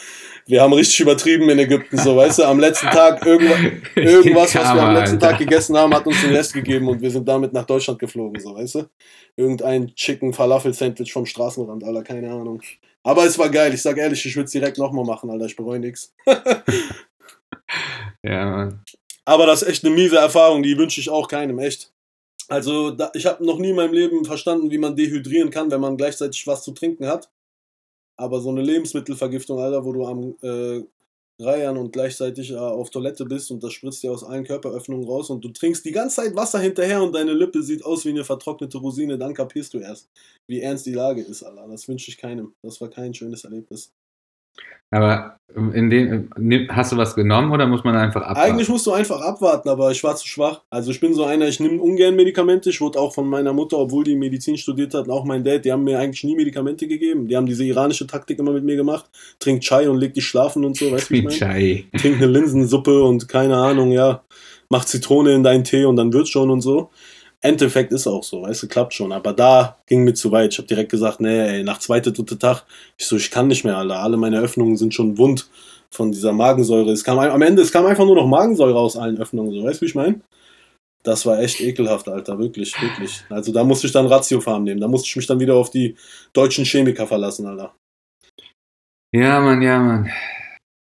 wir 0.46 0.62
haben 0.62 0.74
richtig 0.74 1.00
übertrieben 1.00 1.50
in 1.50 1.58
Ägypten, 1.58 1.98
so, 1.98 2.16
weißt 2.16 2.40
du, 2.40 2.44
am 2.44 2.60
letzten 2.60 2.88
Tag 2.88 3.26
irgendwas, 3.26 3.58
irgendwas 3.96 4.54
was 4.54 4.76
wir 4.76 4.84
am 4.84 4.94
letzten. 4.94 5.20
Tag 5.20 5.40
gegessen 5.40 5.76
haben, 5.76 5.94
hat 5.96 6.06
uns 6.06 6.22
den 6.22 6.32
Rest 6.32 6.54
gegeben 6.54 6.88
und 6.88 7.02
wir 7.02 7.10
sind 7.10 7.28
damit 7.28 7.54
nach 7.54 7.66
Deutschland 7.66 7.98
geflogen, 7.98 8.40
so, 8.40 8.54
weißt 8.54 8.76
du? 8.76 8.90
Irgendein 9.36 9.96
Chicken 9.96 10.34
Falafel 10.34 10.74
Sandwich 10.74 11.12
vom 11.12 11.26
Straßenrand, 11.26 11.84
Alter, 11.84 12.04
keine 12.04 12.30
Ahnung. 12.30 12.62
Aber 13.06 13.24
es 13.24 13.38
war 13.38 13.50
geil, 13.50 13.72
ich 13.72 13.84
sag 13.84 13.98
ehrlich, 13.98 14.26
ich 14.26 14.36
würde 14.36 14.46
es 14.46 14.52
direkt 14.52 14.80
nochmal 14.80 15.06
machen, 15.06 15.30
Alter, 15.30 15.46
ich 15.46 15.56
bereue 15.56 15.80
nichts. 15.80 16.14
Ja, 18.24 18.50
Mann. 18.50 18.84
Aber 19.24 19.46
das 19.46 19.62
ist 19.62 19.68
echt 19.68 19.86
eine 19.86 19.94
miese 19.94 20.18
Erfahrung, 20.18 20.64
die 20.64 20.78
wünsche 20.78 21.00
ich 21.00 21.12
auch 21.12 21.28
keinem, 21.28 21.60
echt. 21.60 21.94
Also, 22.48 22.90
da, 22.90 23.12
ich 23.14 23.28
habe 23.28 23.46
noch 23.46 23.60
nie 23.60 23.70
in 23.70 23.76
meinem 23.76 23.94
Leben 23.94 24.26
verstanden, 24.26 24.72
wie 24.72 24.80
man 24.80 24.96
dehydrieren 24.96 25.52
kann, 25.52 25.70
wenn 25.70 25.82
man 25.82 25.96
gleichzeitig 25.96 26.48
was 26.48 26.64
zu 26.64 26.72
trinken 26.72 27.06
hat. 27.08 27.30
Aber 28.18 28.42
so 28.42 28.50
eine 28.50 28.64
Lebensmittelvergiftung, 28.64 29.60
Alter, 29.60 29.86
wo 29.86 29.94
du 29.94 30.06
am 30.08 30.36
äh, 30.42 30.84
Reiern 31.40 31.78
und 31.78 31.92
gleichzeitig 31.92 32.52
äh, 32.52 32.56
auf 32.56 32.90
Toilette 32.90 33.26
bist 33.26 33.52
und 33.52 33.64
das 33.64 33.74
spritzt 33.74 34.04
dir 34.04 34.12
aus 34.12 34.24
allen 34.24 34.46
Körperöffnungen 34.46 35.06
raus 35.06 35.30
und 35.30 35.44
du 35.44 35.50
trinkst 35.50 35.84
die 35.86 35.92
ganze 35.92 36.18
Zeit 36.18 36.36
Wasser 36.36 36.60
hinterher 36.60 37.04
und 37.04 37.14
deine 37.14 37.34
Lippe 37.34 37.62
sieht 37.64 37.84
aus 37.84 38.06
wie 38.06 38.10
eine 38.10 38.24
vertrocknete 38.24 38.78
Rosine, 38.78 39.18
dann 39.18 39.34
kapierst 39.34 39.74
du 39.74 39.80
erst, 39.80 40.10
wie 40.48 40.62
ernst 40.62 40.86
die 40.86 40.94
Lage 40.94 41.22
ist, 41.22 41.44
Alter. 41.44 41.68
Das 41.68 41.88
wünsche 41.88 42.10
ich 42.10 42.18
keinem. 42.18 42.54
Das 42.62 42.80
war 42.82 42.90
kein 42.90 43.14
schönes 43.14 43.44
Erlebnis. 43.44 43.92
Aber 44.92 45.36
in 45.74 45.90
dem, 45.90 46.30
hast 46.70 46.92
du 46.92 46.98
was 46.98 47.16
genommen 47.16 47.52
oder 47.52 47.66
muss 47.66 47.84
man 47.84 47.96
einfach 47.96 48.22
abwarten? 48.22 48.52
Eigentlich 48.52 48.68
musst 48.68 48.86
du 48.88 48.92
einfach 48.92 49.22
abwarten, 49.22 49.70
aber 49.70 49.92
ich 49.92 50.04
war 50.04 50.16
zu 50.16 50.28
schwach. 50.28 50.62
Also 50.70 50.92
ich 50.92 51.00
bin 51.00 51.14
so 51.14 51.24
einer, 51.24 51.48
ich 51.48 51.62
nehme 51.62 51.82
ungern 51.82 52.16
Medikamente. 52.16 52.70
Ich 52.70 52.82
wurde 52.82 53.00
auch 53.00 53.14
von 53.14 53.28
meiner 53.28 53.54
Mutter, 53.54 53.78
obwohl 53.78 54.04
die 54.04 54.16
Medizin 54.16 54.58
studiert 54.58 54.94
hat, 54.94 55.08
und 55.08 55.14
auch 55.14 55.24
mein 55.24 55.44
Dad, 55.44 55.64
die 55.64 55.72
haben 55.72 55.86
mir 55.86 55.98
eigentlich 55.98 56.26
nie 56.26 56.36
Medikamente 56.36 56.88
gegeben. 56.88 57.28
Die 57.28 57.38
haben 57.38 57.46
diese 57.46 57.64
iranische 57.64 58.06
Taktik 58.06 58.38
immer 58.40 58.52
mit 58.52 58.66
mir 58.66 58.76
gemacht. 58.76 59.06
Trink 59.40 59.62
Chai 59.62 59.90
und 59.90 59.98
leg 59.98 60.14
dich 60.14 60.26
schlafen 60.26 60.66
und 60.66 60.76
so, 60.76 60.92
weißt 60.92 61.10
du, 61.10 61.14
wie 61.14 61.18
ich 61.20 61.24
meine? 61.24 61.38
Chai. 61.38 61.86
Trink 61.98 62.18
eine 62.18 62.28
Linsensuppe 62.28 63.04
und 63.04 63.30
keine 63.30 63.56
Ahnung, 63.56 63.92
ja. 63.92 64.24
Mach 64.70 64.84
Zitrone 64.84 65.34
in 65.34 65.44
deinen 65.44 65.64
Tee 65.64 65.86
und 65.86 65.96
dann 65.96 66.12
wird's 66.12 66.30
schon 66.30 66.50
und 66.50 66.62
so. 66.62 66.90
Endeffekt 67.42 67.92
ist 67.92 68.08
auch 68.08 68.24
so, 68.24 68.44
weißt 68.44 68.64
du, 68.64 68.68
klappt 68.68 68.94
schon. 68.94 69.12
Aber 69.12 69.34
da 69.34 69.78
ging 69.88 70.04
mir 70.04 70.14
zu 70.14 70.32
weit. 70.32 70.54
Ich 70.54 70.58
habe 70.58 70.68
direkt 70.68 70.92
gesagt, 70.92 71.20
nee, 71.22 71.58
ey, 71.58 71.64
nach 71.64 71.80
zweiter, 71.80 72.12
dritter 72.12 72.40
Tag, 72.40 72.64
ich 72.98 73.06
so, 73.06 73.16
ich 73.16 73.32
kann 73.32 73.48
nicht 73.48 73.64
mehr, 73.64 73.78
Alter. 73.78 74.00
Alle 74.00 74.18
meine 74.18 74.40
Öffnungen 74.40 74.78
sind 74.78 74.94
schon 74.94 75.18
wund 75.18 75.50
von 75.92 76.12
dieser 76.12 76.34
Magensäure. 76.34 76.92
Es 76.92 77.04
kam 77.04 77.20
am 77.20 77.42
Ende, 77.42 77.62
es 77.62 77.72
kam 77.72 77.86
einfach 77.86 78.06
nur 78.06 78.16
noch 78.16 78.28
Magensäure 78.28 78.78
aus 78.78 78.98
allen 78.98 79.18
Öffnungen, 79.18 79.54
so, 79.54 79.64
weißt 79.64 79.82
du, 79.82 79.86
wie 79.86 79.90
ich 79.90 79.96
meine? 79.96 80.22
Das 81.04 81.26
war 81.26 81.40
echt 81.40 81.62
ekelhaft, 81.62 82.08
Alter, 82.08 82.40
wirklich, 82.40 82.74
wirklich. 82.82 83.24
Also 83.30 83.52
da 83.52 83.64
musste 83.64 83.86
ich 83.86 83.94
dann 83.94 84.08
Ratiofarm 84.08 84.64
nehmen. 84.64 84.82
Da 84.82 84.88
musste 84.88 85.08
ich 85.08 85.16
mich 85.16 85.28
dann 85.28 85.40
wieder 85.40 85.56
auf 85.56 85.70
die 85.70 85.96
deutschen 86.34 86.66
Chemiker 86.66 87.06
verlassen, 87.06 87.46
Alter. 87.46 87.76
Ja, 89.14 89.40
Mann, 89.40 89.62
ja, 89.62 89.80
Mann. 89.80 90.10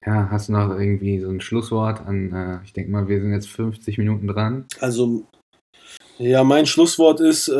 Ja, 0.07 0.29
hast 0.31 0.49
du 0.49 0.53
noch 0.53 0.79
irgendwie 0.79 1.19
so 1.19 1.29
ein 1.29 1.41
Schlusswort 1.41 2.01
an, 2.07 2.33
äh, 2.33 2.65
ich 2.65 2.73
denke 2.73 2.93
mal, 2.93 3.09
wir 3.09 3.21
sind 3.21 3.33
jetzt 3.33 3.49
50 3.49 3.99
Minuten 3.99 4.29
dran. 4.29 4.67
Also 4.79 5.27
ja, 6.19 6.45
mein 6.45 6.67
Schlusswort 6.67 7.21
ist 7.21 7.49
äh, 7.49 7.53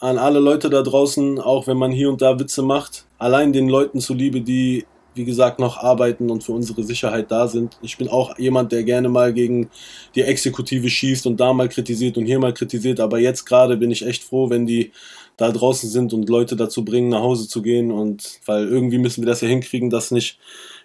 an 0.00 0.18
alle 0.18 0.38
Leute 0.38 0.70
da 0.70 0.82
draußen, 0.82 1.38
auch 1.38 1.66
wenn 1.66 1.76
man 1.76 1.90
hier 1.90 2.08
und 2.08 2.20
da 2.22 2.38
Witze 2.38 2.62
macht, 2.62 3.06
allein 3.18 3.52
den 3.52 3.68
Leuten 3.68 4.00
zuliebe, 4.00 4.40
die, 4.40 4.86
wie 5.14 5.24
gesagt, 5.24 5.58
noch 5.58 5.78
arbeiten 5.78 6.30
und 6.30 6.44
für 6.44 6.52
unsere 6.52 6.82
Sicherheit 6.82 7.30
da 7.30 7.48
sind. 7.48 7.78
Ich 7.82 7.96
bin 7.98 8.08
auch 8.08 8.38
jemand, 8.38 8.72
der 8.72 8.84
gerne 8.84 9.08
mal 9.08 9.32
gegen 9.32 9.70
die 10.14 10.22
Exekutive 10.22 10.88
schießt 10.88 11.26
und 11.26 11.40
da 11.40 11.52
mal 11.52 11.68
kritisiert 11.68 12.16
und 12.18 12.26
hier 12.26 12.38
mal 12.38 12.54
kritisiert, 12.54 13.00
aber 13.00 13.18
jetzt 13.18 13.44
gerade 13.44 13.76
bin 13.76 13.90
ich 13.90 14.06
echt 14.06 14.24
froh, 14.24 14.50
wenn 14.50 14.66
die 14.66 14.92
da 15.36 15.50
draußen 15.50 15.88
sind 15.88 16.12
und 16.12 16.28
Leute 16.28 16.54
dazu 16.56 16.84
bringen, 16.84 17.08
nach 17.08 17.22
Hause 17.22 17.48
zu 17.48 17.62
gehen 17.62 17.90
und 17.90 18.40
weil 18.44 18.68
irgendwie 18.68 18.98
müssen 18.98 19.22
wir 19.22 19.28
das 19.28 19.40
ja 19.40 19.48
hinkriegen, 19.48 19.88
dass 19.90 20.10
nicht 20.10 20.38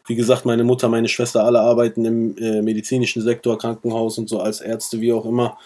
wie 0.08 0.16
gesagt, 0.16 0.46
meine 0.46 0.64
Mutter, 0.64 0.88
meine 0.88 1.08
Schwester, 1.08 1.44
alle 1.44 1.62
arbeiten 1.62 2.06
im 2.06 2.38
äh, 2.38 2.62
medizinischen 2.62 3.24
Sektor, 3.24 3.58
Krankenhaus 3.58 4.18
und 4.18 4.30
so 4.30 4.40
als 4.40 4.62
Ärzte, 4.62 5.02
wie 5.02 5.12
auch 5.12 5.26
immer. 5.26 5.58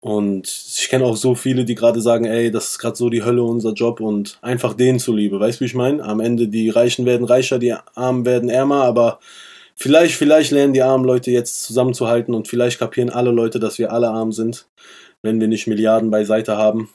Und 0.00 0.48
ich 0.48 0.88
kenne 0.88 1.04
auch 1.04 1.16
so 1.16 1.34
viele, 1.34 1.66
die 1.66 1.74
gerade 1.74 2.00
sagen, 2.00 2.24
ey, 2.24 2.50
das 2.50 2.70
ist 2.70 2.78
gerade 2.78 2.96
so 2.96 3.10
die 3.10 3.22
Hölle 3.22 3.42
unser 3.42 3.72
Job 3.72 4.00
und 4.00 4.38
einfach 4.40 4.72
denen 4.72 4.98
zuliebe. 4.98 5.38
Weißt 5.38 5.60
du, 5.60 5.60
wie 5.60 5.66
ich 5.66 5.74
meine? 5.74 6.02
Am 6.02 6.20
Ende 6.20 6.48
die 6.48 6.70
Reichen 6.70 7.04
werden 7.04 7.26
reicher, 7.26 7.58
die 7.58 7.74
Armen 7.94 8.24
werden 8.24 8.48
ärmer, 8.48 8.84
aber 8.84 9.20
vielleicht, 9.76 10.14
vielleicht 10.14 10.52
lernen 10.52 10.72
die 10.72 10.82
armen 10.82 11.04
Leute 11.04 11.30
jetzt 11.30 11.64
zusammenzuhalten 11.64 12.34
und 12.34 12.48
vielleicht 12.48 12.78
kapieren 12.78 13.10
alle 13.10 13.30
Leute, 13.30 13.60
dass 13.60 13.78
wir 13.78 13.92
alle 13.92 14.08
arm 14.08 14.32
sind, 14.32 14.68
wenn 15.22 15.38
wir 15.38 15.48
nicht 15.48 15.66
Milliarden 15.66 16.10
beiseite 16.10 16.56
haben. 16.56 16.88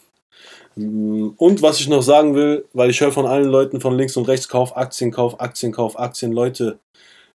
Und 0.75 1.61
was 1.61 1.79
ich 1.79 1.87
noch 1.87 2.01
sagen 2.01 2.35
will, 2.35 2.65
weil 2.73 2.89
ich 2.89 2.99
höre 2.99 3.11
von 3.11 3.27
allen 3.27 3.47
Leuten 3.47 3.79
von 3.79 3.95
links 3.95 4.17
und 4.17 4.27
rechts, 4.27 4.49
Kauf 4.49 4.75
Aktien, 4.75 5.11
Kauf 5.11 5.39
Aktien, 5.39 5.71
Kauf 5.71 5.97
Aktien. 5.97 6.33
Leute, 6.33 6.79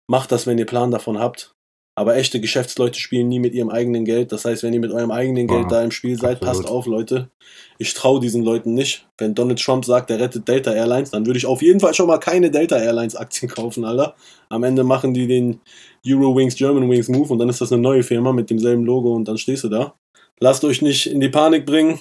macht 0.07 0.31
das, 0.31 0.45
wenn 0.45 0.57
ihr 0.57 0.65
Plan 0.65 0.91
davon 0.91 1.19
habt. 1.19 1.55
Aber 1.99 2.15
echte 2.15 2.39
Geschäftsleute 2.39 2.97
spielen 2.97 3.27
nie 3.27 3.39
mit 3.39 3.53
ihrem 3.53 3.69
eigenen 3.69 4.05
Geld. 4.05 4.31
Das 4.31 4.45
heißt, 4.45 4.63
wenn 4.63 4.71
ihr 4.71 4.79
mit 4.79 4.93
eurem 4.93 5.11
eigenen 5.11 5.47
Geld 5.47 5.65
oh, 5.65 5.69
da 5.69 5.83
im 5.83 5.91
Spiel 5.91 6.17
seid, 6.17 6.37
absolut. 6.37 6.61
passt 6.61 6.71
auf, 6.71 6.85
Leute. 6.85 7.29
Ich 7.77 7.93
traue 7.93 8.21
diesen 8.21 8.41
Leuten 8.41 8.73
nicht. 8.73 9.05
Wenn 9.17 9.35
Donald 9.35 9.61
Trump 9.61 9.83
sagt, 9.83 10.09
er 10.09 10.17
rettet 10.17 10.47
Delta 10.47 10.71
Airlines, 10.71 11.11
dann 11.11 11.25
würde 11.25 11.37
ich 11.37 11.45
auf 11.45 11.61
jeden 11.61 11.81
Fall 11.81 11.93
schon 11.93 12.07
mal 12.07 12.19
keine 12.19 12.51
Delta 12.51 12.77
Airlines 12.77 13.17
Aktien 13.17 13.51
kaufen, 13.53 13.83
Alter. 13.83 14.15
Am 14.47 14.63
Ende 14.63 14.85
machen 14.85 15.13
die 15.13 15.27
den 15.27 15.59
Eurowings, 16.07 16.55
Germanwings 16.55 17.09
Move 17.09 17.33
und 17.33 17.39
dann 17.39 17.49
ist 17.49 17.59
das 17.59 17.73
eine 17.73 17.81
neue 17.81 18.03
Firma 18.03 18.31
mit 18.31 18.49
demselben 18.49 18.85
Logo 18.85 19.13
und 19.13 19.27
dann 19.27 19.37
stehst 19.37 19.65
du 19.65 19.67
da. 19.67 19.93
Lasst 20.39 20.63
euch 20.63 20.81
nicht 20.81 21.05
in 21.05 21.19
die 21.19 21.27
Panik 21.27 21.65
bringen. 21.65 21.99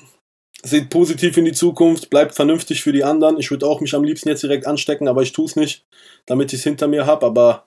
Seht 0.63 0.91
positiv 0.91 1.37
in 1.39 1.45
die 1.45 1.53
Zukunft, 1.53 2.09
bleibt 2.09 2.37
vernünftig 2.37 2.83
für 2.83 2.93
die 2.93 3.03
anderen. 3.03 3.37
Ich 3.41 3.51
würde 3.51 3.67
auch 3.67 3.81
mich 3.81 3.97
am 3.97 4.05
liebsten 4.05 4.29
jetzt 4.29 4.45
direkt 4.45 4.69
anstecken, 4.69 5.09
aber 5.09 5.23
ich 5.23 5.33
tue 5.33 5.47
es 5.47 5.57
nicht, 5.57 5.87
damit 6.25 6.53
ich 6.53 6.61
es 6.61 6.65
hinter 6.65 6.87
mir 6.87 7.05
habe. 7.05 7.27
Aber 7.27 7.65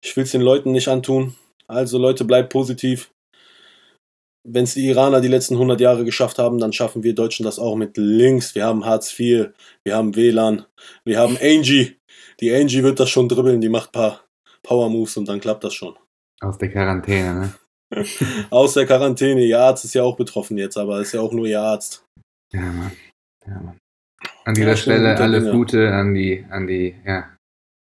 ich 0.00 0.16
will 0.16 0.24
es 0.24 0.32
den 0.32 0.40
Leuten 0.40 0.72
nicht 0.72 0.88
antun. 0.88 1.36
Also 1.72 1.98
Leute, 1.98 2.24
bleibt 2.24 2.52
positiv. 2.52 3.10
Wenn 4.44 4.64
es 4.64 4.74
die 4.74 4.88
Iraner 4.88 5.20
die 5.20 5.28
letzten 5.28 5.54
100 5.54 5.80
Jahre 5.80 6.04
geschafft 6.04 6.38
haben, 6.38 6.58
dann 6.58 6.72
schaffen 6.72 7.02
wir 7.02 7.14
Deutschen 7.14 7.44
das 7.44 7.58
auch 7.58 7.76
mit 7.76 7.96
links. 7.96 8.54
Wir 8.54 8.66
haben 8.66 8.84
Hartz 8.84 9.18
IV, 9.18 9.50
wir 9.84 9.96
haben 9.96 10.16
WLAN, 10.16 10.64
wir 11.04 11.18
haben 11.18 11.38
Angie. 11.40 11.96
Die 12.40 12.52
Angie 12.52 12.82
wird 12.82 12.98
das 12.98 13.08
schon 13.08 13.28
dribbeln, 13.28 13.60
die 13.60 13.68
macht 13.68 13.90
ein 13.90 13.92
paar 13.92 14.24
Power 14.64 14.90
Moves 14.90 15.16
und 15.16 15.28
dann 15.28 15.40
klappt 15.40 15.62
das 15.62 15.74
schon. 15.74 15.94
Aus 16.40 16.58
der 16.58 16.70
Quarantäne, 16.70 17.34
ne? 17.34 17.54
Aus 18.50 18.74
der 18.74 18.86
Quarantäne. 18.86 19.44
Ihr 19.44 19.60
Arzt 19.60 19.84
ist 19.84 19.94
ja 19.94 20.02
auch 20.02 20.16
betroffen 20.16 20.58
jetzt, 20.58 20.76
aber 20.76 21.00
ist 21.00 21.12
ja 21.12 21.20
auch 21.20 21.32
nur 21.32 21.46
ihr 21.46 21.60
Arzt. 21.60 22.04
Ja, 22.52 22.60
Mann. 22.60 22.92
Ja, 23.46 23.60
Mann. 23.60 23.78
An 24.44 24.54
dieser 24.54 24.70
ja, 24.70 24.76
Stelle 24.76 25.16
alles 25.16 25.50
Gute 25.50 25.92
an 25.92 26.14
die, 26.14 26.44
an 26.50 26.66
die, 26.66 26.96
ja, 27.06 27.28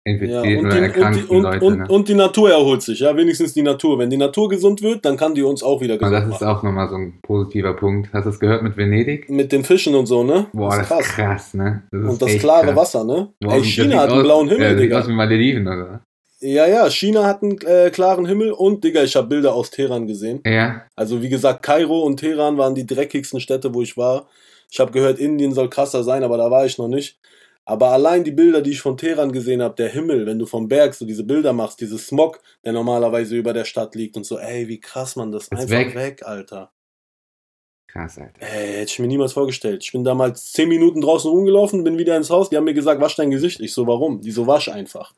infizierten 0.06 0.52
ja, 0.52 0.60
oder 0.60 0.80
erkrankten 0.80 1.26
und 1.26 1.30
die, 1.30 1.36
und, 1.36 1.44
Leute. 1.44 1.66
Und, 1.66 1.80
ne? 1.80 1.88
und, 1.88 2.08
die 2.08 2.14
Natur 2.14 2.52
erholt 2.52 2.82
sich, 2.82 3.00
ja, 3.00 3.16
wenigstens 3.16 3.54
die 3.54 3.62
Natur. 3.62 4.00
Wenn 4.00 4.10
die 4.10 4.18
Natur 4.18 4.50
gesund 4.50 4.82
wird, 4.82 5.06
dann 5.06 5.18
kann 5.18 5.36
die 5.36 5.44
uns 5.44 5.62
auch 5.62 5.82
wieder 5.82 5.98
gesund 5.98 6.14
machen. 6.14 6.30
Das 6.30 6.42
ist 6.42 6.48
auch 6.48 6.64
nochmal 6.64 6.90
so 6.90 6.96
ein 6.96 7.20
positiver 7.22 7.74
Punkt. 7.74 8.10
Hast 8.14 8.26
du 8.26 8.30
es 8.30 8.40
gehört 8.40 8.64
mit 8.64 8.78
Venedig? 8.78 9.30
Mit 9.30 9.52
den 9.52 9.64
Fischen 9.64 9.96
und 9.96 10.06
so, 10.06 10.24
ne? 10.24 10.48
Boah, 10.54 10.78
das, 10.78 10.90
das 10.90 11.00
ist 11.02 11.08
krass, 11.08 11.16
krass 11.16 11.54
ne? 11.54 11.84
Das 11.92 12.02
und 12.02 12.22
das 12.22 12.38
klare 12.38 12.68
krass. 12.68 12.76
Wasser, 12.76 13.04
ne? 13.04 13.30
Boah, 13.40 13.54
Ey, 13.56 13.64
China 13.64 14.00
hat 14.00 14.12
einen 14.12 14.24
blauen 14.24 14.50
Himmel, 14.50 14.72
ja, 14.72 14.76
Digga. 14.76 15.00
aus 15.00 15.08
wie 15.08 15.14
Malediven, 15.14 15.68
oder? 15.68 16.02
Ja, 16.42 16.68
ja, 16.68 16.90
China 16.90 17.26
hat 17.26 17.44
einen 17.44 17.60
äh, 17.62 17.90
klaren 17.90 18.26
Himmel 18.26 18.54
und, 18.54 18.84
Digga, 18.84 19.04
ich 19.04 19.16
habe 19.18 19.28
Bilder 19.28 19.54
aus 19.54 19.72
Teheran 19.72 20.08
gesehen. 20.08 20.40
Ja. 20.46 20.84
Also, 20.96 21.22
wie 21.22 21.28
gesagt, 21.28 21.64
Kairo 21.64 22.04
und 22.04 22.18
Teheran 22.18 22.58
waren 22.58 22.76
die 22.76 22.86
dreckigsten 22.86 23.42
Städte, 23.42 23.74
wo 23.74 23.82
ich 23.82 23.98
war. 23.98 24.28
Ich 24.72 24.80
habe 24.80 24.92
gehört, 24.92 25.20
Indien 25.20 25.54
soll 25.54 25.70
krasser 25.70 26.04
sein, 26.04 26.24
aber 26.24 26.38
da 26.38 26.50
war 26.50 26.66
ich 26.66 26.78
noch 26.78 26.88
nicht. 26.88 27.20
Aber 27.70 27.92
allein 27.92 28.24
die 28.24 28.32
Bilder, 28.32 28.64
die 28.64 28.72
ich 28.72 28.82
von 28.82 28.98
Teheran 28.98 29.32
gesehen 29.32 29.62
habe, 29.62 29.76
der 29.76 29.90
Himmel, 29.90 30.26
wenn 30.26 30.40
du 30.40 30.48
vom 30.48 30.68
Berg 30.68 30.96
so 30.96 31.06
diese 31.06 31.24
Bilder 31.24 31.54
machst, 31.54 31.80
dieses 31.80 32.08
Smog, 32.08 32.42
der 32.66 32.74
normalerweise 32.74 33.38
über 33.38 33.54
der 33.54 33.64
Stadt 33.64 33.94
liegt 33.94 34.18
und 34.18 34.26
so, 34.26 34.40
ey, 34.40 34.68
wie 34.68 34.80
krass 34.80 35.16
man 35.16 35.32
das 35.32 35.44
ist 35.44 35.52
einfach 35.52 35.70
weg. 35.70 35.94
weg, 35.94 36.24
Alter. 36.26 36.72
Krass, 37.88 38.18
Alter. 38.18 38.42
Ey, 38.42 38.74
hätte 38.74 38.92
ich 38.92 38.98
mir 38.98 39.06
niemals 39.06 39.34
vorgestellt. 39.34 39.84
Ich 39.84 39.92
bin 39.92 40.04
damals 40.04 40.52
zehn 40.52 40.68
Minuten 40.68 41.02
draußen 41.02 41.30
rumgelaufen, 41.30 41.84
bin 41.84 42.00
wieder 42.00 42.18
ins 42.18 42.32
Haus, 42.32 42.50
die 42.50 42.58
haben 42.58 42.64
mir 42.64 42.74
gesagt, 42.74 43.02
wasch 43.02 43.16
dein 43.16 43.30
Gesicht. 43.30 43.60
Ich 43.60 43.72
so, 43.72 43.86
warum? 43.86 44.20
Die 44.20 44.32
so, 44.32 44.48
wasch 44.48 44.70
einfach. 44.70 45.14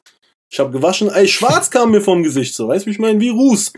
Ich 0.52 0.60
habe 0.60 0.72
gewaschen, 0.72 1.10
ey, 1.10 1.30
schwarz 1.30 1.72
kam 1.72 1.91
mir 1.91 2.02
vom 2.02 2.22
Gesicht 2.22 2.54
so, 2.54 2.68
weißt 2.68 2.84
du, 2.84 2.88
wie 2.88 2.91
ich 2.91 2.99
meine, 2.99 3.22
wie 3.22 3.30
Ruß. 3.30 3.72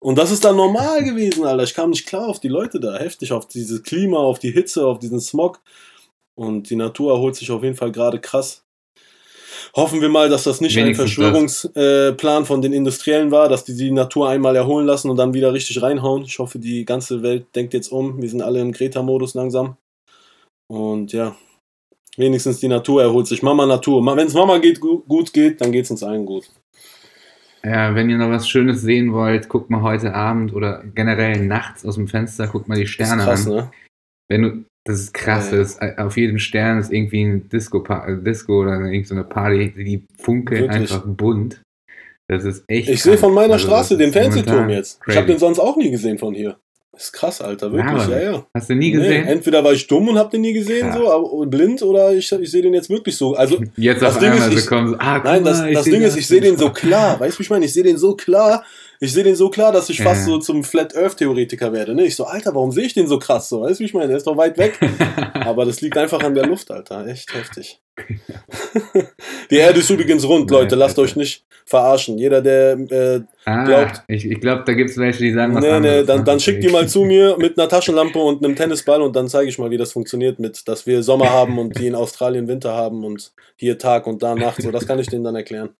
Und 0.00 0.16
das 0.16 0.30
ist 0.30 0.42
dann 0.42 0.56
normal 0.56 1.04
gewesen, 1.04 1.44
Alter. 1.44 1.64
Ich 1.64 1.74
kam 1.74 1.90
nicht 1.90 2.06
klar 2.06 2.28
auf 2.28 2.40
die 2.40 2.48
Leute 2.48 2.80
da, 2.80 2.96
heftig, 2.96 3.32
auf 3.32 3.46
dieses 3.46 3.82
Klima, 3.82 4.16
auf 4.16 4.38
die 4.38 4.52
Hitze, 4.52 4.86
auf 4.86 4.98
diesen 4.98 5.20
Smog. 5.20 5.60
Und 6.38 6.70
die 6.70 6.76
Natur 6.76 7.14
erholt 7.14 7.34
sich 7.34 7.50
auf 7.50 7.64
jeden 7.64 7.74
Fall 7.74 7.90
gerade 7.90 8.20
krass. 8.20 8.62
Hoffen 9.74 10.00
wir 10.00 10.08
mal, 10.08 10.28
dass 10.28 10.44
das 10.44 10.60
nicht 10.60 10.76
Wenigstens 10.76 11.04
ein 11.04 11.08
Verschwörungsplan 11.08 12.42
äh, 12.42 12.46
von 12.46 12.62
den 12.62 12.72
Industriellen 12.72 13.32
war, 13.32 13.48
dass 13.48 13.64
die 13.64 13.76
die 13.76 13.90
Natur 13.90 14.28
einmal 14.28 14.54
erholen 14.54 14.86
lassen 14.86 15.10
und 15.10 15.16
dann 15.16 15.34
wieder 15.34 15.52
richtig 15.52 15.82
reinhauen. 15.82 16.22
Ich 16.22 16.38
hoffe, 16.38 16.60
die 16.60 16.84
ganze 16.84 17.24
Welt 17.24 17.46
denkt 17.56 17.74
jetzt 17.74 17.90
um. 17.90 18.22
Wir 18.22 18.30
sind 18.30 18.40
alle 18.40 18.60
im 18.60 18.70
Greta-Modus 18.70 19.34
langsam. 19.34 19.78
Und 20.68 21.12
ja, 21.12 21.34
wenigstens 22.16 22.60
die 22.60 22.68
Natur 22.68 23.02
erholt 23.02 23.26
sich. 23.26 23.42
Mama 23.42 23.66
Natur. 23.66 24.04
Wenn 24.06 24.28
es 24.28 24.34
Mama 24.34 24.58
geht, 24.58 24.80
gut 24.80 25.32
geht, 25.32 25.60
dann 25.60 25.72
geht 25.72 25.86
es 25.86 25.90
uns 25.90 26.04
allen 26.04 26.24
gut. 26.24 26.48
Ja, 27.64 27.96
wenn 27.96 28.08
ihr 28.08 28.16
noch 28.16 28.30
was 28.30 28.48
Schönes 28.48 28.82
sehen 28.82 29.12
wollt, 29.12 29.48
guckt 29.48 29.70
mal 29.70 29.82
heute 29.82 30.14
Abend 30.14 30.54
oder 30.54 30.84
generell 30.94 31.44
nachts 31.44 31.84
aus 31.84 31.96
dem 31.96 32.06
Fenster, 32.06 32.46
guckt 32.46 32.68
mal 32.68 32.78
die 32.78 32.86
Sterne 32.86 33.24
krass, 33.24 33.44
an. 33.48 33.52
Ne? 33.54 33.70
Wenn 34.28 34.42
du, 34.42 34.64
das 34.88 35.00
ist 35.00 35.14
krass. 35.14 35.50
Das 35.50 35.76
ist, 35.76 35.82
auf 35.98 36.16
jedem 36.16 36.38
Stern 36.38 36.78
ist 36.78 36.92
irgendwie 36.92 37.22
ein 37.22 37.48
Disco, 37.48 37.84
äh, 37.88 38.16
Disco 38.22 38.60
oder 38.62 38.72
irgendeine 38.80 39.24
Party, 39.24 39.72
die 39.76 40.04
funkeln 40.20 40.62
Wirklich? 40.62 40.80
einfach 40.92 41.04
bunt. 41.06 41.60
Das 42.28 42.44
ist 42.44 42.64
echt. 42.68 42.88
Ich 42.88 43.02
sehe 43.02 43.16
von 43.16 43.32
meiner 43.32 43.54
also 43.54 43.66
Straße 43.66 43.96
den 43.96 44.12
Fernsehturm 44.12 44.68
jetzt. 44.68 45.00
Crazy. 45.00 45.10
Ich 45.12 45.16
habe 45.16 45.26
den 45.28 45.38
sonst 45.38 45.58
auch 45.58 45.76
nie 45.76 45.90
gesehen 45.90 46.18
von 46.18 46.34
hier. 46.34 46.56
Ist 46.96 47.12
krass, 47.12 47.40
Alter, 47.40 47.70
wirklich, 47.72 48.08
Ja, 48.08 48.18
ja, 48.18 48.32
ja. 48.32 48.46
Hast 48.56 48.70
du 48.70 48.74
nie 48.74 48.86
Nee, 48.86 48.90
gesehen? 48.96 49.26
entweder 49.28 49.62
war 49.62 49.72
ich 49.72 49.86
dumm 49.86 50.08
und 50.08 50.18
hab 50.18 50.32
den 50.32 50.40
nie 50.40 50.52
gesehen, 50.52 50.88
Ja. 50.88 50.94
so, 50.94 51.12
aber, 51.12 51.46
blind, 51.46 51.80
oder 51.82 52.12
ich, 52.12 52.30
ich 52.32 52.50
sehe 52.50 52.60
den 52.60 52.74
jetzt 52.74 52.90
wirklich 52.90 53.16
so. 53.16 53.34
Also, 53.36 53.62
Jetzt 53.76 54.02
das 54.02 54.14
auf 54.16 54.20
Ding 54.20 54.32
einmal 54.32 54.48
ist, 54.48 54.54
so 54.54 54.58
ich- 54.60 54.66
kommen 54.66 54.88
so, 54.88 54.96
ah, 54.98 55.18
nein, 55.22 55.44
das, 55.44 55.58
mal, 55.60 55.72
das 55.72 55.84
Ding 55.84 56.02
das. 56.02 56.14
ist, 56.14 56.18
ich 56.18 56.26
sehe 56.26 56.40
den 56.40 56.56
so 56.56 56.70
klar. 56.70 57.20
Weißt 57.20 57.36
du, 57.36 57.38
wie 57.38 57.42
ich 57.44 57.50
meine? 57.50 57.64
Ich 57.66 57.72
sehe 57.72 57.84
den 57.84 57.98
so 57.98 58.16
klar. 58.16 58.64
Ich 59.00 59.12
sehe 59.12 59.22
den 59.24 59.36
so 59.36 59.48
klar, 59.48 59.70
dass 59.72 59.88
ich 59.90 60.02
fast 60.02 60.22
Ja. 60.26 60.32
so 60.34 60.38
zum 60.38 60.64
Flat 60.64 60.96
Earth 60.96 61.18
Theoretiker 61.18 61.72
werde. 61.72 61.94
Ne? 61.94 62.04
Ich 62.04 62.16
so, 62.16 62.24
Alter, 62.24 62.54
warum 62.54 62.72
sehe 62.72 62.84
ich 62.84 62.94
den 62.94 63.06
so 63.06 63.18
krass 63.18 63.48
so? 63.48 63.60
Weißt 63.62 63.78
du, 63.78 63.80
wie 63.80 63.84
ich 63.86 63.94
meine? 63.94 64.08
Der 64.08 64.16
ist 64.16 64.26
doch 64.26 64.36
weit 64.36 64.58
weg. 64.58 64.78
Aber 65.34 65.64
das 65.64 65.80
liegt 65.80 65.96
einfach 65.96 66.20
an 66.22 66.34
der 66.34 66.46
Luft, 66.46 66.70
Alter. 66.70 67.06
Echt 67.06 67.32
heftig. 67.34 67.80
Die 69.50 69.56
Erde 69.56 69.78
ist 69.80 69.90
übrigens 69.90 70.24
rund, 70.26 70.50
Leute. 70.50 70.74
Lasst 70.74 70.98
euch 70.98 71.16
nicht 71.16 71.44
verarschen. 71.64 72.18
Jeder, 72.18 72.40
der 72.40 72.72
äh, 72.90 73.20
ah, 73.44 73.64
glaubt- 73.64 74.02
ich, 74.08 74.24
ich 74.24 74.40
glaube, 74.40 74.62
da 74.66 74.72
gibt 74.72 74.90
es 74.90 74.96
welche, 74.96 75.22
die 75.22 75.32
sagen 75.32 75.54
was 75.54 75.62
Nee, 75.62 75.80
nee, 75.80 76.02
dann, 76.04 76.24
dann 76.24 76.40
schickt 76.40 76.64
die 76.64 76.68
mal 76.68 76.88
zu 76.88 77.04
mir 77.04 77.36
mit 77.38 77.58
einer 77.58 77.68
Taschenlampe 77.68 78.18
und 78.18 78.42
einem 78.44 78.56
Tennisball 78.56 79.02
und 79.02 79.14
dann 79.14 79.28
zeige 79.28 79.48
ich 79.48 79.58
mal, 79.58 79.70
wie 79.70 79.76
das 79.76 79.92
funktioniert 79.92 80.38
mit, 80.38 80.66
dass 80.66 80.86
wir 80.86 81.02
Sommer 81.02 81.30
haben 81.30 81.58
und 81.58 81.78
die 81.78 81.86
in 81.86 81.94
Australien 81.94 82.48
Winter 82.48 82.72
haben 82.74 83.04
und 83.04 83.32
hier 83.56 83.78
Tag 83.78 84.06
und 84.06 84.22
da 84.22 84.34
Nacht. 84.34 84.62
So, 84.62 84.70
das 84.70 84.86
kann 84.86 84.98
ich 84.98 85.08
denen 85.08 85.24
dann 85.24 85.36
erklären. 85.36 85.70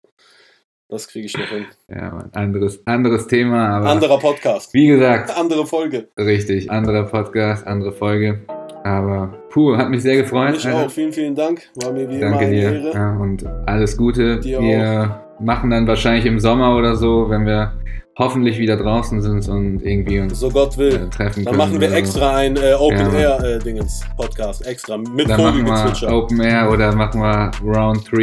Das 0.91 1.07
kriege 1.07 1.27
ich 1.27 1.37
noch 1.37 1.45
hin. 1.49 1.67
Ja, 1.89 2.11
Mann, 2.11 2.31
anderes, 2.33 2.81
anderes 2.87 3.27
Thema, 3.27 3.77
aber 3.77 3.91
Anderer 3.91 4.19
Podcast. 4.19 4.73
wie 4.73 4.87
gesagt, 4.87 5.31
Andere 5.39 5.67
Folge. 5.67 6.09
richtig, 6.19 6.71
anderer 6.71 7.05
Podcast, 7.05 7.67
andere 7.67 7.93
Folge. 7.93 8.41
Aber 8.85 9.35
puh, 9.51 9.77
hat 9.77 9.91
mich 9.91 10.03
sehr 10.03 10.17
gefreut. 10.17 10.53
Mich 10.53 10.67
Alter. 10.67 10.87
auch. 10.87 10.91
Vielen, 10.91 11.13
vielen 11.13 11.35
Dank. 11.35 11.69
War 11.75 11.93
mir 11.93 12.09
wie 12.09 12.19
Danke 12.19 12.27
immer 12.27 12.39
eine 12.39 12.51
dir. 12.51 12.73
Ehre. 12.73 12.93
Ja, 12.95 13.17
und 13.19 13.45
alles 13.67 13.99
Gute. 13.99 14.41
Dir 14.41 14.61
wir 14.61 15.21
machen 15.41 15.69
dann 15.71 15.87
wahrscheinlich 15.87 16.25
im 16.25 16.39
Sommer 16.39 16.75
oder 16.75 16.97
so, 16.97 17.29
wenn 17.29 17.45
wir 17.45 17.73
hoffentlich 18.19 18.59
wieder 18.59 18.77
draußen 18.77 19.23
sind 19.23 19.49
und 19.49 19.81
irgendwie 19.83 20.19
uns 20.21 20.39
So 20.41 20.51
Gott 20.51 20.75
äh, 20.75 20.79
will. 20.79 21.11
treffen 21.11 21.45
Dann 21.45 21.55
können. 21.55 21.57
machen 21.57 21.81
wir 21.81 21.93
extra 21.93 22.37
ein 22.37 22.57
äh, 22.57 22.75
Open 22.75 23.13
Ja. 23.13 23.39
Air 23.39 23.45
äh, 23.45 23.59
Dingens 23.61 24.03
Podcast. 24.17 24.67
Extra. 24.67 24.99
Mit 24.99 25.31
Dann 25.31 25.41
machen 25.41 25.65
wir 25.65 25.77
Vogelgezwitscher. 25.77 26.17
Open 26.17 26.41
Air 26.41 26.71
oder 26.71 26.95
machen 26.95 27.21
wir 27.21 27.51
Round 27.65 28.11
3, 28.11 28.17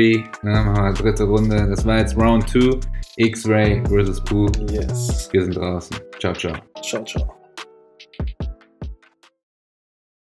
ne, 0.43 0.51
machen 0.51 0.83
wir 0.83 0.93
dritte 0.93 1.23
Runde. 1.23 1.67
Das 1.69 1.85
war 1.85 1.99
jetzt 1.99 2.17
Round 2.17 2.49
2, 2.49 2.77
X-Ray 3.17 3.83
versus 3.87 4.21
Pooh. 4.23 4.47
Yes. 4.69 5.29
Wir 5.31 5.43
sind 5.43 5.55
draußen. 5.55 5.95
Ciao, 6.19 6.33
ciao. 6.33 6.53
Ciao, 6.81 7.03
ciao. 7.05 7.44